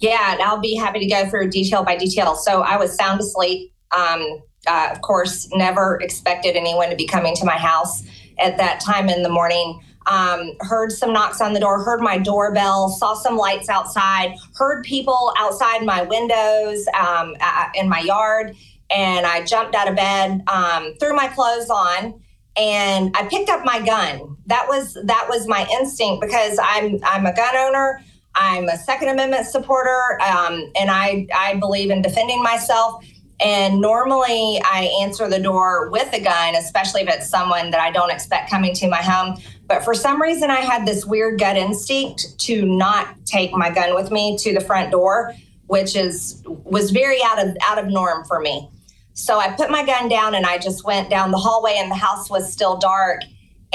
Yeah, 0.00 0.32
and 0.32 0.42
I'll 0.42 0.60
be 0.60 0.74
happy 0.74 1.00
to 1.00 1.06
go 1.06 1.28
through 1.28 1.50
detail 1.50 1.84
by 1.84 1.96
detail. 1.96 2.34
So 2.34 2.62
I 2.62 2.76
was 2.76 2.94
sound 2.94 3.20
asleep. 3.20 3.72
Um, 3.96 4.42
uh, 4.66 4.88
of 4.90 5.00
course, 5.02 5.48
never 5.52 5.98
expected 6.00 6.56
anyone 6.56 6.90
to 6.90 6.96
be 6.96 7.06
coming 7.06 7.34
to 7.36 7.44
my 7.44 7.56
house 7.56 8.02
at 8.38 8.56
that 8.56 8.80
time 8.80 9.08
in 9.08 9.22
the 9.22 9.28
morning. 9.28 9.80
Um, 10.06 10.52
heard 10.60 10.92
some 10.92 11.12
knocks 11.12 11.40
on 11.40 11.54
the 11.54 11.60
door, 11.60 11.82
heard 11.82 12.00
my 12.00 12.18
doorbell, 12.18 12.90
saw 12.90 13.14
some 13.14 13.36
lights 13.36 13.70
outside, 13.70 14.34
heard 14.54 14.84
people 14.84 15.32
outside 15.38 15.82
my 15.82 16.02
windows 16.02 16.86
um, 16.88 17.34
uh, 17.40 17.66
in 17.74 17.88
my 17.88 18.00
yard, 18.00 18.54
and 18.90 19.24
I 19.24 19.44
jumped 19.44 19.74
out 19.74 19.88
of 19.88 19.96
bed, 19.96 20.42
um, 20.46 20.94
threw 21.00 21.14
my 21.16 21.28
clothes 21.28 21.70
on, 21.70 22.20
and 22.56 23.16
I 23.16 23.26
picked 23.28 23.48
up 23.48 23.64
my 23.64 23.80
gun. 23.84 24.36
That 24.46 24.66
was 24.68 24.94
that 25.04 25.26
was 25.28 25.48
my 25.48 25.66
instinct 25.80 26.20
because 26.20 26.58
I'm 26.62 27.00
I'm 27.02 27.24
a 27.24 27.34
gun 27.34 27.56
owner. 27.56 28.02
I'm 28.34 28.68
a 28.68 28.76
Second 28.76 29.08
Amendment 29.08 29.46
supporter, 29.46 30.20
um, 30.20 30.70
and 30.76 30.90
I 30.90 31.26
I 31.34 31.54
believe 31.56 31.90
in 31.90 32.02
defending 32.02 32.42
myself. 32.42 33.04
And 33.40 33.80
normally 33.80 34.60
I 34.64 34.88
answer 35.02 35.28
the 35.28 35.40
door 35.40 35.90
with 35.90 36.12
a 36.12 36.20
gun, 36.20 36.54
especially 36.54 37.02
if 37.02 37.08
it's 37.08 37.28
someone 37.28 37.70
that 37.70 37.80
I 37.80 37.90
don't 37.90 38.10
expect 38.10 38.48
coming 38.48 38.72
to 38.76 38.88
my 38.88 39.02
home. 39.02 39.36
But 39.66 39.84
for 39.84 39.92
some 39.92 40.22
reason, 40.22 40.50
I 40.50 40.60
had 40.60 40.86
this 40.86 41.04
weird 41.04 41.40
gut 41.40 41.56
instinct 41.56 42.38
to 42.40 42.64
not 42.64 43.08
take 43.24 43.52
my 43.52 43.70
gun 43.70 43.94
with 43.94 44.10
me 44.12 44.38
to 44.38 44.54
the 44.54 44.60
front 44.60 44.92
door, 44.92 45.34
which 45.66 45.96
is 45.96 46.42
was 46.46 46.90
very 46.90 47.18
out 47.24 47.44
of 47.44 47.56
out 47.62 47.78
of 47.78 47.86
norm 47.86 48.24
for 48.24 48.40
me. 48.40 48.70
So 49.14 49.38
I 49.38 49.52
put 49.52 49.70
my 49.70 49.84
gun 49.84 50.08
down 50.08 50.34
and 50.34 50.46
I 50.46 50.58
just 50.58 50.84
went 50.84 51.10
down 51.10 51.30
the 51.30 51.38
hallway, 51.38 51.74
and 51.76 51.90
the 51.90 51.96
house 51.96 52.30
was 52.30 52.52
still 52.52 52.76
dark. 52.76 53.20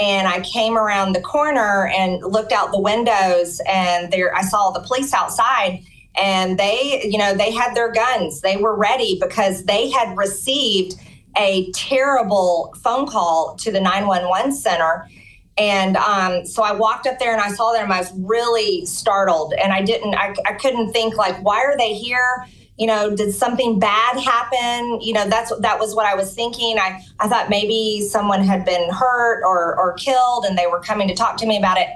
And 0.02 0.28
I 0.28 0.40
came 0.42 0.78
around 0.78 1.14
the 1.14 1.22
corner 1.22 1.88
and 1.88 2.22
looked 2.24 2.52
out 2.52 2.72
the 2.72 2.80
windows, 2.80 3.62
and 3.68 4.12
there 4.12 4.36
I 4.36 4.42
saw 4.42 4.72
the 4.72 4.82
police 4.82 5.14
outside 5.14 5.84
and 6.20 6.58
they 6.58 7.08
you 7.10 7.18
know 7.18 7.34
they 7.34 7.52
had 7.52 7.76
their 7.76 7.92
guns. 7.92 8.42
They 8.42 8.58
were 8.58 8.76
ready 8.76 9.18
because 9.20 9.64
they 9.66 9.90
had 9.90 10.16
received 10.18 10.96
a 11.38 11.72
terrible 11.72 12.76
phone 12.82 13.08
call 13.08 13.56
to 13.60 13.72
the 13.72 13.80
911 13.80 14.54
center. 14.54 15.08
And 15.58 15.98
um, 15.98 16.46
so 16.46 16.64
i 16.64 16.72
walked 16.72 17.06
up 17.06 17.20
there 17.20 17.34
and 17.34 17.42
i 17.42 17.52
saw 17.52 17.74
them. 17.74 17.92
I 17.92 18.00
was 18.00 18.12
really 18.18 18.86
startled 18.86 19.54
and 19.62 19.72
i 19.74 19.82
didn't 19.82 20.16
I, 20.16 20.34
I 20.46 20.54
couldn't 20.54 20.92
think 20.92 21.16
like 21.16 21.38
why 21.44 21.64
are 21.64 21.78
they 21.78 21.94
here 21.94 22.46
you 22.80 22.88
know 22.88 23.14
did 23.14 23.34
something 23.34 23.78
bad 23.78 24.18
happen? 24.18 25.02
You 25.02 25.14
know 25.14 25.28
that's 25.28 25.56
that 25.60 25.80
was 25.80 25.94
what 25.94 26.06
i 26.06 26.16
was 26.16 26.34
thinking. 26.34 26.80
I 26.80 27.04
i 27.20 27.28
thought 27.28 27.50
maybe 27.50 28.08
someone 28.10 28.42
had 28.42 28.64
been 28.66 28.90
hurt 28.90 29.44
or 29.44 29.78
or 29.78 29.94
killed 29.94 30.46
and 30.46 30.58
they 30.58 30.66
were 30.66 30.80
coming 30.80 31.08
to 31.10 31.14
talk 31.14 31.36
to 31.38 31.46
me 31.46 31.58
about 31.58 31.78
it. 31.78 31.90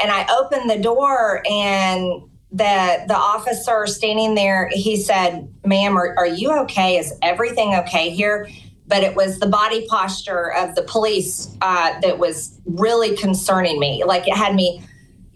And 0.00 0.10
i 0.10 0.26
opened 0.34 0.70
the 0.70 0.78
door 0.78 1.42
and 1.48 2.22
the 2.50 3.04
the 3.06 3.16
officer 3.16 3.86
standing 3.86 4.34
there 4.34 4.70
he 4.72 4.96
said 4.96 5.46
ma'am 5.66 5.96
are, 5.96 6.14
are 6.16 6.26
you 6.26 6.50
okay? 6.60 6.96
Is 6.96 7.12
everything 7.20 7.74
okay 7.74 8.08
here? 8.08 8.48
But 8.86 9.02
it 9.02 9.14
was 9.14 9.38
the 9.38 9.46
body 9.46 9.86
posture 9.86 10.50
of 10.54 10.74
the 10.74 10.80
police 10.80 11.54
uh, 11.60 12.00
that 12.00 12.18
was 12.18 12.58
really 12.64 13.14
concerning 13.14 13.78
me. 13.78 14.02
Like 14.06 14.26
it 14.26 14.34
had 14.34 14.54
me 14.54 14.82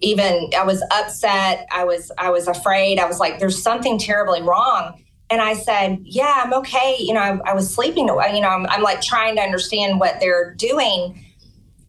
even 0.03 0.51
i 0.57 0.65
was 0.65 0.83
upset. 0.91 1.67
I 1.71 1.85
was 1.85 2.13
i 2.19 2.31
was 2.31 2.49
afraid. 2.49 2.99
I 2.99 3.07
was 3.07 3.19
like 3.19 3.39
there's 3.39 3.63
something 3.63 3.99
terribly 3.99 4.43
wrong. 4.43 5.03
And 5.31 5.41
i 5.41 5.55
said 5.55 5.99
yeah 6.03 6.43
i'm 6.45 6.53
okay. 6.55 6.97
You 6.99 7.15
know 7.15 7.21
i, 7.21 7.51
I 7.51 7.55
was 7.55 7.73
sleeping 7.73 8.09
you 8.09 8.41
know 8.41 8.49
I'm, 8.49 8.67
I'm 8.67 8.83
like 8.83 9.01
trying 9.01 9.37
to 9.37 9.43
understand 9.43 10.01
what 10.01 10.21
they're 10.21 10.55
doing. 10.55 11.25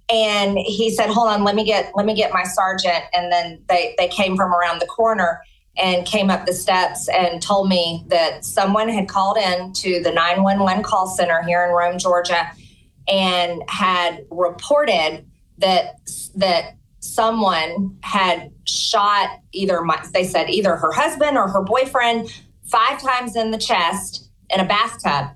And 0.09 0.57
he 0.57 0.91
said 0.91 1.09
hold 1.09 1.29
on 1.29 1.43
let 1.43 1.55
me 1.55 1.63
get 1.65 1.91
let 1.95 2.05
me 2.05 2.15
get 2.15 2.31
my 2.31 2.43
sergeant. 2.43 3.03
And 3.13 3.31
then 3.31 3.61
they 3.67 3.95
they 3.97 4.07
came 4.07 4.35
from 4.35 4.53
around 4.53 4.79
the 4.79 4.87
corner 4.87 5.41
and 5.75 6.05
came 6.05 6.29
up 6.29 6.45
the 6.45 6.53
steps 6.53 7.09
and 7.09 7.41
told 7.41 7.67
me 7.67 8.05
that 8.07 8.45
someone 8.45 8.89
had 8.89 9.07
called 9.07 9.37
in 9.37 9.73
to 9.73 10.03
the 10.03 10.11
911 10.11 10.83
call 10.83 11.07
center 11.07 11.41
here 11.43 11.63
in 11.63 11.71
Rome 11.71 11.97
Georgia 11.97 12.51
and 13.07 13.63
had 13.67 14.25
reported 14.29 15.25
that 15.57 15.99
that 16.35 16.75
someone 17.03 17.97
had 18.01 18.51
shot 18.65 19.39
either 19.51 19.81
my, 19.81 20.01
they 20.13 20.23
said 20.23 20.49
either 20.49 20.75
her 20.75 20.91
husband 20.91 21.37
or 21.37 21.49
her 21.49 21.61
boyfriend 21.61 22.29
five 22.63 23.01
times 23.01 23.35
in 23.35 23.51
the 23.51 23.57
chest 23.57 24.29
in 24.49 24.59
a 24.59 24.65
bathtub. 24.65 25.35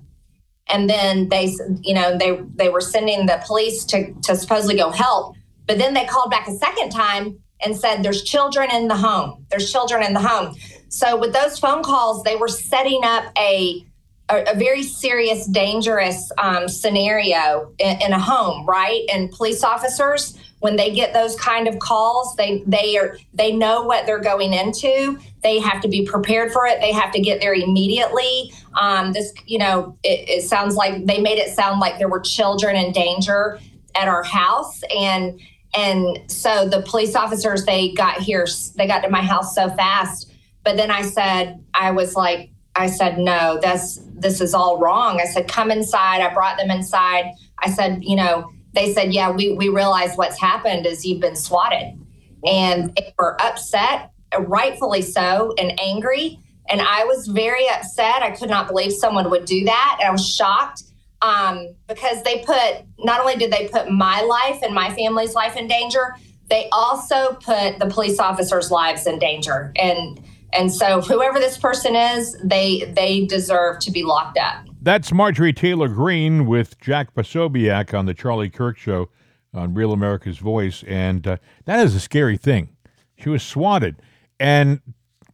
And 0.70 0.88
then 0.88 1.28
they 1.28 1.54
you 1.80 1.94
know 1.94 2.16
they 2.16 2.40
they 2.54 2.68
were 2.68 2.80
sending 2.80 3.26
the 3.26 3.42
police 3.46 3.84
to 3.86 4.12
to 4.24 4.36
supposedly 4.36 4.76
go 4.76 4.90
help. 4.90 5.36
But 5.66 5.78
then 5.78 5.94
they 5.94 6.04
called 6.04 6.30
back 6.30 6.48
a 6.48 6.52
second 6.52 6.90
time 6.90 7.38
and 7.60 7.76
said 7.76 8.02
there's 8.02 8.22
children 8.22 8.70
in 8.70 8.88
the 8.88 8.96
home. 8.96 9.46
There's 9.50 9.70
children 9.70 10.02
in 10.02 10.14
the 10.14 10.20
home. 10.20 10.54
So 10.88 11.18
with 11.18 11.32
those 11.32 11.58
phone 11.58 11.82
calls 11.82 12.22
they 12.22 12.36
were 12.36 12.48
setting 12.48 13.00
up 13.02 13.24
a 13.38 13.84
a, 14.30 14.52
a 14.52 14.54
very 14.56 14.82
serious 14.82 15.46
dangerous 15.46 16.30
um, 16.36 16.68
scenario 16.68 17.72
in, 17.78 18.02
in 18.02 18.12
a 18.12 18.20
home 18.20 18.66
right? 18.66 19.04
And 19.12 19.30
police 19.30 19.64
officers 19.64 20.34
when 20.60 20.76
they 20.76 20.92
get 20.92 21.12
those 21.12 21.36
kind 21.36 21.68
of 21.68 21.78
calls 21.78 22.34
they 22.36 22.62
they 22.66 22.96
are 22.96 23.16
they 23.34 23.52
know 23.52 23.82
what 23.82 24.06
they're 24.06 24.18
going 24.18 24.52
into 24.52 25.18
they 25.42 25.58
have 25.58 25.80
to 25.80 25.88
be 25.88 26.04
prepared 26.04 26.52
for 26.52 26.66
it 26.66 26.80
they 26.80 26.92
have 26.92 27.12
to 27.12 27.20
get 27.20 27.40
there 27.40 27.54
immediately 27.54 28.52
um, 28.74 29.12
this 29.12 29.32
you 29.46 29.58
know 29.58 29.96
it, 30.02 30.28
it 30.28 30.42
sounds 30.42 30.74
like 30.74 31.06
they 31.06 31.20
made 31.20 31.38
it 31.38 31.54
sound 31.54 31.80
like 31.80 31.98
there 31.98 32.08
were 32.08 32.20
children 32.20 32.76
in 32.76 32.92
danger 32.92 33.58
at 33.94 34.08
our 34.08 34.22
house 34.22 34.82
and 34.96 35.40
and 35.74 36.18
so 36.30 36.68
the 36.68 36.82
police 36.82 37.14
officers 37.14 37.64
they 37.64 37.92
got 37.92 38.18
here, 38.18 38.46
they 38.76 38.86
got 38.86 39.00
to 39.00 39.10
my 39.10 39.22
house 39.22 39.54
so 39.54 39.68
fast. 39.70 40.32
But 40.64 40.76
then 40.76 40.90
I 40.90 41.02
said, 41.02 41.62
I 41.74 41.90
was 41.90 42.14
like, 42.14 42.50
I 42.74 42.86
said, 42.86 43.18
no, 43.18 43.58
that's 43.60 44.00
this 44.14 44.40
is 44.40 44.54
all 44.54 44.78
wrong. 44.78 45.20
I 45.20 45.24
said, 45.24 45.48
come 45.48 45.70
inside. 45.70 46.20
I 46.20 46.32
brought 46.32 46.58
them 46.58 46.70
inside. 46.70 47.32
I 47.58 47.70
said, 47.70 48.02
you 48.02 48.16
know, 48.16 48.50
they 48.74 48.92
said, 48.92 49.12
yeah, 49.12 49.30
we 49.30 49.52
we 49.52 49.68
realize 49.68 50.16
what's 50.16 50.38
happened 50.38 50.86
is 50.86 51.04
you've 51.04 51.20
been 51.20 51.36
swatted, 51.36 51.98
and 52.44 52.94
they 52.96 53.14
were 53.18 53.40
upset, 53.40 54.10
rightfully 54.38 55.02
so, 55.02 55.54
and 55.58 55.78
angry. 55.80 56.38
And 56.70 56.82
I 56.82 57.04
was 57.04 57.26
very 57.28 57.66
upset. 57.68 58.22
I 58.22 58.30
could 58.32 58.50
not 58.50 58.68
believe 58.68 58.92
someone 58.92 59.30
would 59.30 59.46
do 59.46 59.64
that. 59.64 59.96
And 60.00 60.08
I 60.08 60.10
was 60.10 60.28
shocked 60.28 60.82
um, 61.22 61.74
because 61.88 62.22
they 62.24 62.44
put 62.44 62.84
not 62.98 63.20
only 63.20 63.36
did 63.36 63.50
they 63.50 63.68
put 63.68 63.90
my 63.90 64.20
life 64.20 64.62
and 64.62 64.74
my 64.74 64.94
family's 64.94 65.34
life 65.34 65.56
in 65.56 65.66
danger, 65.66 66.14
they 66.50 66.68
also 66.70 67.34
put 67.42 67.78
the 67.78 67.88
police 67.90 68.18
officers' 68.18 68.70
lives 68.70 69.06
in 69.06 69.18
danger. 69.18 69.72
And 69.76 70.22
and 70.52 70.72
so 70.72 71.00
whoever 71.00 71.38
this 71.38 71.58
person 71.58 71.96
is, 71.96 72.36
they 72.44 72.84
they 72.94 73.26
deserve 73.26 73.80
to 73.80 73.90
be 73.90 74.02
locked 74.02 74.38
up. 74.38 74.67
That's 74.88 75.12
Marjorie 75.12 75.52
Taylor 75.52 75.88
Greene 75.88 76.46
with 76.46 76.80
Jack 76.80 77.14
Posobiec 77.14 77.92
on 77.92 78.06
the 78.06 78.14
Charlie 78.14 78.48
Kirk 78.48 78.78
Show 78.78 79.10
on 79.52 79.74
Real 79.74 79.92
America's 79.92 80.38
Voice, 80.38 80.82
and 80.84 81.26
uh, 81.26 81.36
that 81.66 81.84
is 81.84 81.94
a 81.94 82.00
scary 82.00 82.38
thing. 82.38 82.70
She 83.14 83.28
was 83.28 83.42
swatted, 83.42 83.96
and 84.40 84.80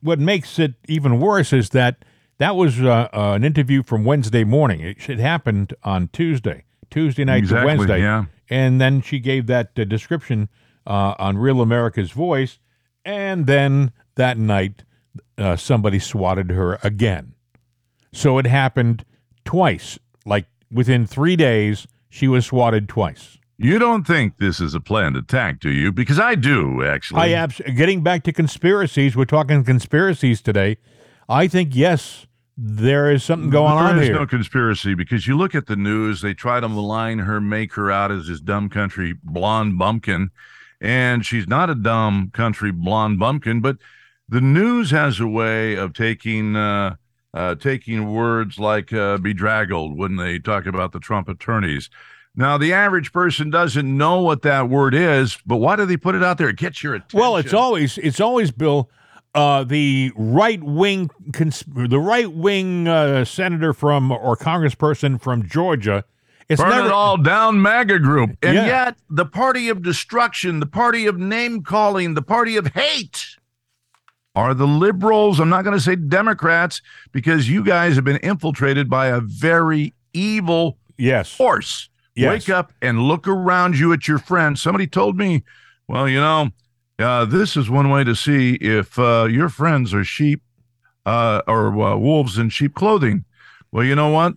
what 0.00 0.18
makes 0.18 0.58
it 0.58 0.74
even 0.88 1.20
worse 1.20 1.52
is 1.52 1.68
that 1.68 2.04
that 2.38 2.56
was 2.56 2.82
uh, 2.82 3.08
uh, 3.12 3.34
an 3.36 3.44
interview 3.44 3.84
from 3.84 4.04
Wednesday 4.04 4.42
morning. 4.42 4.80
It, 4.80 5.08
it 5.08 5.20
happened 5.20 5.72
on 5.84 6.08
Tuesday, 6.08 6.64
Tuesday 6.90 7.24
night 7.24 7.44
Exactly, 7.44 7.60
to 7.60 7.78
Wednesday, 7.78 8.00
yeah. 8.00 8.24
and 8.50 8.80
then 8.80 9.02
she 9.02 9.20
gave 9.20 9.46
that 9.46 9.78
uh, 9.78 9.84
description 9.84 10.48
uh, 10.84 11.14
on 11.16 11.38
Real 11.38 11.60
America's 11.60 12.10
Voice, 12.10 12.58
and 13.04 13.46
then 13.46 13.92
that 14.16 14.36
night 14.36 14.82
uh, 15.38 15.54
somebody 15.54 16.00
swatted 16.00 16.50
her 16.50 16.80
again. 16.82 17.34
So 18.12 18.38
it 18.38 18.46
happened 18.46 19.04
twice. 19.44 19.98
Like 20.24 20.46
within 20.70 21.06
three 21.06 21.36
days, 21.36 21.86
she 22.08 22.28
was 22.28 22.46
swatted 22.46 22.88
twice. 22.88 23.38
You 23.56 23.78
don't 23.78 24.04
think 24.04 24.38
this 24.38 24.60
is 24.60 24.74
a 24.74 24.80
planned 24.80 25.16
attack, 25.16 25.60
do 25.60 25.70
you? 25.70 25.92
Because 25.92 26.18
I 26.18 26.34
do, 26.34 26.84
actually. 26.84 27.20
I 27.20 27.30
abs- 27.30 27.60
getting 27.76 28.02
back 28.02 28.24
to 28.24 28.32
conspiracies. 28.32 29.14
We're 29.14 29.26
talking 29.26 29.62
conspiracies 29.64 30.42
today. 30.42 30.78
I 31.28 31.46
think 31.46 31.74
yes, 31.74 32.26
there 32.56 33.10
is 33.10 33.22
something 33.24 33.50
going 33.50 33.72
on 33.72 33.94
there 33.96 34.02
is 34.02 34.08
here. 34.08 34.18
no 34.18 34.26
conspiracy 34.26 34.94
because 34.94 35.26
you 35.26 35.36
look 35.36 35.54
at 35.54 35.66
the 35.66 35.76
news, 35.76 36.20
they 36.20 36.34
try 36.34 36.60
to 36.60 36.68
malign 36.68 37.20
her, 37.20 37.40
make 37.40 37.74
her 37.74 37.90
out 37.90 38.10
as 38.10 38.26
this 38.26 38.40
dumb 38.40 38.68
country 38.68 39.14
blonde 39.22 39.78
bumpkin. 39.78 40.30
And 40.80 41.24
she's 41.24 41.48
not 41.48 41.70
a 41.70 41.74
dumb 41.74 42.30
country 42.34 42.70
blonde 42.70 43.18
bumpkin, 43.18 43.60
but 43.60 43.78
the 44.28 44.40
news 44.40 44.90
has 44.90 45.20
a 45.20 45.26
way 45.26 45.76
of 45.76 45.94
taking 45.94 46.56
uh, 46.56 46.96
uh, 47.34 47.54
taking 47.56 48.12
words 48.14 48.58
like 48.58 48.92
uh, 48.92 49.18
bedraggled 49.18 49.98
when 49.98 50.16
they 50.16 50.38
talk 50.38 50.64
about 50.66 50.92
the 50.92 51.00
Trump 51.00 51.28
attorneys. 51.28 51.90
Now, 52.36 52.56
the 52.58 52.72
average 52.72 53.12
person 53.12 53.50
doesn't 53.50 53.96
know 53.96 54.20
what 54.20 54.42
that 54.42 54.68
word 54.68 54.94
is, 54.94 55.36
but 55.44 55.56
why 55.58 55.76
do 55.76 55.84
they 55.84 55.96
put 55.96 56.14
it 56.14 56.22
out 56.22 56.38
there? 56.38 56.48
It 56.48 56.56
gets 56.56 56.82
your 56.82 56.94
attention. 56.94 57.18
well, 57.20 57.36
it's 57.36 57.52
always 57.52 57.98
it's 57.98 58.18
always 58.20 58.50
Bill, 58.50 58.88
uh, 59.34 59.62
the 59.64 60.10
right 60.16 60.62
wing 60.62 61.10
cons- 61.32 61.64
the 61.66 62.00
right 62.00 62.32
wing 62.32 62.88
uh, 62.88 63.24
senator 63.24 63.72
from 63.72 64.10
or 64.10 64.36
congressperson 64.36 65.20
from 65.20 65.46
Georgia. 65.48 66.04
It's 66.48 66.60
Burn 66.60 66.70
never 66.70 66.88
it 66.88 66.92
all 66.92 67.16
down, 67.16 67.62
MAGA 67.62 68.00
group. 68.00 68.36
And 68.42 68.54
Yeah. 68.54 68.66
yet, 68.66 68.96
the 69.08 69.24
party 69.24 69.68
of 69.70 69.82
destruction, 69.82 70.60
the 70.60 70.66
party 70.66 71.06
of 71.06 71.16
name 71.18 71.62
calling, 71.62 72.14
the 72.14 72.22
party 72.22 72.56
of 72.56 72.66
hate 72.74 73.36
are 74.34 74.54
the 74.54 74.66
liberals. 74.66 75.40
I'm 75.40 75.48
not 75.48 75.64
going 75.64 75.76
to 75.76 75.82
say 75.82 75.96
Democrats 75.96 76.82
because 77.12 77.48
you 77.48 77.64
guys 77.64 77.94
have 77.96 78.04
been 78.04 78.18
infiltrated 78.18 78.90
by 78.90 79.06
a 79.06 79.20
very 79.20 79.94
evil 80.12 80.78
yes. 80.96 81.32
force. 81.32 81.88
Yes. 82.14 82.30
Wake 82.30 82.48
up 82.48 82.72
and 82.80 83.02
look 83.02 83.26
around 83.26 83.78
you 83.78 83.92
at 83.92 84.06
your 84.06 84.18
friends. 84.18 84.62
Somebody 84.62 84.86
told 84.86 85.16
me, 85.16 85.42
well, 85.88 86.08
you 86.08 86.20
know, 86.20 86.50
uh, 86.98 87.24
this 87.24 87.56
is 87.56 87.68
one 87.68 87.90
way 87.90 88.04
to 88.04 88.14
see 88.14 88.54
if 88.54 88.98
uh, 88.98 89.26
your 89.28 89.48
friends 89.48 89.92
are 89.92 90.04
sheep 90.04 90.42
uh, 91.06 91.42
or 91.46 91.68
uh, 91.82 91.96
wolves 91.96 92.38
in 92.38 92.48
sheep 92.50 92.74
clothing. 92.74 93.24
Well, 93.72 93.84
you 93.84 93.96
know 93.96 94.10
what? 94.10 94.34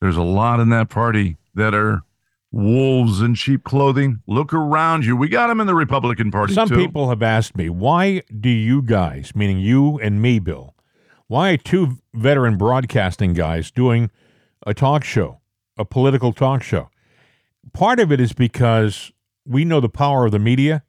There's 0.00 0.16
a 0.16 0.22
lot 0.22 0.60
in 0.60 0.68
that 0.70 0.90
party 0.90 1.36
that 1.54 1.74
are 1.74 2.02
wolves 2.56 3.20
in 3.20 3.34
sheep 3.34 3.64
clothing. 3.64 4.22
Look 4.26 4.54
around 4.54 5.04
you. 5.04 5.14
We 5.14 5.28
got 5.28 5.48
them 5.48 5.60
in 5.60 5.66
the 5.66 5.74
Republican 5.74 6.30
Party 6.30 6.54
Some 6.54 6.70
too. 6.70 6.76
people 6.76 7.10
have 7.10 7.22
asked 7.22 7.54
me, 7.56 7.68
why 7.68 8.22
do 8.40 8.48
you 8.48 8.80
guys, 8.80 9.32
meaning 9.34 9.58
you 9.58 9.98
and 9.98 10.22
me, 10.22 10.38
Bill, 10.38 10.74
why 11.26 11.50
are 11.50 11.56
two 11.58 11.98
veteran 12.14 12.56
broadcasting 12.56 13.34
guys 13.34 13.70
doing 13.70 14.10
a 14.66 14.72
talk 14.72 15.04
show, 15.04 15.40
a 15.76 15.84
political 15.84 16.32
talk 16.32 16.62
show? 16.62 16.88
Part 17.74 18.00
of 18.00 18.10
it 18.10 18.20
is 18.20 18.32
because 18.32 19.12
we 19.44 19.64
know 19.64 19.80
the 19.80 19.90
power 19.90 20.24
of 20.24 20.32
the 20.32 20.38
media, 20.38 20.82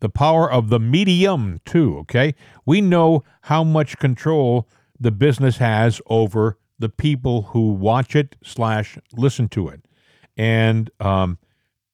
the 0.00 0.10
power 0.10 0.50
of 0.50 0.68
the 0.68 0.80
medium, 0.80 1.60
too, 1.64 1.96
okay? 2.00 2.34
We 2.66 2.82
know 2.82 3.24
how 3.42 3.64
much 3.64 3.98
control 3.98 4.68
the 5.00 5.10
business 5.10 5.56
has 5.56 6.02
over 6.06 6.58
the 6.78 6.90
people 6.90 7.42
who 7.42 7.72
watch 7.72 8.14
it 8.14 8.36
slash 8.44 8.98
listen 9.14 9.48
to 9.48 9.68
it. 9.68 9.86
And 10.36 10.90
um, 11.00 11.38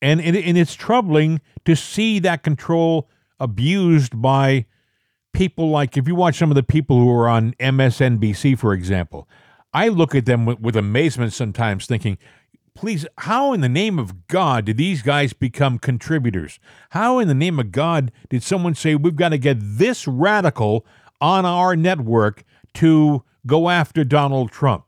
and 0.01 0.20
and, 0.20 0.36
and 0.36 0.59
it's 0.59 0.74
troubling 0.74 1.41
to 1.64 1.76
see 1.76 2.18
that 2.20 2.43
control 2.43 3.09
abused 3.38 4.20
by 4.20 4.66
people 5.32 5.70
like 5.70 5.97
if 5.97 6.09
you 6.09 6.14
watch 6.14 6.38
some 6.38 6.51
of 6.51 6.55
the 6.55 6.62
people 6.62 6.99
who 6.99 7.11
are 7.11 7.28
on 7.28 7.55
MSNBC, 7.55 8.59
for 8.59 8.72
example, 8.72 9.28
I 9.72 9.88
look 9.88 10.14
at 10.14 10.26
them 10.26 10.47
with, 10.47 10.61
with 10.61 10.76
amazement 10.76 11.32
sometimes, 11.32 11.86
thinking, 11.86 12.18
please, 12.74 13.07
how 13.18 13.53
in 13.53 13.61
the 13.61 13.68
name 13.68 13.99
of 13.99 14.26
God 14.26 14.64
did 14.64 14.76
these 14.76 15.03
guys 15.03 15.32
become 15.32 15.78
contributors? 15.78 16.59
How 16.91 17.18
in 17.18 17.28
the 17.28 17.34
name 17.34 17.59
of 17.59 17.72
God 17.72 18.11
did 18.28 18.43
someone 18.43 18.74
say 18.74 18.95
we've 18.95 19.16
got 19.16 19.30
to 19.30 19.38
get 19.38 19.59
this 19.61 20.09
radical 20.09 20.84
on 21.20 21.45
our 21.45 21.76
network 21.76 22.45
to 22.74 23.24
go 23.47 23.70
after 23.70 24.05
Donald 24.05 24.51
Trump? 24.51 24.84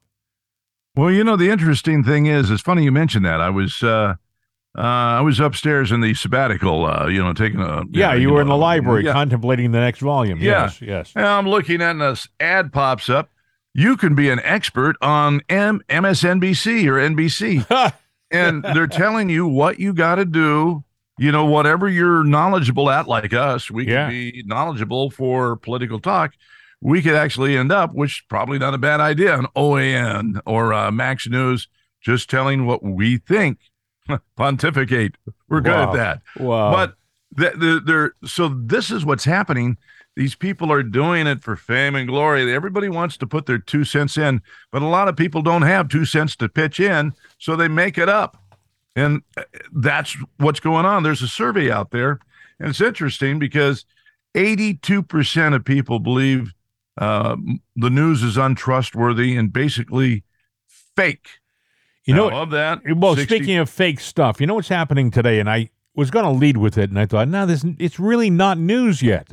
Well, 0.95 1.11
you 1.11 1.25
know, 1.25 1.37
the 1.37 1.49
interesting 1.51 2.05
thing 2.05 2.27
is, 2.27 2.51
it's 2.51 2.63
funny 2.63 2.85
you 2.85 2.93
mentioned 2.93 3.25
that. 3.25 3.41
I 3.41 3.49
was 3.51 3.83
uh, 3.83 4.15
uh, 4.77 4.81
I 4.81 5.21
was 5.23 5.41
upstairs 5.41 5.91
in 5.91 6.01
the 6.01 6.15
sabbatical, 6.15 6.85
uh, 6.85 7.07
you 7.07 7.23
know, 7.23 7.33
taking 7.33 7.61
a 7.61 7.85
Yeah, 7.91 8.15
you 8.15 8.31
were 8.31 8.41
in 8.43 8.49
the 8.49 8.57
library 8.57 9.05
yeah. 9.05 9.13
contemplating 9.13 9.73
the 9.73 9.81
next 9.81 10.01
volume. 10.01 10.39
Yeah. 10.41 10.65
Yes, 10.65 10.83
yes. 10.83 11.13
And 11.17 11.25
I'm 11.27 11.49
looking 11.49 11.81
at 11.81 11.95
this 11.99 12.29
ad 12.41 12.73
pops 12.73 13.09
up. 13.09 13.31
You 13.75 13.97
can 13.97 14.15
be 14.15 14.29
an 14.29 14.41
expert 14.45 14.97
on 15.01 15.41
M- 15.49 15.83
MSNBC 15.89 16.87
or 16.87 16.95
NBC. 16.95 17.93
and 18.31 18.63
they're 18.63 18.87
telling 18.87 19.31
you 19.31 19.47
what 19.47 19.79
you 19.79 19.95
got 19.95 20.17
to 20.17 20.27
do. 20.27 20.85
You 21.19 21.31
know, 21.33 21.45
whatever 21.45 21.89
you're 21.89 22.25
knowledgeable 22.25 22.91
at, 22.91 23.07
like 23.09 23.33
us, 23.33 23.71
we 23.71 23.87
Yeah. 23.87 24.09
can 24.09 24.11
be 24.11 24.43
knowledgeable 24.47 25.11
for 25.11 25.57
political 25.57 26.01
talk. 26.01 26.33
We 26.85 27.01
could 27.01 27.15
actually 27.15 27.57
end 27.57 27.71
up, 27.71 27.95
which 27.95 28.19
is 28.19 28.23
probably 28.29 28.59
not 28.59 28.75
a 28.75 28.79
bad 28.79 28.99
idea, 29.01 29.35
on 29.37 29.47
OAN 29.57 30.41
or 30.45 30.73
uh, 30.75 30.91
Max 30.91 31.29
News, 31.29 31.69
just 32.01 32.29
telling 32.29 32.67
what 32.67 32.83
we 32.83 33.19
think. 33.19 33.59
Pontificate. 34.37 35.17
We're 35.49 35.61
good 35.61 35.71
Wow. 35.73 35.91
at 35.91 35.97
that. 35.97 36.23
Wow. 36.43 36.73
But 36.73 36.95
the, 37.35 37.57
the, 37.57 37.81
they're 37.87 38.13
so 38.25 38.49
this 38.49 38.91
is 38.91 39.05
what's 39.05 39.25
happening. 39.25 39.77
These 40.17 40.35
people 40.35 40.71
are 40.73 40.83
doing 40.83 41.27
it 41.27 41.41
for 41.43 41.57
fame 41.57 41.95
and 41.95 42.07
glory. 42.09 42.53
Everybody 42.53 42.89
wants 42.89 43.17
to 43.19 43.27
put 43.27 43.47
their 43.47 43.59
two 43.59 43.85
cents 43.85 44.19
in, 44.19 44.43
but 44.71 44.83
a 44.83 44.87
lot 44.87 45.09
of 45.09 45.17
people 45.17 45.41
don't 45.41 45.63
have 45.63 45.89
two 45.89 46.05
cents 46.05 46.37
to 46.37 46.49
pitch 46.51 46.81
in, 46.81 47.15
so 47.39 47.57
they 47.57 47.69
make 47.69 47.97
it 47.97 48.09
up. 48.11 48.37
And 48.95 49.23
uh, 49.39 49.45
that's 49.73 50.17
what's 50.37 50.61
going 50.61 50.85
on. 50.85 51.03
There's 51.03 51.23
a 51.23 51.29
survey 51.29 51.71
out 51.71 51.93
there, 51.93 52.19
and 52.61 52.69
it's 52.69 52.81
interesting 52.83 53.39
because 53.39 53.87
82% 54.35 55.55
of 55.55 55.65
people 55.65 55.99
believe 55.99 56.53
uh, 56.99 57.37
the 57.77 57.91
news 57.91 58.23
is 58.23 58.37
untrustworthy 58.37 59.37
and 59.37 59.53
basically 59.53 60.25
fake. 60.97 61.29
you 62.05 62.15
know, 62.15 62.29
Now, 62.29 62.43
of 62.43 62.51
that, 62.51 62.81
Well, 62.97 63.15
60 63.17 63.35
speaking 63.37 63.57
of 63.57 63.71
fake 63.71 64.01
stuff, 64.01 64.41
you 64.41 64.47
know 64.47 64.55
what's 64.55 64.69
happening 64.69 65.11
today, 65.11 65.41
and 65.41 65.49
I 65.49 65.71
was 65.95 66.11
going 66.11 66.25
to 66.25 66.31
lead 66.31 66.57
with 66.57 66.77
it, 66.79 66.91
and 66.91 66.99
I 66.99 67.07
thought, 67.07 67.29
no, 67.29 67.47
this 67.47 67.65
it's 67.79 67.99
really 68.01 68.31
not 68.31 68.59
news 68.59 69.03
yet. 69.03 69.29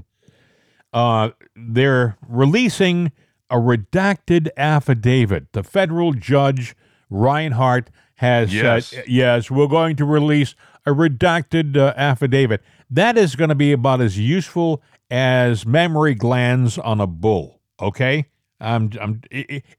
Uh, 0.91 1.29
they're 1.55 2.17
releasing 2.27 3.11
a 3.49 3.55
redacted 3.57 4.49
affidavit. 4.57 5.51
The 5.53 5.63
federal 5.63 6.13
judge 6.13 6.75
Reinhart 7.09 7.89
has 8.15 8.53
Yes. 8.53 8.87
said, 8.87 9.05
"Yes, 9.07 9.49
we're 9.49 9.67
going 9.67 9.95
to 9.97 10.05
release 10.05 10.55
a 10.85 10.91
redacted 10.91 11.77
uh, 11.77 11.93
affidavit." 11.95 12.61
That 12.89 13.17
is 13.17 13.35
going 13.35 13.49
to 13.49 13.55
be 13.55 13.71
about 13.71 14.01
as 14.01 14.17
useful 14.19 14.81
as 15.09 15.65
memory 15.65 16.15
glands 16.15 16.77
on 16.77 16.99
a 17.01 17.07
bull. 17.07 17.61
Okay, 17.81 18.27
I'm, 18.59 18.91
I'm, 18.99 19.21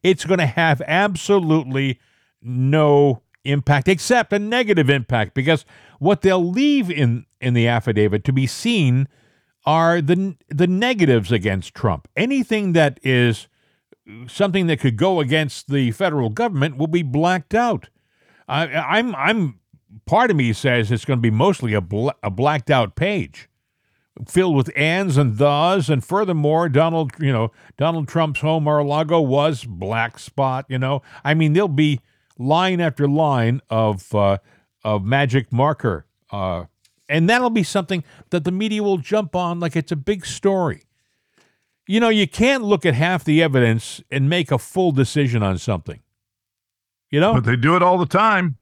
it's 0.03 0.25
going 0.25 0.39
to 0.39 0.47
have 0.47 0.81
absolutely 0.87 2.01
no 2.43 3.23
impact 3.45 3.89
except 3.89 4.33
a 4.33 4.39
negative 4.39 4.91
impact 4.91 5.35
because 5.35 5.65
what 5.99 6.23
they'll 6.23 6.45
leave 6.45 6.91
in 6.91 7.27
in 7.41 7.55
the 7.55 7.67
affidavit 7.67 8.25
to 8.25 8.33
be 8.33 8.47
seen 8.47 9.09
are 9.65 10.01
the 10.01 10.37
the 10.49 10.67
negatives 10.67 11.31
against 11.31 11.75
Trump. 11.75 12.09
Anything 12.17 12.73
that 12.73 12.99
is 13.03 13.49
something 14.27 14.67
that 14.67 14.81
could 14.81 14.97
go 14.97 15.21
against 15.21 15.69
the 15.69 15.91
federal 15.93 16.31
government 16.31 16.77
will 16.77 16.87
be 16.87 17.03
blacked 17.03 17.55
out. 17.55 17.89
I, 18.49 18.67
I'm 18.67 19.15
I'm 19.15 19.61
part 20.07 20.31
of 20.31 20.37
me 20.37 20.53
says 20.53 20.91
it's 20.91 21.05
going 21.05 21.19
to 21.19 21.23
be 21.23 21.31
mostly 21.31 21.75
a 21.75 21.81
bl- 21.81 22.11
a 22.23 22.31
blacked 22.31 22.71
out 22.71 22.97
page 22.97 23.49
filled 24.27 24.57
with 24.57 24.71
ands 24.77 25.17
and 25.17 25.37
thes 25.37 25.89
and 25.89 26.05
furthermore 26.05 26.69
Donald 26.69 27.13
you 27.19 27.33
know 27.33 27.53
Donald 27.79 28.09
Trump's 28.09 28.41
home 28.41 28.65
Mar-a-Lago 28.65 29.21
was 29.21 29.65
black 29.65 30.19
spot 30.19 30.67
you 30.69 30.79
know 30.79 31.03
I 31.25 31.35
mean 31.35 31.53
there'll 31.53 31.69
be 31.69 32.01
line 32.39 32.81
after 32.81 33.09
line 33.09 33.61
of 33.71 34.15
uh, 34.15 34.39
of 34.85 35.05
magic 35.05 35.53
marker 35.53 36.07
uh, 36.31 36.65
and 37.11 37.29
that'll 37.29 37.51
be 37.51 37.65
something 37.65 38.05
that 38.31 38.45
the 38.45 38.53
media 38.53 38.83
will 38.83 38.99
jump 38.99 39.35
on 39.35 39.61
like 39.61 39.75
it's 39.75 39.93
a 39.93 39.97
big 39.97 40.25
story. 40.25 40.85
You 41.87 41.99
know, 41.99 42.09
you 42.09 42.29
can't 42.29 42.63
look 42.63 42.87
at 42.87 42.95
half 42.95 43.25
the 43.25 43.43
evidence 43.43 44.01
and 44.13 44.31
make 44.31 44.53
a 44.53 44.59
full 44.59 44.93
decision 44.93 45.43
on 45.43 45.59
something. 45.59 46.01
You 47.11 47.19
know? 47.19 47.35
But 47.35 47.45
they 47.45 47.57
do 47.57 47.75
it 47.75 47.83
all 47.83 47.99
the 47.99 48.07
time. 48.07 48.59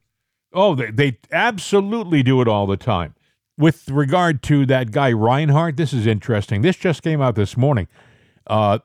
Oh, 0.55 0.75
they, 0.75 0.91
they 0.91 1.19
absolutely 1.31 2.23
do 2.23 2.41
it 2.41 2.49
all 2.49 2.67
the 2.67 2.79
time. 2.79 3.15
With 3.59 3.91
regard 3.91 4.43
to 4.45 4.65
that 4.67 4.93
guy 4.93 5.13
Reinhart, 5.13 5.77
this 5.77 5.93
is 5.93 6.07
interesting. 6.07 6.63
This 6.63 6.77
just 6.77 7.03
came 7.03 7.21
out 7.21 7.35
this 7.35 7.57
morning. 7.57 7.89
Uh, 8.47 8.79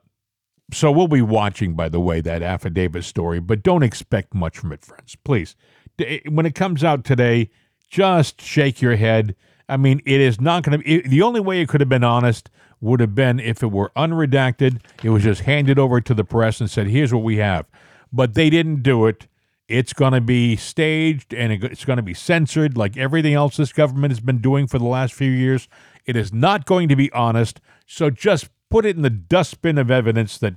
so 0.74 0.92
we'll 0.92 1.08
be 1.08 1.22
watching, 1.22 1.76
by 1.76 1.88
the 1.88 2.00
way, 2.00 2.20
that 2.22 2.42
affidavit 2.42 3.04
story, 3.04 3.40
but 3.40 3.64
don't 3.64 3.84
expect 3.84 4.34
much 4.34 4.58
from 4.58 4.72
it, 4.72 4.84
friends. 4.84 5.16
Please. 5.24 5.56
When 6.28 6.46
it 6.46 6.56
comes 6.56 6.84
out 6.84 7.06
today, 7.06 7.52
just 7.88 8.42
shake 8.42 8.82
your 8.82 8.96
head 8.96 9.36
I 9.70 9.78
mean, 9.78 10.02
it 10.06 10.20
is 10.20 10.42
not 10.42 10.64
going 10.64 10.82
to. 10.82 11.02
The 11.08 11.22
only 11.22 11.40
way 11.40 11.62
it 11.62 11.70
could 11.70 11.82
have 11.82 11.90
been 11.90 12.04
honest 12.04 12.50
would 12.82 13.00
have 13.00 13.16
been 13.16 13.40
if 13.40 13.64
it 13.64 13.72
were 13.72 13.92
unredacted. 13.96 14.82
It 15.04 15.10
was 15.10 15.24
just 15.24 15.42
handed 15.42 15.80
over 15.80 16.02
to 16.02 16.14
the 16.14 16.24
press 16.24 16.60
and 16.60 16.70
said, 16.70 16.88
here's 16.88 17.14
what 17.14 17.24
we 17.24 17.38
have. 17.38 17.66
But 18.12 18.34
they 18.34 18.50
didn't 18.50 18.84
do 18.84 19.06
it. 19.06 19.28
It's 19.68 19.93
going 19.93 20.14
to 20.14 20.22
be 20.22 20.55
staged 20.55 21.34
and 21.34 21.53
it's 21.53 21.86
going 21.86 21.97
to 21.97 22.03
be 22.03 22.14
censored 22.14 22.78
like 22.78 22.97
everything 22.97 23.34
else 23.34 23.57
this 23.57 23.72
government 23.72 24.11
has 24.11 24.20
been 24.20 24.39
doing 24.39 24.68
for 24.68 24.78
the 24.78 24.86
last 24.86 25.14
few 25.14 25.32
years. 25.32 25.70
It 26.05 26.16
is 26.16 26.34
not 26.34 26.66
going 26.66 26.89
to 26.89 26.95
be 26.95 27.11
honest. 27.14 27.61
So 27.86 28.09
just 28.09 28.49
put 28.70 28.86
it 28.86 28.95
in 28.95 29.03
the 29.03 29.09
dustbin 29.09 29.78
of 29.78 29.89
evidence 29.89 30.38
that, 30.39 30.55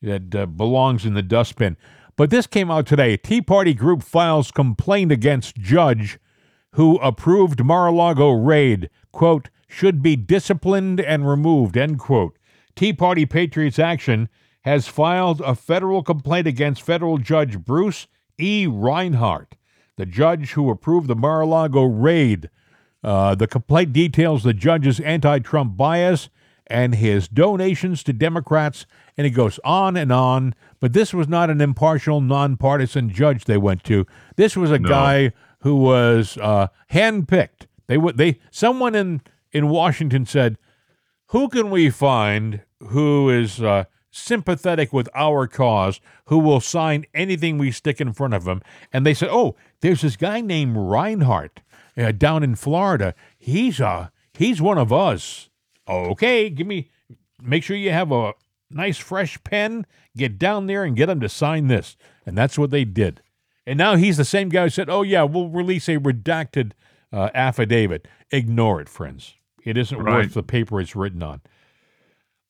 that 0.00 0.34
uh, 0.34 0.46
belongs 0.46 1.04
in 1.04 1.14
the 1.14 1.22
dustbin. 1.22 1.76
But 2.16 2.30
this 2.30 2.46
came 2.46 2.70
out 2.70 2.86
today. 2.86 3.16
Tea 3.16 3.42
Party 3.42 3.74
group 3.74 4.02
files 4.02 4.50
complaint 4.50 5.12
against 5.12 5.56
judge 5.56 6.18
who 6.72 6.96
approved 6.98 7.64
Mar-a-Lago 7.64 8.30
raid, 8.30 8.90
quote, 9.12 9.50
should 9.68 10.02
be 10.02 10.16
disciplined 10.16 11.00
and 11.00 11.28
removed, 11.28 11.76
end 11.76 11.98
quote. 11.98 12.38
Tea 12.74 12.92
Party 12.92 13.26
Patriots 13.26 13.78
Action 13.78 14.28
has 14.62 14.88
filed 14.88 15.40
a 15.42 15.54
federal 15.54 16.02
complaint 16.02 16.46
against 16.46 16.82
federal 16.82 17.18
judge 17.18 17.58
Bruce 17.58 18.06
E. 18.38 18.66
Reinhart, 18.66 19.56
the 19.96 20.06
judge 20.06 20.52
who 20.52 20.70
approved 20.70 21.08
the 21.08 21.16
Mar-a-Lago 21.16 21.84
raid. 21.84 22.50
Uh, 23.02 23.34
the 23.34 23.46
complaint 23.46 23.92
details 23.92 24.42
the 24.42 24.52
judge's 24.52 25.00
anti-Trump 25.00 25.76
bias 25.76 26.28
and 26.66 26.94
his 26.94 27.28
donations 27.28 28.02
to 28.04 28.12
Democrats, 28.12 28.86
and 29.16 29.26
it 29.26 29.30
goes 29.30 29.58
on 29.64 29.96
and 29.96 30.12
on. 30.12 30.54
But 30.80 30.92
this 30.92 31.14
was 31.14 31.28
not 31.28 31.50
an 31.50 31.60
impartial, 31.60 32.20
nonpartisan 32.20 33.10
judge 33.10 33.44
they 33.44 33.56
went 33.56 33.84
to. 33.84 34.06
This 34.36 34.56
was 34.56 34.70
a 34.70 34.78
no. 34.78 34.88
guy 34.88 35.32
who 35.60 35.76
was 35.76 36.36
uh, 36.38 36.68
handpicked. 36.92 37.66
They 37.86 37.98
would 37.98 38.16
they 38.16 38.38
someone 38.50 38.94
in 38.94 39.22
in 39.50 39.68
Washington 39.68 40.26
said, 40.26 40.58
"Who 41.28 41.48
can 41.48 41.70
we 41.70 41.90
find 41.90 42.60
who 42.88 43.30
is 43.30 43.62
uh, 43.62 43.84
sympathetic 44.18 44.92
with 44.92 45.08
our 45.14 45.46
cause, 45.46 46.00
who 46.26 46.38
will 46.38 46.60
sign 46.60 47.06
anything 47.14 47.58
we 47.58 47.70
stick 47.70 48.00
in 48.00 48.12
front 48.12 48.34
of 48.34 48.44
them. 48.44 48.62
And 48.92 49.06
they 49.06 49.14
said, 49.14 49.28
"Oh, 49.30 49.56
there's 49.80 50.02
this 50.02 50.16
guy 50.16 50.40
named 50.40 50.76
Reinhart 50.76 51.60
uh, 51.96 52.12
down 52.12 52.42
in 52.42 52.54
Florida. 52.54 53.14
He's 53.38 53.80
uh 53.80 54.08
he's 54.32 54.60
one 54.60 54.78
of 54.78 54.92
us." 54.92 55.48
Okay, 55.88 56.50
give 56.50 56.66
me 56.66 56.90
make 57.42 57.62
sure 57.62 57.76
you 57.76 57.90
have 57.90 58.12
a 58.12 58.34
nice 58.70 58.98
fresh 58.98 59.42
pen. 59.44 59.86
Get 60.16 60.38
down 60.38 60.66
there 60.66 60.84
and 60.84 60.96
get 60.96 61.08
him 61.08 61.20
to 61.20 61.28
sign 61.28 61.68
this. 61.68 61.96
And 62.26 62.36
that's 62.36 62.58
what 62.58 62.70
they 62.70 62.84
did. 62.84 63.22
And 63.66 63.78
now 63.78 63.96
he's 63.96 64.16
the 64.16 64.24
same 64.24 64.48
guy 64.48 64.64
who 64.64 64.70
said, 64.70 64.88
oh, 64.88 65.02
yeah, 65.02 65.22
we'll 65.22 65.48
release 65.48 65.88
a 65.88 65.98
redacted 65.98 66.72
uh, 67.12 67.30
affidavit. 67.34 68.08
Ignore 68.30 68.80
it, 68.80 68.88
friends. 68.88 69.34
It 69.64 69.76
isn't 69.76 69.98
right. 69.98 70.24
worth 70.24 70.34
the 70.34 70.42
paper 70.42 70.80
it's 70.80 70.96
written 70.96 71.22
on. 71.22 71.42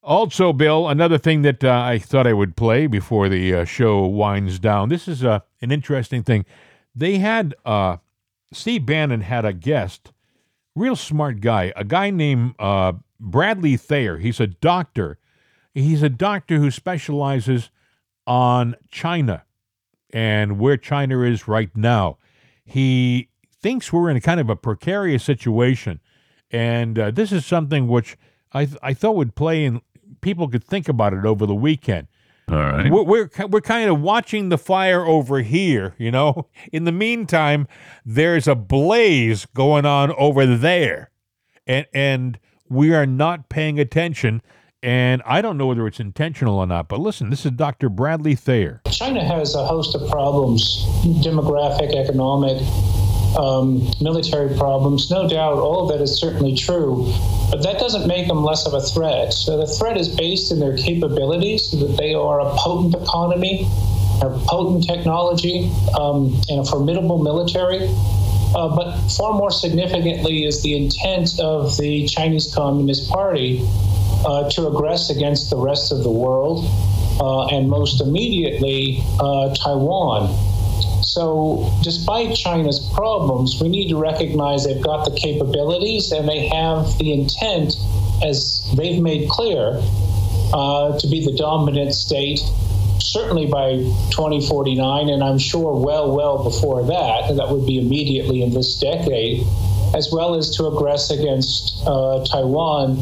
Also, 0.02 0.52
Bill, 0.52 0.88
another 0.88 1.18
thing 1.18 1.42
that 1.42 1.62
uh, 1.64 1.82
I 1.82 1.98
thought 1.98 2.26
I 2.26 2.32
would 2.32 2.56
play 2.56 2.86
before 2.86 3.28
the 3.28 3.54
uh, 3.54 3.64
show 3.64 4.06
winds 4.06 4.58
down. 4.58 4.88
This 4.88 5.08
is 5.08 5.24
uh, 5.24 5.40
an 5.60 5.72
interesting 5.72 6.22
thing. 6.22 6.46
They 6.94 7.18
had 7.18 7.54
uh, 7.64 7.98
Steve 8.52 8.86
Bannon 8.86 9.20
had 9.22 9.44
a 9.44 9.52
guest, 9.52 10.12
real 10.74 10.96
smart 10.96 11.40
guy, 11.40 11.72
a 11.76 11.84
guy 11.84 12.10
named 12.10 12.54
uh, 12.58 12.92
Bradley 13.20 13.76
Thayer. 13.76 14.18
He's 14.18 14.40
a 14.40 14.46
doctor. 14.46 15.18
He's 15.74 16.02
a 16.02 16.08
doctor 16.08 16.56
who 16.56 16.70
specializes 16.70 17.70
on 18.26 18.76
China 18.90 19.44
and 20.12 20.58
where 20.58 20.76
China 20.76 21.22
is 21.22 21.48
right 21.48 21.76
now. 21.76 22.18
He 22.64 23.28
thinks 23.60 23.92
we're 23.92 24.10
in 24.10 24.20
kind 24.20 24.40
of 24.40 24.48
a 24.48 24.56
precarious 24.56 25.24
situation. 25.24 26.00
And 26.50 26.98
uh, 26.98 27.10
this 27.10 27.32
is 27.32 27.44
something 27.44 27.88
which 27.88 28.16
I, 28.52 28.64
th- 28.64 28.78
I 28.82 28.94
thought 28.94 29.16
would 29.16 29.34
play 29.34 29.64
and 29.64 29.80
people 30.20 30.48
could 30.48 30.64
think 30.64 30.88
about 30.88 31.12
it 31.12 31.24
over 31.24 31.46
the 31.46 31.54
weekend. 31.54 32.08
All 32.50 32.56
right. 32.56 32.90
We're, 32.90 33.02
we're, 33.02 33.30
we're 33.48 33.60
kind 33.60 33.90
of 33.90 34.00
watching 34.00 34.48
the 34.48 34.58
fire 34.58 35.04
over 35.04 35.42
here, 35.42 35.94
you 35.98 36.10
know. 36.10 36.48
In 36.72 36.84
the 36.84 36.92
meantime, 36.92 37.68
there's 38.06 38.48
a 38.48 38.54
blaze 38.54 39.46
going 39.46 39.84
on 39.84 40.12
over 40.12 40.46
there. 40.46 41.10
And, 41.66 41.86
and 41.92 42.38
we 42.68 42.94
are 42.94 43.06
not 43.06 43.48
paying 43.50 43.78
attention 43.78 44.40
and 44.82 45.22
I 45.26 45.42
don't 45.42 45.58
know 45.58 45.66
whether 45.66 45.86
it's 45.88 45.98
intentional 45.98 46.58
or 46.58 46.66
not, 46.66 46.88
but 46.88 47.00
listen, 47.00 47.30
this 47.30 47.44
is 47.44 47.52
Dr. 47.52 47.88
Bradley 47.88 48.36
Thayer. 48.36 48.80
China 48.90 49.24
has 49.24 49.54
a 49.56 49.66
host 49.66 49.96
of 49.96 50.08
problems 50.08 50.84
demographic, 51.24 51.96
economic, 51.96 52.58
um, 53.36 53.90
military 54.00 54.56
problems. 54.56 55.10
No 55.10 55.28
doubt, 55.28 55.58
all 55.58 55.82
of 55.82 55.92
that 55.92 56.02
is 56.02 56.18
certainly 56.18 56.54
true, 56.54 57.12
but 57.50 57.62
that 57.62 57.78
doesn't 57.78 58.06
make 58.06 58.28
them 58.28 58.42
less 58.42 58.66
of 58.66 58.74
a 58.74 58.80
threat. 58.80 59.32
So 59.32 59.56
the 59.56 59.66
threat 59.66 59.96
is 59.96 60.08
based 60.08 60.52
in 60.52 60.60
their 60.60 60.76
capabilities, 60.76 61.70
that 61.72 61.96
they 61.98 62.14
are 62.14 62.40
a 62.40 62.54
potent 62.56 62.94
economy, 63.02 63.68
a 64.22 64.30
potent 64.46 64.84
technology, 64.84 65.70
um, 65.98 66.40
and 66.48 66.60
a 66.60 66.64
formidable 66.64 67.18
military. 67.22 67.88
Uh, 68.54 68.74
but 68.74 68.98
far 69.08 69.34
more 69.34 69.50
significantly 69.50 70.44
is 70.44 70.62
the 70.62 70.74
intent 70.74 71.38
of 71.38 71.76
the 71.76 72.06
Chinese 72.06 72.52
Communist 72.54 73.10
Party 73.10 73.60
uh, 74.24 74.48
to 74.50 74.62
aggress 74.62 75.10
against 75.14 75.50
the 75.50 75.56
rest 75.56 75.92
of 75.92 76.02
the 76.02 76.10
world, 76.10 76.64
uh, 77.20 77.46
and 77.48 77.68
most 77.68 78.00
immediately 78.00 79.02
uh, 79.20 79.54
Taiwan. 79.54 80.34
So, 81.18 81.68
despite 81.82 82.36
China's 82.36 82.78
problems, 82.94 83.60
we 83.60 83.68
need 83.68 83.88
to 83.88 83.96
recognize 83.96 84.64
they've 84.64 84.80
got 84.80 85.04
the 85.04 85.10
capabilities 85.10 86.12
and 86.12 86.28
they 86.28 86.46
have 86.46 86.96
the 86.98 87.12
intent, 87.12 87.74
as 88.22 88.62
they've 88.76 89.02
made 89.02 89.28
clear, 89.28 89.82
uh, 90.54 90.96
to 90.96 91.06
be 91.08 91.24
the 91.24 91.32
dominant 91.32 91.92
state 91.92 92.38
certainly 93.00 93.46
by 93.46 93.78
2049, 94.10 95.08
and 95.08 95.24
I'm 95.24 95.38
sure 95.38 95.74
well, 95.74 96.14
well 96.14 96.44
before 96.44 96.84
that, 96.84 97.34
that 97.34 97.48
would 97.48 97.66
be 97.66 97.78
immediately 97.78 98.40
in 98.42 98.54
this 98.54 98.78
decade, 98.78 99.44
as 99.96 100.10
well 100.12 100.36
as 100.36 100.54
to 100.56 100.70
aggress 100.70 101.10
against 101.10 101.82
uh, 101.84 102.24
Taiwan 102.26 102.96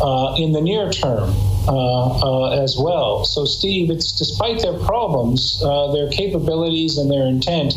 uh, 0.00 0.34
in 0.38 0.52
the 0.52 0.60
near 0.60 0.90
term 0.90 1.34
uh, 1.66 2.20
uh, 2.20 2.62
as 2.62 2.76
well. 2.78 3.24
So, 3.24 3.44
Steve, 3.44 3.90
it's 3.90 4.12
despite 4.12 4.60
their 4.60 4.78
problems, 4.78 5.60
uh, 5.64 5.92
their 5.92 6.08
capabilities 6.08 6.98
and 6.98 7.10
their 7.10 7.26
intent 7.26 7.74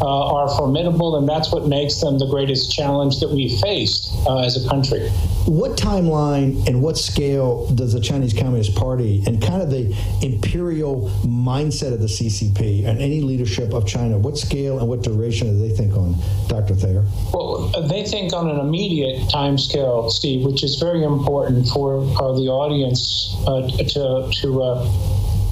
uh, 0.00 0.34
are 0.34 0.48
formidable, 0.56 1.16
and 1.16 1.28
that's 1.28 1.52
what 1.52 1.66
makes 1.66 2.00
them 2.00 2.18
the 2.18 2.26
greatest 2.26 2.72
challenge 2.72 3.20
that 3.20 3.28
we've 3.30 3.58
faced 3.60 4.12
uh, 4.26 4.38
as 4.38 4.64
a 4.64 4.68
country. 4.68 5.08
What 5.46 5.76
timeline 5.76 6.66
and 6.66 6.82
what 6.82 6.96
scale 6.96 7.66
does 7.74 7.92
the 7.92 8.00
Chinese 8.00 8.32
Communist 8.32 8.74
Party 8.74 9.22
and 9.26 9.42
kind 9.42 9.62
of 9.62 9.70
the 9.70 9.94
imperial 10.22 11.10
mindset 11.24 11.92
of 11.92 12.00
the 12.00 12.06
CCP 12.06 12.86
and 12.86 12.98
any 13.00 13.20
leadership 13.20 13.72
of 13.74 13.86
China, 13.86 14.18
what 14.18 14.38
scale 14.38 14.78
and 14.78 14.88
what 14.88 15.02
duration 15.02 15.48
do 15.48 15.68
they 15.68 15.74
think 15.74 15.96
on, 15.96 16.14
Dr. 16.48 16.74
Thayer? 16.74 17.04
Well, 17.32 17.68
they 17.88 18.04
think 18.04 18.32
on 18.32 18.48
an 18.50 18.58
immediate 18.60 19.28
time 19.30 19.58
scale, 19.58 20.10
Steve, 20.10 20.44
which 20.44 20.62
is 20.62 20.78
very 20.78 21.02
important 21.02 21.68
for 21.68 21.98
uh, 21.98 22.32
the 22.32 22.48
audience 22.48 23.34
uh, 23.46 23.68
to 23.68 24.30
to, 24.40 24.62
uh, 24.62 24.90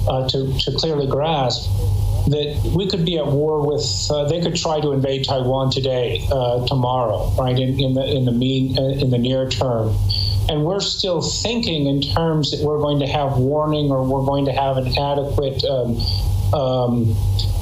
uh, 0.07 0.29
to 0.29 0.57
to 0.59 0.71
clearly 0.77 1.07
grasp 1.07 1.69
that 2.31 2.73
we 2.75 2.87
could 2.87 3.05
be 3.05 3.17
at 3.17 3.27
war 3.27 3.65
with. 3.65 3.85
Uh, 4.09 4.25
they 4.27 4.41
could 4.41 4.55
try 4.55 4.79
to 4.79 4.91
invade 4.91 5.25
Taiwan 5.25 5.71
today, 5.71 6.27
uh, 6.31 6.65
tomorrow, 6.67 7.31
right? 7.37 7.57
In, 7.57 7.79
in 7.79 7.93
the 7.93 8.05
in 8.05 8.25
the 8.25 8.31
mean 8.31 8.77
uh, 8.77 8.83
in 8.83 9.09
the 9.09 9.17
near 9.17 9.49
term, 9.49 9.95
and 10.47 10.65
we're 10.65 10.79
still 10.79 11.21
thinking 11.21 11.87
in 11.87 12.01
terms 12.01 12.51
that 12.51 12.65
we're 12.65 12.79
going 12.79 12.99
to 12.99 13.07
have 13.07 13.37
warning 13.37 13.91
or 13.91 14.03
we're 14.03 14.25
going 14.25 14.45
to 14.45 14.53
have 14.53 14.77
an 14.77 14.87
adequate. 14.97 15.63
Um, 15.65 15.99
um, 16.51 17.15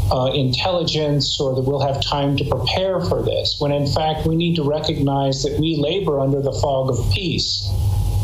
uh, 0.10 0.32
intelligence 0.34 1.40
or 1.40 1.54
that 1.56 1.62
we'll 1.62 1.82
have 1.82 2.02
time 2.02 2.38
to 2.38 2.46
prepare 2.46 3.02
for 3.02 3.22
this, 3.22 3.60
when 3.60 3.74
in 3.74 3.86
fact 3.86 4.26
we 4.26 4.38
need 4.38 4.56
to 4.56 4.64
recognize 4.64 5.44
that 5.44 5.60
we 5.60 5.76
labor 5.76 6.20
under 6.22 6.42
the 6.42 6.54
fog 6.54 6.90
of 6.90 7.12
peace. 7.12 7.70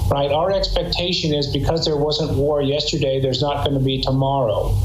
Right? 0.09 0.31
Our 0.31 0.51
expectation 0.51 1.33
is 1.33 1.47
because 1.47 1.85
there 1.85 1.97
wasn't 1.97 2.37
war 2.37 2.61
yesterday, 2.61 3.19
there's 3.19 3.41
not 3.41 3.65
going 3.65 3.77
to 3.77 3.83
be 3.83 4.01
tomorrow. 4.01 4.75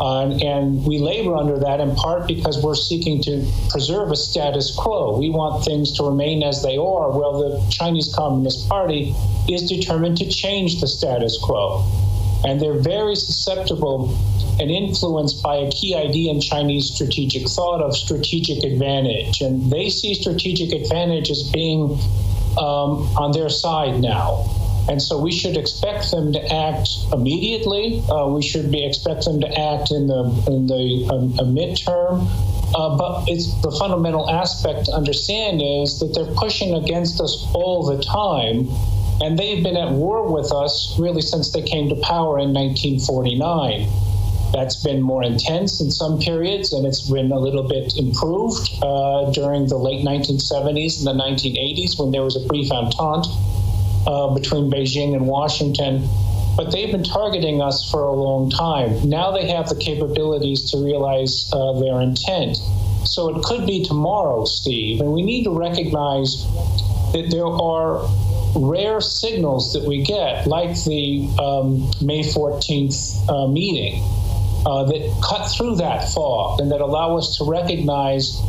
And 0.00 0.84
we 0.84 0.98
labor 0.98 1.36
under 1.36 1.58
that 1.58 1.80
in 1.80 1.94
part 1.94 2.26
because 2.26 2.62
we're 2.62 2.74
seeking 2.74 3.22
to 3.22 3.46
preserve 3.70 4.10
a 4.10 4.16
status 4.16 4.74
quo. 4.74 5.16
We 5.18 5.30
want 5.30 5.64
things 5.64 5.92
to 5.98 6.04
remain 6.04 6.42
as 6.42 6.62
they 6.62 6.76
are. 6.76 7.10
Well, 7.10 7.38
the 7.38 7.70
Chinese 7.70 8.12
Communist 8.14 8.68
Party 8.68 9.14
is 9.48 9.68
determined 9.68 10.18
to 10.18 10.28
change 10.28 10.80
the 10.80 10.88
status 10.88 11.38
quo. 11.40 11.84
And 12.44 12.60
they're 12.60 12.78
very 12.78 13.16
susceptible 13.16 14.18
and 14.60 14.70
influenced 14.70 15.42
by 15.42 15.56
a 15.56 15.70
key 15.70 15.94
idea 15.94 16.30
in 16.30 16.40
Chinese 16.40 16.90
strategic 16.92 17.48
thought 17.48 17.80
of 17.80 17.96
strategic 17.96 18.62
advantage. 18.64 19.40
And 19.40 19.70
they 19.70 19.88
see 19.88 20.14
strategic 20.14 20.72
advantage 20.72 21.30
as 21.30 21.42
being 21.50 21.98
um, 22.58 23.08
on 23.16 23.32
their 23.32 23.48
side 23.48 24.00
now. 24.00 24.44
And 24.88 25.00
so 25.00 25.18
we 25.18 25.32
should 25.32 25.56
expect 25.56 26.10
them 26.10 26.32
to 26.32 26.52
act 26.52 26.88
immediately. 27.12 28.02
Uh, 28.10 28.26
we 28.26 28.42
should 28.42 28.70
be 28.70 28.84
expect 28.84 29.24
them 29.24 29.40
to 29.40 29.48
act 29.48 29.90
in 29.90 30.08
the 30.08 30.24
in 30.46 30.66
the 30.66 31.08
um, 31.10 31.32
midterm. 31.54 32.28
Uh, 32.74 32.96
but 32.96 33.24
it's 33.28 33.54
the 33.62 33.70
fundamental 33.70 34.28
aspect 34.28 34.86
to 34.86 34.92
understand 34.92 35.62
is 35.62 36.00
that 36.00 36.12
they're 36.12 36.34
pushing 36.34 36.74
against 36.74 37.20
us 37.20 37.46
all 37.54 37.86
the 37.86 38.02
time, 38.02 38.68
and 39.22 39.38
they've 39.38 39.62
been 39.62 39.76
at 39.76 39.92
war 39.92 40.30
with 40.30 40.52
us 40.52 40.94
really 40.98 41.22
since 41.22 41.52
they 41.52 41.62
came 41.62 41.88
to 41.88 41.96
power 41.96 42.38
in 42.38 42.52
1949. 42.52 43.88
That's 44.52 44.76
been 44.84 45.00
more 45.00 45.22
intense 45.22 45.80
in 45.80 45.90
some 45.90 46.20
periods, 46.20 46.72
and 46.72 46.86
it's 46.86 47.08
been 47.08 47.32
a 47.32 47.38
little 47.38 47.66
bit 47.66 47.96
improved 47.96 48.70
uh, 48.82 49.30
during 49.30 49.66
the 49.66 49.78
late 49.78 50.04
1970s 50.04 50.98
and 50.98 51.06
the 51.06 51.24
1980s 51.24 51.98
when 51.98 52.12
there 52.12 52.22
was 52.22 52.36
a 52.36 52.46
brief 52.46 52.70
entente 52.70 53.28
uh, 54.06 54.34
between 54.34 54.70
Beijing 54.70 55.14
and 55.14 55.26
Washington. 55.26 56.08
But 56.56 56.70
they've 56.70 56.92
been 56.92 57.04
targeting 57.04 57.60
us 57.60 57.90
for 57.90 58.04
a 58.04 58.12
long 58.12 58.50
time. 58.50 59.08
Now 59.08 59.32
they 59.32 59.48
have 59.48 59.68
the 59.68 59.74
capabilities 59.74 60.70
to 60.70 60.78
realize 60.78 61.50
uh, 61.52 61.72
their 61.80 62.00
intent. 62.00 62.58
So 63.04 63.36
it 63.36 63.42
could 63.42 63.66
be 63.66 63.84
tomorrow, 63.84 64.44
Steve. 64.44 65.00
And 65.00 65.12
we 65.12 65.22
need 65.22 65.44
to 65.44 65.50
recognize 65.50 66.44
that 67.12 67.28
there 67.30 67.46
are 67.46 68.08
rare 68.56 69.00
signals 69.00 69.72
that 69.72 69.84
we 69.84 70.02
get, 70.02 70.46
like 70.46 70.82
the 70.84 71.28
um, 71.38 71.90
May 72.00 72.20
14th 72.20 73.28
uh, 73.28 73.48
meeting, 73.48 74.02
uh, 74.64 74.84
that 74.84 75.20
cut 75.22 75.46
through 75.48 75.76
that 75.76 76.08
fog 76.12 76.60
and 76.60 76.70
that 76.70 76.80
allow 76.80 77.18
us 77.18 77.36
to 77.38 77.44
recognize 77.44 78.40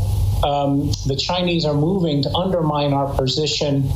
um, 0.44 0.92
the 1.08 1.16
Chinese 1.16 1.66
are 1.66 1.74
moving 1.74 2.22
to 2.24 2.30
undermine 2.34 2.94
our 2.94 3.14
position 3.16 3.90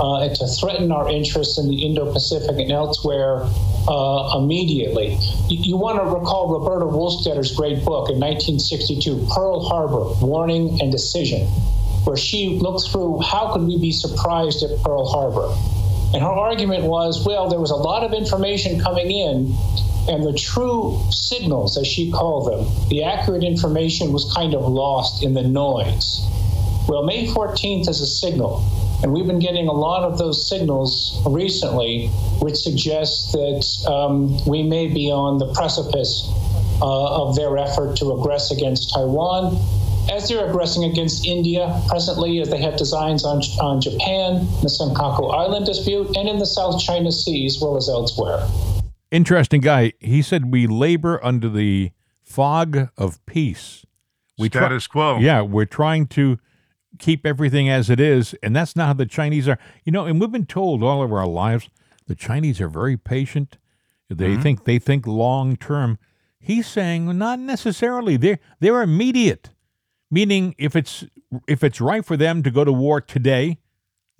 uh, 0.00 0.22
and 0.22 0.34
to 0.36 0.46
threaten 0.46 0.90
our 0.90 1.10
interests 1.10 1.58
in 1.58 1.68
the 1.68 1.84
Indo 1.84 2.12
Pacific 2.12 2.58
and 2.58 2.72
elsewhere 2.72 3.42
uh, 3.88 4.38
immediately. 4.38 5.18
You, 5.48 5.58
you, 5.62 5.76
want 5.76 5.98
to 5.98 6.04
recall 6.04 6.52
Roberta 6.52 6.86
Wohlstetter's 6.86 7.54
great 7.54 7.84
book 7.84 8.08
in 8.08 8.18
1962, 8.18 9.26
Pearl 9.34 9.64
Harbor 9.64 10.14
Warning 10.24 10.80
and 10.80 10.90
Decision, 10.90 11.46
where 12.04 12.16
she 12.16 12.58
looked 12.58 12.90
through 12.90 13.20
how 13.20 13.52
could 13.52 13.62
we 13.62 13.78
be 13.78 13.92
surprised 13.92 14.62
at 14.62 14.82
Pearl 14.82 15.06
Harbor. 15.06 15.52
And 16.14 16.22
her 16.22 16.28
argument 16.28 16.84
was 16.84 17.24
well, 17.24 17.48
there 17.48 17.60
was 17.60 17.70
a 17.70 17.76
lot 17.76 18.04
of 18.04 18.12
information 18.12 18.80
coming 18.80 19.10
in, 19.10 19.54
and 20.08 20.24
the 20.24 20.32
true 20.32 21.00
signals, 21.10 21.78
as 21.78 21.86
she 21.86 22.10
called 22.10 22.52
them, 22.52 22.88
the 22.88 23.04
accurate 23.04 23.44
information 23.44 24.12
was 24.12 24.30
kind 24.34 24.54
of 24.54 24.62
lost 24.68 25.22
in 25.22 25.34
the 25.34 25.42
noise. 25.42 26.20
Well, 26.88 27.04
May 27.04 27.26
14th 27.26 27.88
is 27.88 28.00
a 28.00 28.06
signal. 28.06 28.64
And 29.02 29.12
we've 29.12 29.26
been 29.26 29.40
getting 29.40 29.66
a 29.66 29.72
lot 29.72 30.04
of 30.04 30.18
those 30.18 30.48
signals 30.48 31.20
recently, 31.26 32.08
which 32.40 32.56
suggests 32.56 33.32
that 33.32 33.90
um, 33.90 34.44
we 34.46 34.62
may 34.62 34.86
be 34.86 35.10
on 35.10 35.38
the 35.38 35.52
precipice 35.54 36.28
uh, 36.80 37.22
of 37.22 37.34
their 37.34 37.58
effort 37.58 37.96
to 37.96 38.06
aggress 38.06 38.50
against 38.50 38.94
Taiwan, 38.94 39.58
as 40.10 40.28
they're 40.28 40.48
aggressing 40.48 40.84
against 40.84 41.26
India 41.26 41.80
presently, 41.88 42.40
as 42.40 42.50
they 42.50 42.60
have 42.60 42.76
designs 42.76 43.24
on, 43.24 43.38
on 43.60 43.80
Japan, 43.80 44.46
the 44.62 44.68
Senkaku 44.68 45.32
Island 45.34 45.66
dispute, 45.66 46.16
and 46.16 46.28
in 46.28 46.38
the 46.38 46.46
South 46.46 46.80
China 46.80 47.10
Sea, 47.10 47.46
as 47.46 47.60
well 47.60 47.76
as 47.76 47.88
elsewhere. 47.88 48.46
Interesting 49.10 49.60
guy. 49.60 49.92
He 50.00 50.22
said 50.22 50.50
we 50.50 50.66
labor 50.66 51.22
under 51.24 51.48
the 51.48 51.90
fog 52.22 52.88
of 52.96 53.24
peace. 53.26 53.84
We 54.38 54.48
Status 54.48 54.86
quo. 54.86 55.18
Yeah, 55.18 55.42
we're 55.42 55.66
trying 55.66 56.06
to 56.08 56.38
keep 56.98 57.26
everything 57.26 57.68
as 57.68 57.90
it 57.90 58.00
is. 58.00 58.34
And 58.42 58.54
that's 58.54 58.76
not 58.76 58.86
how 58.86 58.92
the 58.94 59.06
Chinese 59.06 59.48
are. 59.48 59.58
You 59.84 59.92
know, 59.92 60.06
and 60.06 60.20
we've 60.20 60.30
been 60.30 60.46
told 60.46 60.82
all 60.82 61.02
of 61.02 61.12
our 61.12 61.26
lives 61.26 61.68
the 62.06 62.14
Chinese 62.14 62.60
are 62.60 62.68
very 62.68 62.96
patient. 62.96 63.58
They 64.08 64.30
mm-hmm. 64.30 64.42
think 64.42 64.64
they 64.64 64.78
think 64.78 65.06
long 65.06 65.56
term. 65.56 65.98
He's 66.38 66.66
saying 66.66 67.16
not 67.18 67.38
necessarily. 67.38 68.16
They're 68.16 68.38
they're 68.60 68.82
immediate. 68.82 69.50
Meaning 70.10 70.54
if 70.58 70.76
it's 70.76 71.04
if 71.48 71.64
it's 71.64 71.80
right 71.80 72.04
for 72.04 72.16
them 72.16 72.42
to 72.42 72.50
go 72.50 72.64
to 72.64 72.72
war 72.72 73.00
today, 73.00 73.58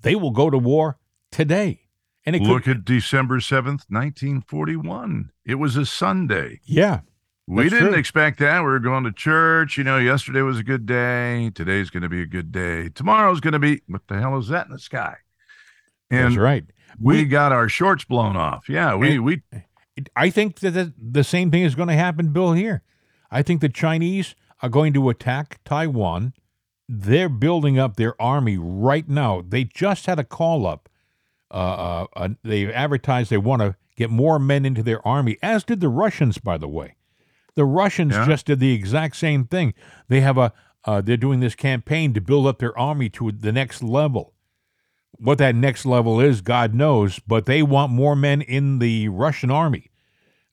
they 0.01 0.15
will 0.15 0.31
go 0.31 0.49
to 0.49 0.57
war 0.57 0.97
today. 1.31 1.81
And 2.25 2.39
look 2.39 2.63
could, 2.63 2.77
at 2.77 2.85
December 2.85 3.39
seventh, 3.41 3.85
nineteen 3.89 4.41
forty 4.41 4.75
one. 4.75 5.31
It 5.45 5.55
was 5.55 5.75
a 5.75 5.85
Sunday. 5.85 6.61
Yeah. 6.63 7.01
We 7.47 7.69
didn't 7.69 7.89
true. 7.89 7.99
expect 7.99 8.39
that. 8.39 8.59
We 8.61 8.67
were 8.67 8.79
going 8.79 9.03
to 9.03 9.11
church. 9.11 9.77
You 9.77 9.83
know, 9.83 9.97
yesterday 9.97 10.41
was 10.41 10.59
a 10.59 10.63
good 10.63 10.85
day. 10.85 11.51
Today's 11.53 11.89
going 11.89 12.03
to 12.03 12.09
be 12.09 12.21
a 12.21 12.25
good 12.25 12.51
day. 12.51 12.89
Tomorrow's 12.89 13.41
going 13.41 13.53
to 13.53 13.59
be, 13.59 13.81
what 13.87 14.07
the 14.07 14.19
hell 14.19 14.37
is 14.37 14.47
that 14.47 14.67
in 14.67 14.71
the 14.71 14.79
sky? 14.79 15.17
And 16.09 16.25
That's 16.25 16.37
right. 16.37 16.63
We, 16.99 17.17
we 17.17 17.25
got 17.25 17.51
our 17.51 17.67
shorts 17.67 18.05
blown 18.05 18.37
off. 18.37 18.69
Yeah, 18.69 18.95
we, 18.95 19.19
we. 19.19 19.41
I 20.15 20.29
think 20.29 20.59
that 20.59 20.71
the, 20.71 20.93
the 20.97 21.23
same 21.23 21.51
thing 21.51 21.63
is 21.63 21.75
going 21.75 21.89
to 21.89 21.95
happen, 21.95 22.31
Bill, 22.31 22.53
here. 22.53 22.81
I 23.29 23.41
think 23.41 23.61
the 23.61 23.69
Chinese 23.69 24.35
are 24.61 24.69
going 24.69 24.93
to 24.93 25.09
attack 25.09 25.59
Taiwan. 25.65 26.33
They're 26.87 27.29
building 27.29 27.77
up 27.77 27.97
their 27.97 28.19
army 28.21 28.57
right 28.57 29.09
now. 29.09 29.43
They 29.45 29.63
just 29.63 30.05
had 30.05 30.19
a 30.19 30.23
call 30.23 30.65
up. 30.65 30.87
Uh, 31.51 31.55
uh, 31.55 32.05
uh, 32.15 32.29
they've 32.43 32.69
advertised 32.69 33.29
they 33.29 33.37
want 33.37 33.61
to 33.61 33.75
get 33.95 34.09
more 34.09 34.39
men 34.39 34.65
into 34.65 34.81
their 34.81 35.05
army, 35.05 35.37
as 35.41 35.63
did 35.63 35.81
the 35.81 35.89
Russians, 35.89 36.37
by 36.37 36.57
the 36.57 36.67
way. 36.67 36.95
The 37.55 37.65
Russians 37.65 38.13
yeah. 38.13 38.25
just 38.25 38.45
did 38.47 38.59
the 38.59 38.73
exact 38.73 39.15
same 39.15 39.45
thing. 39.45 39.73
They 40.07 40.21
have 40.21 40.37
a 40.37 40.53
uh, 40.85 41.01
they're 41.01 41.17
doing 41.17 41.39
this 41.39 41.55
campaign 41.55 42.13
to 42.13 42.21
build 42.21 42.45
up 42.45 42.59
their 42.59 42.77
army 42.77 43.09
to 43.09 43.31
the 43.31 43.51
next 43.51 43.81
level. 43.81 44.33
What 45.11 45.37
that 45.37 45.55
next 45.55 45.85
level 45.85 46.19
is, 46.19 46.41
God 46.41 46.73
knows, 46.73 47.19
but 47.19 47.45
they 47.45 47.63
want 47.63 47.91
more 47.91 48.15
men 48.15 48.41
in 48.41 48.79
the 48.79 49.07
Russian 49.09 49.49
army. 49.49 49.91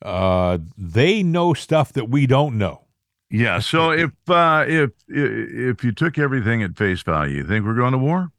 Uh, 0.02 0.58
they 0.78 1.22
know 1.22 1.54
stuff 1.54 1.92
that 1.94 2.08
we 2.08 2.26
don't 2.26 2.56
know. 2.56 2.84
Yeah. 3.30 3.60
So 3.60 3.90
if 3.90 4.10
uh, 4.28 4.64
if 4.66 4.90
if 5.08 5.84
you 5.84 5.92
took 5.92 6.18
everything 6.18 6.62
at 6.62 6.76
face 6.76 7.02
value, 7.02 7.38
you 7.38 7.46
think 7.46 7.64
we're 7.64 7.74
going 7.74 7.92
to 7.92 7.98
war? 7.98 8.32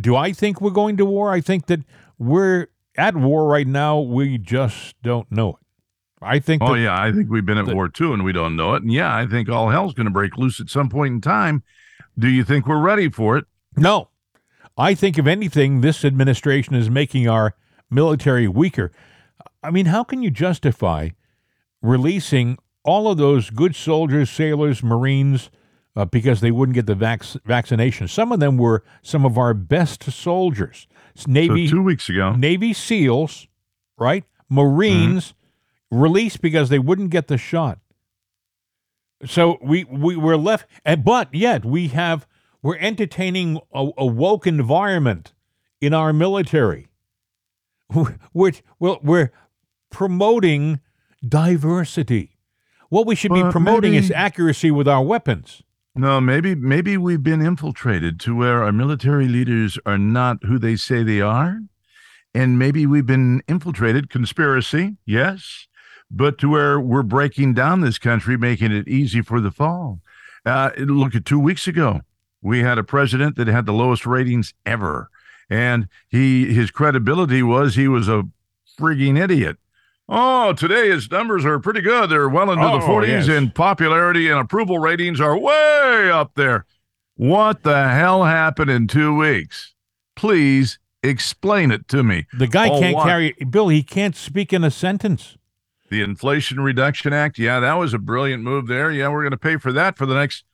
Do 0.00 0.16
I 0.16 0.32
think 0.32 0.60
we're 0.60 0.70
going 0.70 0.96
to 0.96 1.04
war? 1.04 1.32
I 1.32 1.40
think 1.40 1.66
that 1.66 1.80
we're 2.18 2.68
at 2.96 3.16
war 3.16 3.46
right 3.46 3.66
now. 3.66 4.00
We 4.00 4.38
just 4.38 5.00
don't 5.02 5.30
know 5.30 5.50
it. 5.50 5.61
I 6.22 6.38
think. 6.38 6.62
Oh 6.62 6.74
yeah, 6.74 7.00
I 7.00 7.12
think 7.12 7.30
we've 7.30 7.44
been 7.44 7.58
at 7.58 7.66
the, 7.66 7.74
war 7.74 7.88
too, 7.88 8.12
and 8.12 8.24
we 8.24 8.32
don't 8.32 8.56
know 8.56 8.74
it. 8.74 8.82
And 8.82 8.92
yeah, 8.92 9.14
I 9.14 9.26
think 9.26 9.48
all 9.48 9.70
hell's 9.70 9.94
going 9.94 10.06
to 10.06 10.12
break 10.12 10.36
loose 10.36 10.60
at 10.60 10.70
some 10.70 10.88
point 10.88 11.14
in 11.14 11.20
time. 11.20 11.62
Do 12.18 12.28
you 12.28 12.44
think 12.44 12.66
we're 12.66 12.80
ready 12.80 13.08
for 13.10 13.36
it? 13.36 13.46
No, 13.76 14.08
I 14.76 14.94
think 14.94 15.18
if 15.18 15.26
anything, 15.26 15.80
this 15.80 16.04
administration 16.04 16.74
is 16.74 16.90
making 16.90 17.28
our 17.28 17.54
military 17.90 18.48
weaker. 18.48 18.92
I 19.62 19.70
mean, 19.70 19.86
how 19.86 20.04
can 20.04 20.22
you 20.22 20.30
justify 20.30 21.10
releasing 21.80 22.58
all 22.84 23.10
of 23.10 23.18
those 23.18 23.50
good 23.50 23.74
soldiers, 23.74 24.30
sailors, 24.30 24.82
Marines? 24.82 25.50
Uh, 25.94 26.06
because 26.06 26.40
they 26.40 26.50
wouldn't 26.50 26.72
get 26.74 26.86
the 26.86 26.94
vac- 26.94 27.22
vaccination. 27.44 28.08
Some 28.08 28.32
of 28.32 28.40
them 28.40 28.56
were 28.56 28.82
some 29.02 29.26
of 29.26 29.36
our 29.36 29.52
best 29.52 30.10
soldiers. 30.10 30.86
Navy 31.26 31.68
so 31.68 31.74
two 31.74 31.82
weeks 31.82 32.08
ago, 32.08 32.32
Navy 32.32 32.72
SEALs, 32.72 33.46
right? 33.98 34.24
Marines, 34.48 35.32
mm-hmm 35.32 35.41
released 35.92 36.40
because 36.40 36.70
they 36.70 36.78
wouldn't 36.78 37.10
get 37.10 37.28
the 37.28 37.38
shot. 37.38 37.78
So 39.24 39.58
we 39.62 39.84
we 39.84 40.16
were 40.16 40.36
left, 40.36 40.66
and 40.84 41.04
but 41.04 41.32
yet 41.32 41.64
we 41.64 41.88
have 41.88 42.26
we're 42.62 42.78
entertaining 42.78 43.60
a, 43.72 43.90
a 43.96 44.06
woke 44.06 44.46
environment 44.46 45.32
in 45.80 45.94
our 45.94 46.12
military. 46.12 46.88
We're, 48.32 48.52
we're, 48.78 48.96
we're 49.02 49.32
promoting 49.90 50.80
diversity. 51.28 52.38
What 52.88 53.06
we 53.06 53.14
should 53.14 53.34
be 53.34 53.42
Well, 53.42 53.52
promoting 53.52 53.92
is 53.92 54.10
accuracy 54.10 54.70
with 54.70 54.88
our 54.88 55.02
weapons. 55.02 55.62
No, 55.94 56.18
maybe 56.18 56.54
maybe 56.54 56.96
we've 56.96 57.22
been 57.22 57.42
infiltrated 57.42 58.18
to 58.20 58.34
where 58.34 58.62
our 58.62 58.72
military 58.72 59.28
leaders 59.28 59.78
are 59.84 59.98
not 59.98 60.38
who 60.44 60.58
they 60.58 60.74
say 60.74 61.02
they 61.02 61.20
are. 61.20 61.60
And 62.32 62.58
maybe 62.58 62.86
we've 62.86 63.04
been 63.04 63.42
infiltrated, 63.46 64.08
conspiracy, 64.08 64.96
yes, 65.04 65.66
but 66.14 66.36
to 66.38 66.48
where 66.50 66.78
we're 66.78 67.02
breaking 67.02 67.54
down 67.54 67.80
this 67.80 67.98
country, 67.98 68.36
making 68.36 68.70
it 68.70 68.86
easy 68.86 69.22
for 69.22 69.40
the 69.40 69.50
fall. 69.50 70.00
Uh, 70.44 70.70
look 70.78 71.14
at 71.14 71.24
two 71.24 71.38
weeks 71.40 71.66
ago, 71.66 72.02
we 72.42 72.60
had 72.60 72.76
a 72.78 72.84
president 72.84 73.36
that 73.36 73.46
had 73.48 73.64
the 73.66 73.72
lowest 73.72 74.04
ratings 74.06 74.52
ever, 74.66 75.08
and 75.48 75.88
he 76.08 76.52
his 76.52 76.70
credibility 76.70 77.42
was 77.42 77.74
he 77.76 77.88
was 77.88 78.08
a 78.08 78.24
frigging 78.78 79.18
idiot. 79.18 79.56
Oh, 80.08 80.52
today 80.52 80.90
his 80.90 81.10
numbers 81.10 81.44
are 81.44 81.58
pretty 81.60 81.80
good. 81.80 82.10
They're 82.10 82.28
well 82.28 82.50
into 82.50 82.64
the 82.66 82.72
Oh, 82.72 82.80
40s, 82.80 83.06
yes. 83.08 83.28
and 83.28 83.54
popularity 83.54 84.28
and 84.28 84.38
approval 84.40 84.78
ratings 84.78 85.20
are 85.20 85.38
way 85.38 86.10
up 86.10 86.32
there. 86.34 86.66
What 87.14 87.62
the 87.62 87.88
hell 87.88 88.24
happened 88.24 88.70
in 88.70 88.88
two 88.88 89.14
weeks? 89.16 89.74
Please 90.16 90.78
explain 91.02 91.70
it 91.70 91.86
to 91.88 92.02
me. 92.02 92.26
The 92.32 92.46
guy 92.48 92.68
Oh, 92.68 92.80
can't 92.80 92.96
what? 92.96 93.06
carry 93.06 93.32
Bill. 93.48 93.68
He 93.68 93.82
can't 93.82 94.16
speak 94.16 94.52
in 94.52 94.64
a 94.64 94.70
sentence. 94.70 95.36
The 95.92 96.00
Inflation 96.00 96.58
Reduction 96.60 97.12
Act. 97.12 97.38
Yeah, 97.38 97.60
that 97.60 97.74
was 97.74 97.92
a 97.92 97.98
brilliant 97.98 98.42
move 98.42 98.66
there. 98.66 98.90
Yeah, 98.90 99.08
we're 99.08 99.20
going 99.20 99.32
to 99.32 99.36
pay 99.36 99.58
for 99.58 99.72
that 99.72 99.98
for 99.98 100.06
the 100.06 100.14
next, 100.14 100.44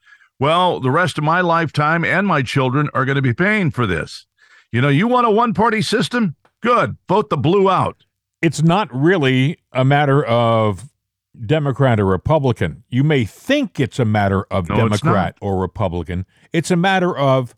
well, 0.40 0.80
the 0.80 0.90
rest 0.90 1.16
of 1.16 1.22
my 1.22 1.40
lifetime, 1.40 2.04
and 2.04 2.26
my 2.26 2.42
children 2.42 2.90
are 2.92 3.04
going 3.04 3.16
to 3.16 3.22
be 3.22 3.32
paying 3.32 3.70
for 3.70 3.86
this. 3.86 4.26
You 4.72 4.80
know, 4.80 4.88
you 4.88 5.06
want 5.06 5.28
a 5.28 5.30
one 5.30 5.54
party 5.54 5.80
system? 5.80 6.34
Good. 6.60 6.96
Vote 7.08 7.30
the 7.30 7.36
blue 7.36 7.70
out. 7.70 8.02
It's 8.42 8.62
not 8.62 8.92
really 8.92 9.58
a 9.72 9.84
matter 9.84 10.24
of 10.24 10.90
Democrat 11.46 12.00
or 12.00 12.06
Republican. 12.06 12.82
You 12.88 13.04
may 13.04 13.24
think 13.24 13.78
it's 13.78 14.00
a 14.00 14.04
matter 14.04 14.42
of 14.50 14.68
No, 14.68 14.74
Democrat 14.74 15.36
or 15.40 15.60
Republican. 15.60 16.26
It's 16.52 16.72
a 16.72 16.76
matter 16.76 17.16
of 17.16 17.54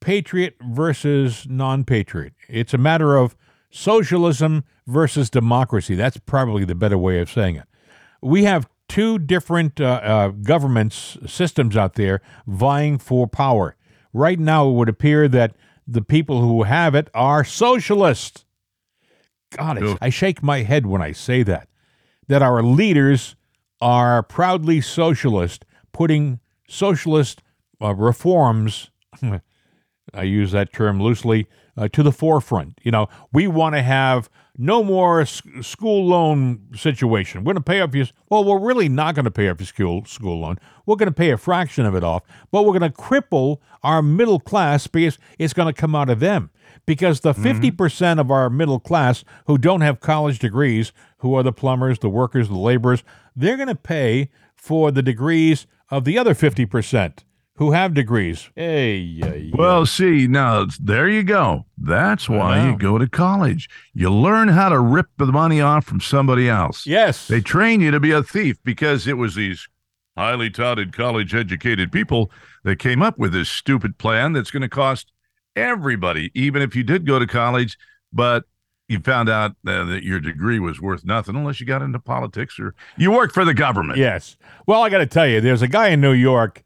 patriot 0.00 0.56
versus 0.60 1.46
non 1.48 1.84
patriot. 1.84 2.34
It's 2.48 2.74
a 2.74 2.78
matter 2.78 3.16
of 3.16 3.36
socialism 3.72 4.64
versus 4.86 5.30
democracy. 5.30 5.94
That's 5.96 6.18
probably 6.18 6.64
the 6.64 6.74
better 6.74 6.98
way 6.98 7.20
of 7.20 7.30
saying 7.30 7.56
it. 7.56 7.64
We 8.20 8.44
have 8.44 8.68
two 8.88 9.18
different 9.18 9.80
uh, 9.80 10.00
uh, 10.02 10.28
governments, 10.28 11.16
systems 11.26 11.76
out 11.76 11.94
there 11.94 12.20
vying 12.46 12.98
for 12.98 13.26
power. 13.26 13.74
Right 14.12 14.38
now, 14.38 14.68
it 14.68 14.72
would 14.72 14.88
appear 14.88 15.26
that 15.28 15.56
the 15.86 16.02
people 16.02 16.42
who 16.42 16.64
have 16.64 16.94
it 16.94 17.08
are 17.14 17.42
socialists. 17.42 18.44
God, 19.56 19.82
I, 19.82 19.96
I 20.02 20.08
shake 20.10 20.42
my 20.42 20.62
head 20.62 20.86
when 20.86 21.02
I 21.02 21.12
say 21.12 21.42
that. 21.42 21.68
That 22.28 22.42
our 22.42 22.62
leaders 22.62 23.34
are 23.80 24.22
proudly 24.22 24.80
socialist, 24.80 25.64
putting 25.92 26.38
socialist 26.68 27.42
uh, 27.80 27.94
reforms, 27.94 28.90
I 30.14 30.22
use 30.22 30.52
that 30.52 30.72
term 30.72 31.02
loosely, 31.02 31.46
uh, 31.76 31.88
to 31.88 32.02
the 32.02 32.12
forefront. 32.12 32.78
You 32.82 32.90
know, 32.90 33.08
we 33.32 33.46
want 33.46 33.74
to 33.74 33.82
have 33.82 34.28
no 34.56 34.84
more 34.84 35.24
school 35.24 36.06
loan 36.06 36.60
situation. 36.74 37.40
We're 37.40 37.54
going 37.54 37.62
to 37.62 37.70
pay 37.70 37.80
off 37.80 37.94
your, 37.94 38.06
well, 38.28 38.44
we're 38.44 38.58
really 38.58 38.88
not 38.88 39.14
going 39.14 39.24
to 39.24 39.30
pay 39.30 39.48
off 39.48 39.60
your 39.60 39.66
school, 39.66 40.04
school 40.04 40.40
loan. 40.40 40.58
We're 40.84 40.96
going 40.96 41.08
to 41.08 41.14
pay 41.14 41.30
a 41.30 41.38
fraction 41.38 41.86
of 41.86 41.94
it 41.94 42.04
off, 42.04 42.22
but 42.50 42.64
we're 42.64 42.78
going 42.78 42.90
to 42.92 42.96
cripple 42.96 43.58
our 43.82 44.02
middle 44.02 44.40
class 44.40 44.86
because 44.86 45.18
it's 45.38 45.54
going 45.54 45.72
to 45.72 45.80
come 45.80 45.94
out 45.94 46.10
of 46.10 46.20
them. 46.20 46.50
Because 46.84 47.20
the 47.20 47.32
50% 47.32 48.18
of 48.18 48.30
our 48.30 48.50
middle 48.50 48.80
class 48.80 49.24
who 49.46 49.56
don't 49.56 49.82
have 49.82 50.00
college 50.00 50.40
degrees, 50.40 50.92
who 51.18 51.34
are 51.34 51.44
the 51.44 51.52
plumbers, 51.52 52.00
the 52.00 52.08
workers, 52.08 52.48
the 52.48 52.56
laborers, 52.56 53.04
they're 53.36 53.56
going 53.56 53.68
to 53.68 53.76
pay 53.76 54.30
for 54.56 54.90
the 54.90 55.02
degrees 55.02 55.66
of 55.90 56.04
the 56.04 56.18
other 56.18 56.34
50% 56.34 57.18
who 57.56 57.72
have 57.72 57.94
degrees. 57.94 58.50
Hey, 58.56 58.96
yeah, 58.96 59.34
yeah. 59.34 59.54
Well, 59.56 59.84
see, 59.86 60.26
now 60.26 60.66
there 60.80 61.08
you 61.08 61.22
go. 61.22 61.66
That's 61.78 62.28
why 62.28 62.66
you 62.68 62.76
go 62.76 62.98
to 62.98 63.06
college. 63.08 63.68
You 63.92 64.10
learn 64.10 64.48
how 64.48 64.68
to 64.70 64.80
rip 64.80 65.06
the 65.18 65.26
money 65.26 65.60
off 65.60 65.84
from 65.84 66.00
somebody 66.00 66.48
else. 66.48 66.86
yes. 66.86 67.28
They 67.28 67.40
train 67.40 67.80
you 67.80 67.90
to 67.90 68.00
be 68.00 68.10
a 68.12 68.22
thief 68.22 68.56
because 68.64 69.06
it 69.06 69.16
was 69.18 69.34
these 69.34 69.68
highly 70.16 70.50
touted 70.50 70.92
college 70.92 71.34
educated 71.34 71.90
people 71.92 72.30
that 72.64 72.78
came 72.78 73.02
up 73.02 73.18
with 73.18 73.32
this 73.32 73.48
stupid 73.48 73.98
plan 73.98 74.32
that's 74.32 74.50
going 74.50 74.62
to 74.62 74.68
cost 74.68 75.12
everybody, 75.56 76.30
even 76.34 76.62
if 76.62 76.74
you 76.74 76.82
did 76.82 77.06
go 77.06 77.18
to 77.18 77.26
college, 77.26 77.76
but 78.12 78.44
you 78.88 78.98
found 79.00 79.28
out 79.28 79.52
uh, 79.66 79.84
that 79.84 80.02
your 80.02 80.20
degree 80.20 80.58
was 80.58 80.80
worth 80.80 81.04
nothing 81.04 81.34
unless 81.36 81.60
you 81.60 81.66
got 81.66 81.82
into 81.82 81.98
politics 81.98 82.58
or 82.58 82.74
you 82.98 83.10
worked 83.10 83.34
for 83.34 83.44
the 83.44 83.54
government. 83.54 83.98
Yes. 83.98 84.36
Well, 84.66 84.82
I 84.82 84.90
got 84.90 84.98
to 84.98 85.06
tell 85.06 85.26
you, 85.26 85.40
there's 85.40 85.62
a 85.62 85.68
guy 85.68 85.88
in 85.88 86.00
New 86.00 86.12
York, 86.12 86.62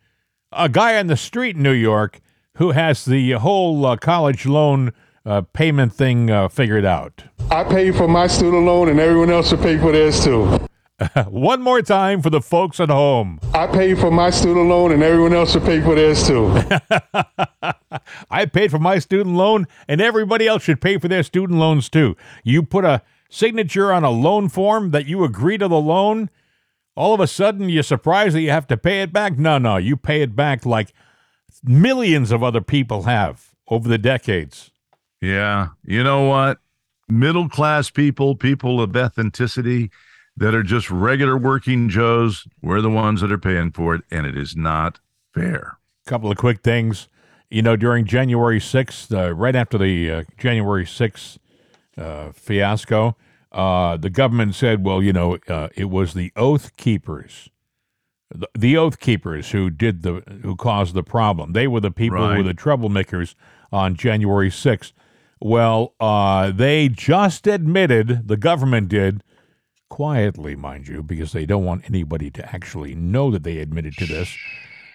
a 0.52 0.68
guy 0.68 0.98
on 0.98 1.06
the 1.06 1.16
street 1.16 1.56
in 1.56 1.62
New 1.62 1.72
York, 1.72 2.20
who 2.56 2.70
has 2.72 3.04
the 3.04 3.32
whole 3.32 3.84
uh, 3.84 3.96
college 3.96 4.46
loan 4.46 4.92
uh, 5.24 5.42
payment 5.52 5.92
thing 5.92 6.30
uh, 6.30 6.48
figured 6.48 6.84
out. 6.84 7.24
I 7.50 7.64
pay 7.64 7.90
for 7.90 8.08
my 8.08 8.26
student 8.26 8.64
loan, 8.64 8.88
and 8.88 9.00
everyone 9.00 9.30
else 9.30 9.50
should 9.50 9.60
pay 9.60 9.78
for 9.78 9.92
theirs 9.92 10.22
too. 10.22 10.58
One 11.26 11.60
more 11.60 11.82
time 11.82 12.22
for 12.22 12.30
the 12.30 12.40
folks 12.40 12.80
at 12.80 12.88
home. 12.88 13.38
I 13.52 13.66
pay 13.66 13.94
for 13.94 14.10
my 14.10 14.30
student 14.30 14.68
loan, 14.68 14.92
and 14.92 15.02
everyone 15.02 15.34
else 15.34 15.52
should 15.52 15.64
pay 15.64 15.80
for 15.80 15.94
theirs 15.94 16.26
too. 16.26 16.48
I 18.30 18.46
paid 18.46 18.70
for 18.70 18.78
my 18.78 18.98
student 18.98 19.36
loan, 19.36 19.66
and 19.88 20.00
everybody 20.00 20.46
else 20.46 20.62
should 20.62 20.80
pay 20.80 20.98
for 20.98 21.08
their 21.08 21.22
student 21.22 21.58
loans 21.58 21.90
too. 21.90 22.16
You 22.44 22.62
put 22.62 22.84
a 22.84 23.02
signature 23.28 23.92
on 23.92 24.04
a 24.04 24.10
loan 24.10 24.48
form 24.48 24.92
that 24.92 25.06
you 25.06 25.24
agree 25.24 25.58
to 25.58 25.68
the 25.68 25.80
loan. 25.80 26.30
All 26.96 27.14
of 27.14 27.20
a 27.20 27.26
sudden, 27.26 27.68
you're 27.68 27.82
surprised 27.82 28.34
that 28.34 28.40
you 28.40 28.50
have 28.50 28.66
to 28.68 28.76
pay 28.76 29.02
it 29.02 29.12
back. 29.12 29.38
No, 29.38 29.58
no, 29.58 29.76
you 29.76 29.96
pay 29.96 30.22
it 30.22 30.34
back 30.34 30.64
like 30.66 30.92
millions 31.62 32.32
of 32.32 32.42
other 32.42 32.60
people 32.60 33.02
have 33.02 33.52
over 33.68 33.88
the 33.88 33.98
decades. 33.98 34.70
Yeah. 35.20 35.68
You 35.84 36.02
know 36.02 36.24
what? 36.24 36.58
Middle 37.08 37.48
class 37.48 37.90
people, 37.90 38.34
people 38.34 38.80
of 38.80 38.96
authenticity 38.96 39.90
that 40.36 40.54
are 40.54 40.62
just 40.62 40.90
regular 40.90 41.36
working 41.36 41.88
Joes, 41.88 42.46
we're 42.62 42.80
the 42.80 42.90
ones 42.90 43.20
that 43.20 43.32
are 43.32 43.38
paying 43.38 43.70
for 43.72 43.94
it, 43.94 44.02
and 44.10 44.26
it 44.26 44.36
is 44.36 44.56
not 44.56 44.98
fair. 45.34 45.78
couple 46.06 46.30
of 46.30 46.36
quick 46.36 46.62
things. 46.62 47.08
You 47.50 47.62
know, 47.62 47.76
during 47.76 48.04
January 48.06 48.58
6th, 48.58 49.14
uh, 49.16 49.32
right 49.34 49.54
after 49.54 49.78
the 49.78 50.10
uh, 50.10 50.22
January 50.36 50.84
6th 50.84 51.38
uh, 51.96 52.32
fiasco, 52.32 53.16
uh, 53.56 53.96
the 53.96 54.10
government 54.10 54.54
said, 54.54 54.84
well, 54.84 55.02
you 55.02 55.12
know, 55.12 55.38
uh, 55.48 55.68
it 55.74 55.86
was 55.86 56.12
the 56.12 56.30
Oath 56.36 56.76
Keepers. 56.76 57.48
The, 58.30 58.48
the 58.56 58.76
Oath 58.76 59.00
Keepers 59.00 59.52
who 59.52 59.70
did 59.70 60.02
the 60.02 60.22
who 60.42 60.56
caused 60.56 60.94
the 60.94 61.02
problem. 61.02 61.52
They 61.52 61.66
were 61.66 61.80
the 61.80 61.90
people 61.90 62.18
who 62.18 62.36
were 62.36 62.42
the 62.42 62.54
troublemakers 62.54 63.34
on 63.72 63.94
January 63.94 64.50
6th. 64.50 64.92
Well, 65.40 65.94
uh, 66.00 66.50
they 66.50 66.88
just 66.88 67.46
admitted, 67.46 68.28
the 68.28 68.36
government 68.36 68.88
did, 68.88 69.22
quietly, 69.88 70.54
mind 70.56 70.88
you, 70.88 71.02
because 71.02 71.32
they 71.32 71.46
don't 71.46 71.64
want 71.64 71.84
anybody 71.86 72.30
to 72.32 72.54
actually 72.54 72.94
know 72.94 73.30
that 73.30 73.42
they 73.42 73.58
admitted 73.58 73.96
to 73.98 74.06
this, 74.06 74.36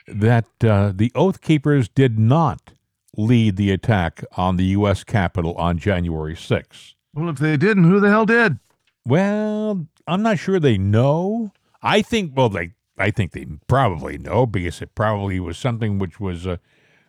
that 0.07 0.45
uh, 0.63 0.91
the 0.95 1.11
Oath 1.15 1.41
Keepers 1.41 1.87
did 1.87 2.19
not 2.19 2.73
lead 3.17 3.55
the 3.55 3.71
attack 3.71 4.23
on 4.35 4.57
the 4.57 4.65
U.S. 4.65 5.03
Capitol 5.03 5.55
on 5.55 5.77
January 5.77 6.35
6th. 6.35 6.93
Well, 7.13 7.29
if 7.29 7.37
they 7.37 7.57
didn't, 7.57 7.83
who 7.83 7.99
the 7.99 8.09
hell 8.09 8.25
did? 8.25 8.59
Well, 9.05 9.87
I'm 10.07 10.21
not 10.21 10.39
sure 10.39 10.59
they 10.59 10.77
know. 10.77 11.51
I 11.81 12.01
think, 12.01 12.33
well, 12.35 12.49
they, 12.49 12.71
I 12.97 13.11
think 13.11 13.31
they 13.31 13.45
probably 13.67 14.17
know 14.17 14.45
because 14.45 14.81
it 14.81 14.95
probably 14.95 15.39
was 15.39 15.57
something 15.57 15.97
which 15.99 16.19
was, 16.19 16.47
uh, 16.47 16.57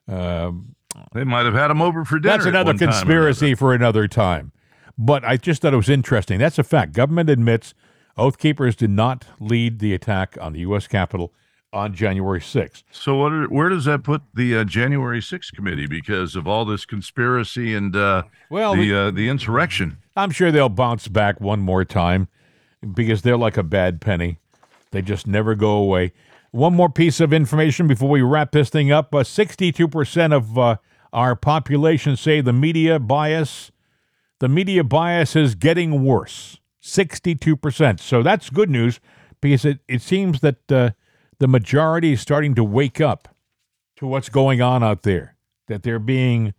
um 0.09 0.75
They 1.15 1.25
might 1.25 1.45
have 1.45 1.55
had 1.55 1.71
him 1.71 1.81
over 1.83 2.05
for 2.05 2.19
dinner. 2.19 2.37
that's 2.37 2.47
at 2.47 2.51
another 2.51 2.75
conspiracy 2.77 3.55
for 3.55 3.75
another 3.75 4.09
time. 4.09 4.53
But 4.99 5.25
I 5.25 5.37
just 5.37 5.63
thought 5.63 5.73
it 5.73 5.77
was 5.77 5.89
interesting. 5.89 6.39
That's 6.39 6.59
a 6.59 6.65
fact. 6.65 6.93
Government 6.93 7.31
admits 7.31 7.75
Oath 8.17 8.39
Keepers 8.39 8.77
did 8.77 8.91
not 8.91 9.27
lead 9.41 9.79
the 9.79 9.95
attack 9.95 10.37
on 10.41 10.53
the 10.53 10.61
U.S. 10.61 10.87
Capitol 10.87 11.33
on 11.73 11.95
January 11.95 12.41
6th. 12.41 12.83
So, 12.91 13.17
what 13.17 13.33
are, 13.33 13.45
where 13.47 13.69
does 13.69 13.85
that 13.87 14.03
put 14.03 14.23
the 14.35 14.57
uh, 14.59 14.65
January 14.65 15.21
6th 15.21 15.53
committee 15.53 15.87
because 15.87 16.37
of 16.37 16.47
all 16.47 16.65
this 16.65 16.85
conspiracy 16.85 17.75
and 17.75 17.97
uh, 17.97 18.25
Well, 18.51 18.75
the 18.75 18.79
we- 18.81 18.95
uh, 18.95 19.11
the 19.11 19.29
insurrection? 19.29 19.99
I'm 20.17 20.31
sure 20.31 20.53
they'll 20.53 20.69
bounce 20.69 21.09
back 21.09 21.41
one 21.41 21.61
more 21.61 21.85
time 21.85 22.29
because 22.95 23.23
they're 23.23 23.39
like 23.39 23.57
a 23.57 23.63
bad 23.63 24.01
penny. 24.01 24.39
They 24.91 25.01
just 25.01 25.27
never 25.27 25.55
go 25.55 25.71
away. 25.73 26.13
One 26.51 26.75
more 26.75 26.91
piece 26.91 27.19
of 27.21 27.33
information 27.33 27.87
before 27.89 28.11
we 28.11 28.21
wrap 28.21 28.53
this 28.53 28.69
thing 28.69 28.93
up. 28.93 29.15
Uh, 29.15 29.21
62% 29.21 30.35
of 30.37 30.59
uh, 30.59 30.77
our 31.15 31.35
population 31.35 32.15
say 32.15 32.43
the 32.43 32.53
media 32.53 32.99
bias, 32.99 33.73
the 34.41 34.49
media 34.51 34.85
bias 34.85 35.35
is 35.35 35.55
getting 35.55 36.05
worse. 36.05 36.59
62%. 36.83 38.01
So 38.01 38.23
that's 38.23 38.51
good 38.51 38.69
news 38.69 39.01
because 39.41 39.65
it, 39.65 39.79
it 39.89 40.03
seems 40.03 40.41
that 40.41 40.71
uh, 40.71 40.91
the 41.43 41.49
majority 41.49 42.13
is 42.13 42.21
starting 42.21 42.55
to 42.55 42.63
wake 42.63 43.01
up 43.01 43.27
to 43.97 44.07
what's 44.07 44.29
going 44.29 44.63
on 44.63 44.85
out 44.85 45.03
there, 45.03 45.35
that 45.67 45.83
they're 45.83 45.99
being 45.99 46.55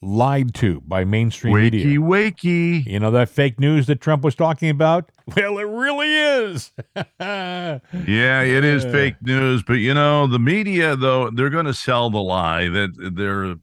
lied 0.00 0.54
to 0.54 0.80
by 0.80 1.04
mainstream 1.04 1.54
Wakey, 1.54 1.60
media. 1.60 1.84
wakey. 1.98 2.82
wakey. 2.82 2.86
You 2.86 2.98
know 2.98 3.10
that 3.10 3.28
fake 3.28 3.60
news 3.60 3.86
that 3.88 4.00
Trump 4.00 4.24
was 4.24 4.34
talking 4.34 4.70
about? 4.70 5.12
Well, 5.36 5.58
it 5.58 5.68
really 5.68 6.14
is. 6.14 6.72
Yeah, 7.20 7.80
it 8.42 8.64
is 8.64 8.84
fake 8.84 9.16
news, 9.22 9.62
but 9.62 9.74
you 9.74 9.94
know 9.94 10.26
the 10.26 10.38
media 10.38 10.96
though 10.96 11.30
they're 11.30 11.50
going 11.50 11.66
to 11.66 11.74
sell 11.74 12.10
the 12.10 12.22
lie 12.22 12.68
that 12.68 13.12
they're 13.14 13.54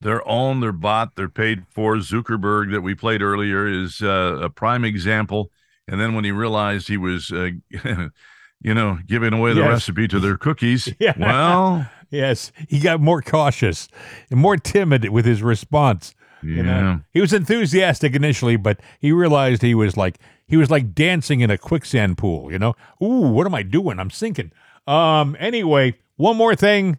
they're 0.00 0.26
owned, 0.28 0.62
they're 0.62 0.72
bought, 0.72 1.16
they're 1.16 1.28
paid 1.28 1.64
for. 1.68 1.96
Zuckerberg 1.96 2.70
that 2.72 2.80
we 2.82 2.94
played 2.94 3.22
earlier 3.22 3.66
is 3.66 4.00
uh, 4.02 4.38
a 4.40 4.48
prime 4.48 4.84
example. 4.84 5.50
And 5.88 6.00
then 6.00 6.14
when 6.14 6.24
he 6.24 6.32
realized 6.32 6.88
he 6.88 6.96
was, 6.96 7.30
uh, 7.30 7.50
you 8.60 8.74
know, 8.74 8.98
giving 9.06 9.32
away 9.32 9.52
the 9.54 9.60
Yes. 9.60 9.68
recipe 9.70 10.08
to 10.08 10.18
their 10.20 10.36
cookies, 10.36 10.88
Yeah. 10.98 11.14
well, 11.18 11.88
yes, 12.10 12.52
he 12.68 12.78
got 12.80 13.00
more 13.00 13.22
cautious 13.22 13.88
and 14.30 14.40
more 14.40 14.56
timid 14.56 15.08
with 15.10 15.24
his 15.24 15.42
response. 15.42 16.14
You 16.42 16.62
know, 16.62 17.00
he 17.12 17.20
was 17.20 17.32
enthusiastic 17.32 18.14
initially, 18.14 18.56
but 18.56 18.78
he 19.00 19.10
realized 19.10 19.62
he 19.62 19.74
was 19.74 19.96
like 19.96 20.18
he 20.46 20.56
was 20.56 20.70
like 20.70 20.94
dancing 20.94 21.40
in 21.40 21.50
a 21.50 21.58
quicksand 21.58 22.18
pool. 22.18 22.52
You 22.52 22.58
know, 22.60 22.74
ooh, 23.02 23.22
what 23.32 23.46
am 23.46 23.54
I 23.54 23.62
doing? 23.64 23.98
I'm 23.98 24.10
sinking. 24.10 24.52
Um. 24.86 25.36
Anyway, 25.40 25.94
one 26.16 26.36
more 26.36 26.54
thing 26.54 26.98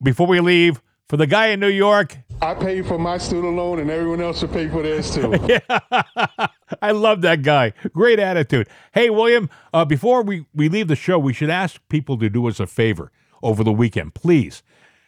before 0.00 0.28
we 0.28 0.38
leave 0.38 0.80
for 1.08 1.16
the 1.16 1.26
guy 1.26 1.48
in 1.48 1.58
New 1.58 1.66
York. 1.70 2.16
I 2.42 2.54
pay 2.54 2.82
for 2.82 2.98
my 2.98 3.18
student 3.18 3.56
loan, 3.56 3.80
and 3.80 3.90
everyone 3.90 4.20
else 4.20 4.42
will 4.42 4.50
pay 4.50 4.68
for 4.68 4.82
theirs 4.82 5.12
too. 5.14 5.32
I 6.82 6.90
love 6.92 7.22
that 7.22 7.42
guy. 7.42 7.72
Great 7.92 8.18
attitude. 8.18 8.68
Hey, 8.92 9.08
William, 9.10 9.48
uh, 9.72 9.84
before 9.84 10.22
we, 10.22 10.46
we 10.54 10.68
leave 10.68 10.88
the 10.88 10.96
show, 10.96 11.18
we 11.18 11.32
should 11.32 11.50
ask 11.50 11.80
people 11.88 12.18
to 12.18 12.28
do 12.28 12.46
us 12.46 12.60
a 12.60 12.66
favor 12.66 13.10
over 13.42 13.64
the 13.64 13.72
weekend, 13.72 14.14
please. 14.14 14.62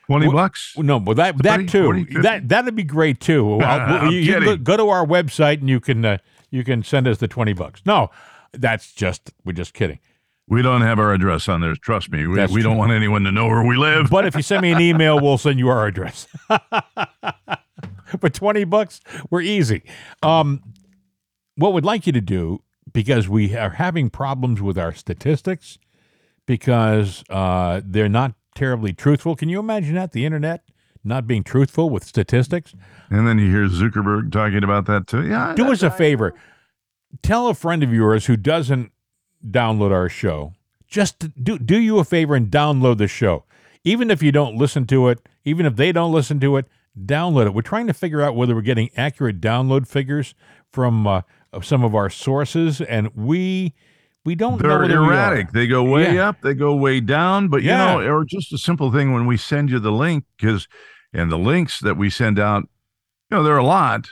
twenty 0.07 0.27
Wh- 0.29 0.33
bucks. 0.33 0.75
No, 0.79 0.99
but 0.99 1.17
that 1.19 1.37
30, 1.37 1.43
that 1.65 1.71
too. 1.71 1.85
40, 1.85 2.05
that 2.23 2.49
that'd 2.49 2.75
be 2.75 2.83
great 2.83 3.21
too. 3.21 3.59
I'll- 3.61 4.07
I'm 4.07 4.11
you, 4.13 4.19
you 4.21 4.33
go, 4.35 4.41
kidding. 4.41 4.63
go 4.65 4.77
to 4.79 4.89
our 4.89 5.05
website 5.07 5.61
and 5.61 5.69
you 5.69 5.81
can 5.81 6.05
uh, 6.05 6.19
you 6.51 6.65
can 6.65 6.83
send 6.83 7.07
us 7.07 7.19
the 7.19 7.29
twenty 7.29 7.53
bucks. 7.53 7.83
No, 7.85 8.11
that's 8.53 8.93
just 8.93 9.33
we're 9.45 9.53
just 9.53 9.75
kidding. 9.75 9.99
We 10.49 10.63
don't 10.63 10.81
have 10.81 10.99
our 10.99 11.13
address 11.13 11.49
on 11.49 11.61
there. 11.61 11.75
Trust 11.75 12.11
me, 12.11 12.27
we, 12.27 12.37
That's 12.37 12.53
we 12.53 12.63
don't 12.63 12.77
want 12.77 12.93
anyone 12.93 13.23
to 13.25 13.33
know 13.33 13.47
where 13.47 13.65
we 13.65 13.77
live. 13.77 14.09
But 14.11 14.25
if 14.25 14.35
you 14.35 14.43
send 14.43 14.63
me 14.63 14.73
an 14.73 14.81
email, 14.81 15.21
we'll 15.21 15.39
send 15.39 15.59
you 15.59 15.69
our 15.69 15.87
address. 15.87 16.27
For 18.21 18.31
20 18.31 18.65
bucks, 18.65 19.01
we're 19.31 19.43
easy. 19.43 19.83
Um, 20.23 20.63
what 21.57 21.75
we'd 21.75 21.85
like 21.85 22.07
you 22.07 22.13
to 22.15 22.23
do, 22.23 22.63
because 22.91 23.29
we 23.29 23.55
are 23.55 23.71
having 23.71 24.09
problems 24.09 24.63
with 24.63 24.79
our 24.79 24.95
statistics, 24.95 25.79
because 26.47 27.23
uh, 27.29 27.83
they're 27.85 28.09
not 28.09 28.33
terribly 28.55 28.95
truthful. 28.95 29.37
Can 29.37 29.51
you 29.51 29.59
imagine 29.59 29.95
that? 29.97 30.13
The 30.13 30.25
internet 30.25 30.63
not 31.05 31.27
being 31.27 31.45
truthful 31.45 31.91
with 31.91 32.05
statistics? 32.05 32.75
and 33.11 33.27
then 33.27 33.39
you 33.39 33.51
hear 33.51 33.67
Zuckerberg 33.69 34.33
talking 34.33 34.65
about 34.65 34.87
that 34.87 35.07
too. 35.07 35.27
Yeah, 35.27 35.55
Do 35.55 35.71
us 35.71 35.83
a 35.83 35.91
favor. 35.91 36.35
Tell 37.23 37.49
a 37.49 37.55
friend 37.55 37.83
of 37.83 37.93
yours 37.93 38.27
who 38.27 38.37
doesn't 38.37 38.93
download 39.47 39.91
our 39.93 40.09
show. 40.09 40.55
Just 40.87 41.43
do 41.43 41.59
do 41.59 41.79
you 41.79 41.99
a 41.99 42.05
favor 42.05 42.35
and 42.35 42.51
download 42.51 42.99
the 42.99 43.09
show. 43.09 43.45
Even 43.85 44.11
if 44.11 44.23
you 44.23 44.33
don't 44.33 44.57
listen 44.57 44.87
to 44.87 45.09
it, 45.09 45.21
even 45.45 45.67
if 45.67 45.77
they 45.77 45.93
don't 45.93 46.13
listen 46.13 46.41
to 46.41 46.57
it, 46.57 46.67
download 47.05 47.47
it. 47.47 47.55
We're 47.55 47.63
trying 47.63 47.87
to 47.87 47.95
figure 47.95 48.23
out 48.23 48.35
whether 48.37 48.55
we're 48.55 48.63
getting 48.63 48.91
accurate 48.97 49.41
download 49.41 49.87
figures 49.87 50.35
from 50.73 51.07
uh, 51.07 51.23
of 51.53 51.65
some 51.65 51.85
of 51.85 51.95
our 51.95 52.11
sources, 52.11 52.81
and 52.81 53.15
we 53.15 53.75
we 54.25 54.35
don't 54.35 54.61
know 54.63 54.69
They're 54.87 54.91
erratic. 55.03 55.53
They 55.53 55.67
go 55.67 55.83
way 55.85 56.15
Yeah. 56.15 56.31
up, 56.31 56.41
they 56.43 56.55
go 56.55 56.75
way 56.75 57.01
down. 57.01 57.49
But 57.49 57.63
Yeah. 57.63 57.95
you 57.97 58.03
know, 58.03 58.15
or 58.15 58.25
just 58.25 58.53
a 58.53 58.59
simple 58.59 58.91
thing 58.93 59.13
when 59.13 59.27
we 59.27 59.37
send 59.37 59.71
you 59.71 59.79
the 59.79 59.93
link, 59.93 60.25
because 60.37 60.67
and 61.13 61.31
the 61.33 61.39
links 61.39 61.81
that 61.81 61.97
we 61.97 62.11
send 62.11 62.39
out, 62.39 62.65
you 63.31 63.37
know, 63.37 63.43
they're 63.43 63.57
a 63.57 63.65
lot, 63.65 64.11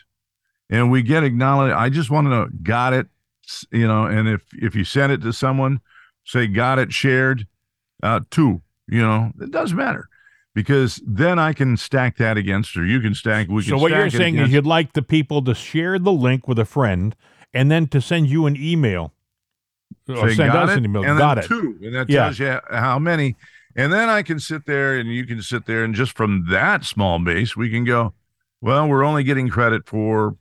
and 0.70 0.90
we 0.90 1.02
get 1.02 1.24
acknowledged. 1.24 1.74
I 1.74 1.88
just 1.90 2.10
want 2.10 2.26
to 2.26 2.30
know, 2.30 2.48
got 2.62 2.92
it, 2.94 3.08
you 3.70 3.86
know, 3.86 4.06
and 4.06 4.28
if 4.28 4.42
if 4.52 4.74
you 4.74 4.84
send 4.84 5.12
it 5.12 5.22
to 5.22 5.32
someone, 5.32 5.80
say 6.24 6.46
got 6.46 6.78
it 6.78 6.92
shared, 6.92 7.46
uh, 8.02 8.20
two, 8.30 8.62
you 8.88 9.00
know, 9.00 9.32
it 9.40 9.50
doesn't 9.50 9.76
matter. 9.76 10.08
Because 10.54 11.02
then 11.06 11.38
I 11.38 11.52
can 11.52 11.76
stack 11.76 12.16
that 12.16 12.38
against, 12.38 12.76
or 12.78 12.86
you 12.86 13.00
can 13.00 13.14
stack. 13.14 13.48
We 13.48 13.62
So 13.62 13.76
what 13.76 13.90
you're 13.90 14.08
saying 14.08 14.36
is 14.36 14.50
you'd 14.50 14.64
like 14.66 14.94
the 14.94 15.02
people 15.02 15.42
to 15.42 15.54
share 15.54 15.98
the 15.98 16.12
link 16.12 16.48
with 16.48 16.58
a 16.58 16.64
friend 16.64 17.14
and 17.52 17.70
then 17.70 17.88
to 17.88 18.00
send 18.00 18.28
you 18.28 18.46
an 18.46 18.56
email. 18.56 19.12
Or 20.08 20.28
Say, 20.30 20.36
send 20.36 20.52
got 20.52 20.64
us 20.64 20.70
it, 20.70 20.78
an 20.78 20.84
email. 20.86 21.04
and 21.04 21.18
got 21.18 21.34
then 21.34 21.44
it. 21.44 21.48
two, 21.48 21.78
and 21.82 21.94
that 21.94 22.08
Yeah. 22.08 22.22
tells 22.24 22.38
you 22.38 22.58
how 22.70 22.98
many. 22.98 23.36
And 23.76 23.92
then 23.92 24.08
I 24.08 24.22
can 24.22 24.40
sit 24.40 24.64
there, 24.64 24.96
and 24.98 25.12
you 25.12 25.26
can 25.26 25.42
sit 25.42 25.66
there, 25.66 25.84
and 25.84 25.94
just 25.94 26.16
from 26.16 26.46
that 26.48 26.84
small 26.86 27.18
base, 27.18 27.54
we 27.54 27.68
can 27.68 27.84
go. 27.84 28.14
Well, 28.62 28.88
we're 28.88 29.04
only 29.04 29.24
getting 29.24 29.48
credit 29.50 29.86
for 29.86 30.36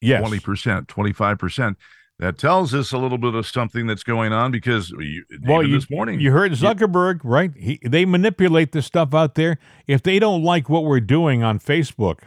Yes. 0.00 0.20
twenty 0.20 0.40
percent, 0.40 0.88
twenty 0.88 1.12
five 1.12 1.38
percent. 1.38 1.76
That 2.22 2.38
tells 2.38 2.72
us 2.72 2.92
a 2.92 2.98
little 2.98 3.18
bit 3.18 3.34
of 3.34 3.48
something 3.48 3.88
that's 3.88 4.04
going 4.04 4.32
on 4.32 4.52
because 4.52 4.90
you, 4.90 5.24
Well, 5.42 5.64
you, 5.64 5.74
this 5.74 5.90
morning 5.90 6.20
you 6.20 6.30
heard 6.30 6.52
Zuckerberg, 6.52 7.18
right? 7.24 7.50
He, 7.56 7.80
they 7.84 8.04
manipulate 8.04 8.70
this 8.70 8.86
stuff 8.86 9.12
out 9.12 9.34
there. 9.34 9.58
If 9.88 10.04
they 10.04 10.20
don't 10.20 10.44
like 10.44 10.68
what 10.68 10.84
we're 10.84 11.00
doing 11.00 11.42
on 11.42 11.58
Facebook, 11.58 12.20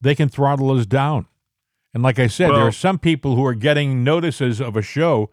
they 0.00 0.16
can 0.16 0.28
throttle 0.28 0.72
us 0.72 0.84
down. 0.84 1.26
And 1.94 2.02
like 2.02 2.18
I 2.18 2.26
said, 2.26 2.50
there 2.50 2.66
are 2.66 2.72
some 2.72 2.98
people 2.98 3.36
who 3.36 3.46
are 3.46 3.54
getting 3.54 4.02
notices 4.02 4.60
of 4.60 4.76
a 4.76 4.82
show 4.82 5.30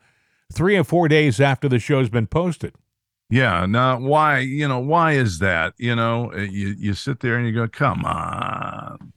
three 0.54 0.78
or 0.78 0.84
four 0.84 1.08
days 1.08 1.42
after 1.42 1.68
the 1.68 1.80
show's 1.80 2.10
been 2.10 2.28
posted. 2.28 2.76
Yeah. 3.32 3.66
Now, 3.66 4.00
why? 4.00 4.40
You 4.42 4.68
know, 4.68 4.78
why 4.78 5.14
is 5.14 5.40
that? 5.40 5.74
You 5.80 5.96
know, 5.96 6.32
uh, 6.34 6.38
you 6.38 6.76
you 6.78 6.94
sit 6.94 7.22
there 7.22 7.38
and 7.38 7.48
you 7.48 7.54
go, 7.54 7.68
"Come 7.68 8.06
on." 8.06 9.12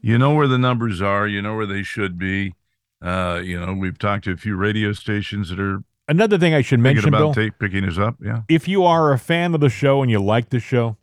You 0.00 0.16
know 0.16 0.32
where 0.32 0.48
the 0.48 0.56
numbers 0.56 1.02
are. 1.02 1.28
You 1.28 1.42
know 1.42 1.56
where 1.56 1.66
they 1.66 1.82
should 1.82 2.18
be. 2.18 2.54
Uh, 3.02 3.40
you 3.42 3.58
know, 3.58 3.72
we've 3.72 3.98
talked 3.98 4.24
to 4.24 4.32
a 4.32 4.36
few 4.36 4.56
radio 4.56 4.92
stations 4.92 5.48
that 5.50 5.58
are 5.60 5.82
Another 6.08 6.36
thing 6.38 6.54
I 6.54 6.60
should 6.60 6.80
mention, 6.80 7.08
about 7.08 7.18
Bill, 7.18 7.34
tape 7.34 7.54
picking 7.60 7.84
us 7.84 7.96
up. 7.96 8.16
Yeah. 8.20 8.42
if 8.48 8.66
you 8.66 8.84
are 8.84 9.12
a 9.12 9.18
fan 9.18 9.54
of 9.54 9.60
the 9.60 9.68
show 9.68 10.02
and 10.02 10.10
you 10.10 10.18
like 10.20 10.50
the 10.50 10.58
show, 10.58 10.96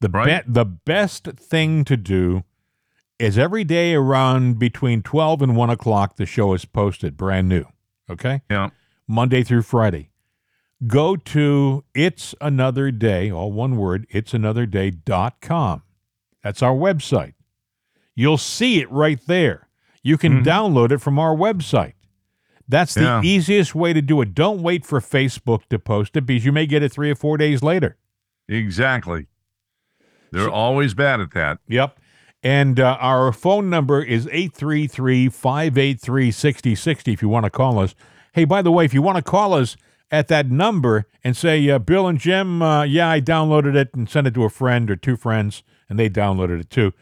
the 0.00 0.08
Right. 0.08 0.44
be- 0.44 0.52
the 0.52 0.64
best 0.64 1.24
thing 1.26 1.84
to 1.84 1.96
do 1.96 2.42
is 3.20 3.38
every 3.38 3.62
day 3.62 3.94
around 3.94 4.58
between 4.58 5.00
twelve 5.02 5.40
and 5.42 5.54
one 5.56 5.70
o'clock, 5.70 6.16
the 6.16 6.26
show 6.26 6.52
is 6.54 6.64
posted 6.64 7.16
brand 7.16 7.48
new. 7.48 7.64
Okay, 8.10 8.42
Yeah. 8.50 8.70
Monday 9.06 9.44
through 9.44 9.62
Friday. 9.62 10.10
Go 10.88 11.14
to 11.16 11.84
it's 11.94 12.34
another 12.40 12.90
day, 12.90 13.30
all 13.30 13.52
one 13.52 13.76
word, 13.76 14.06
it's 14.10 14.34
another 14.34 14.66
day.com. 14.66 15.82
That's 16.42 16.62
our 16.62 16.74
website. 16.74 17.34
You'll 18.16 18.36
see 18.38 18.80
it 18.80 18.90
right 18.90 19.20
there. 19.26 19.63
You 20.04 20.16
can 20.18 20.44
download 20.44 20.92
it 20.92 20.98
from 20.98 21.18
our 21.18 21.34
website. 21.34 21.94
That's 22.68 22.94
the 22.94 23.02
Yeah. 23.02 23.22
easiest 23.22 23.74
way 23.74 23.92
to 23.92 24.00
do 24.00 24.20
it. 24.20 24.34
Don't 24.34 24.62
wait 24.62 24.86
for 24.86 25.00
Facebook 25.00 25.62
to 25.70 25.78
post 25.78 26.16
it 26.16 26.26
because 26.26 26.44
you 26.44 26.52
may 26.52 26.66
get 26.66 26.82
it 26.82 26.92
three 26.92 27.10
or 27.10 27.14
four 27.16 27.36
days 27.36 27.62
later. 27.62 27.96
Exactly. 28.48 29.26
They're 30.30 30.50
always 30.50 30.94
bad 30.94 31.20
at 31.20 31.32
that. 31.32 31.58
Yep. 31.68 31.98
And 32.42 32.78
uh, 32.78 32.98
our 33.00 33.32
phone 33.32 33.70
number 33.70 34.02
is 34.02 34.26
833 34.30 35.28
583 35.30 36.30
6060 36.30 37.12
if 37.12 37.22
you 37.22 37.28
want 37.28 37.44
to 37.44 37.50
call 37.50 37.78
us. 37.78 37.94
Hey, 38.32 38.44
by 38.44 38.60
the 38.62 38.70
way, 38.72 38.84
if 38.84 38.92
you 38.92 39.00
want 39.00 39.16
to 39.16 39.22
call 39.22 39.54
us 39.54 39.76
at 40.10 40.28
that 40.28 40.50
number 40.50 41.06
and 41.22 41.36
say, 41.36 41.68
uh, 41.70 41.78
Bill 41.78 42.06
and 42.06 42.18
Jim, 42.18 42.60
uh, 42.60 42.82
yeah, 42.82 43.08
I 43.08 43.20
downloaded 43.20 43.74
it 43.74 43.90
and 43.94 44.08
sent 44.08 44.26
it 44.26 44.34
to 44.34 44.44
a 44.44 44.50
friend 44.50 44.90
or 44.90 44.96
two 44.96 45.16
friends 45.16 45.62
and 45.88 45.98
they 45.98 46.10
downloaded 46.10 46.60
it 46.60 46.70
too, 46.70 46.92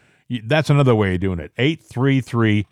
that's 0.44 0.70
another 0.70 0.94
way 0.94 1.14
of 1.14 1.20
doing 1.20 1.38
it. 1.40 1.52
833 1.58 2.66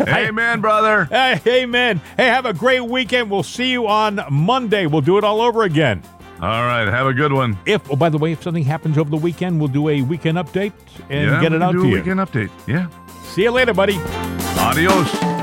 Amen, 0.06 0.60
brother. 0.60 1.06
Hey, 1.06 1.40
hey, 1.42 1.64
man. 1.64 2.02
Hey, 2.18 2.26
have 2.26 2.44
a 2.44 2.52
great 2.52 2.80
weekend. 2.80 3.30
We'll 3.30 3.42
see 3.42 3.70
you 3.70 3.86
on 3.86 4.20
Monday. 4.30 4.84
We'll 4.84 5.00
do 5.00 5.16
it 5.16 5.24
all 5.24 5.40
over 5.40 5.62
again. 5.62 6.02
All 6.42 6.64
right. 6.64 6.86
Have 6.88 7.06
a 7.06 7.12
good 7.12 7.32
one. 7.32 7.58
If, 7.66 7.90
oh, 7.90 7.96
by 7.96 8.08
the 8.08 8.18
way, 8.18 8.32
if 8.32 8.42
something 8.42 8.64
happens 8.64 8.96
over 8.98 9.10
the 9.10 9.16
weekend, 9.16 9.58
we'll 9.58 9.68
do 9.68 9.88
a 9.88 10.02
weekend 10.02 10.38
update 10.38 10.72
and 11.08 11.30
yeah, 11.30 11.40
get 11.40 11.52
it 11.52 11.62
out 11.62 11.72
do 11.72 11.82
to 11.82 11.84
a 11.84 11.88
you. 11.90 11.94
weekend 11.96 12.20
update. 12.20 12.50
Yeah. 12.66 12.88
See 13.24 13.42
you 13.42 13.50
later, 13.50 13.74
buddy. 13.74 13.98
Adios. 14.58 15.39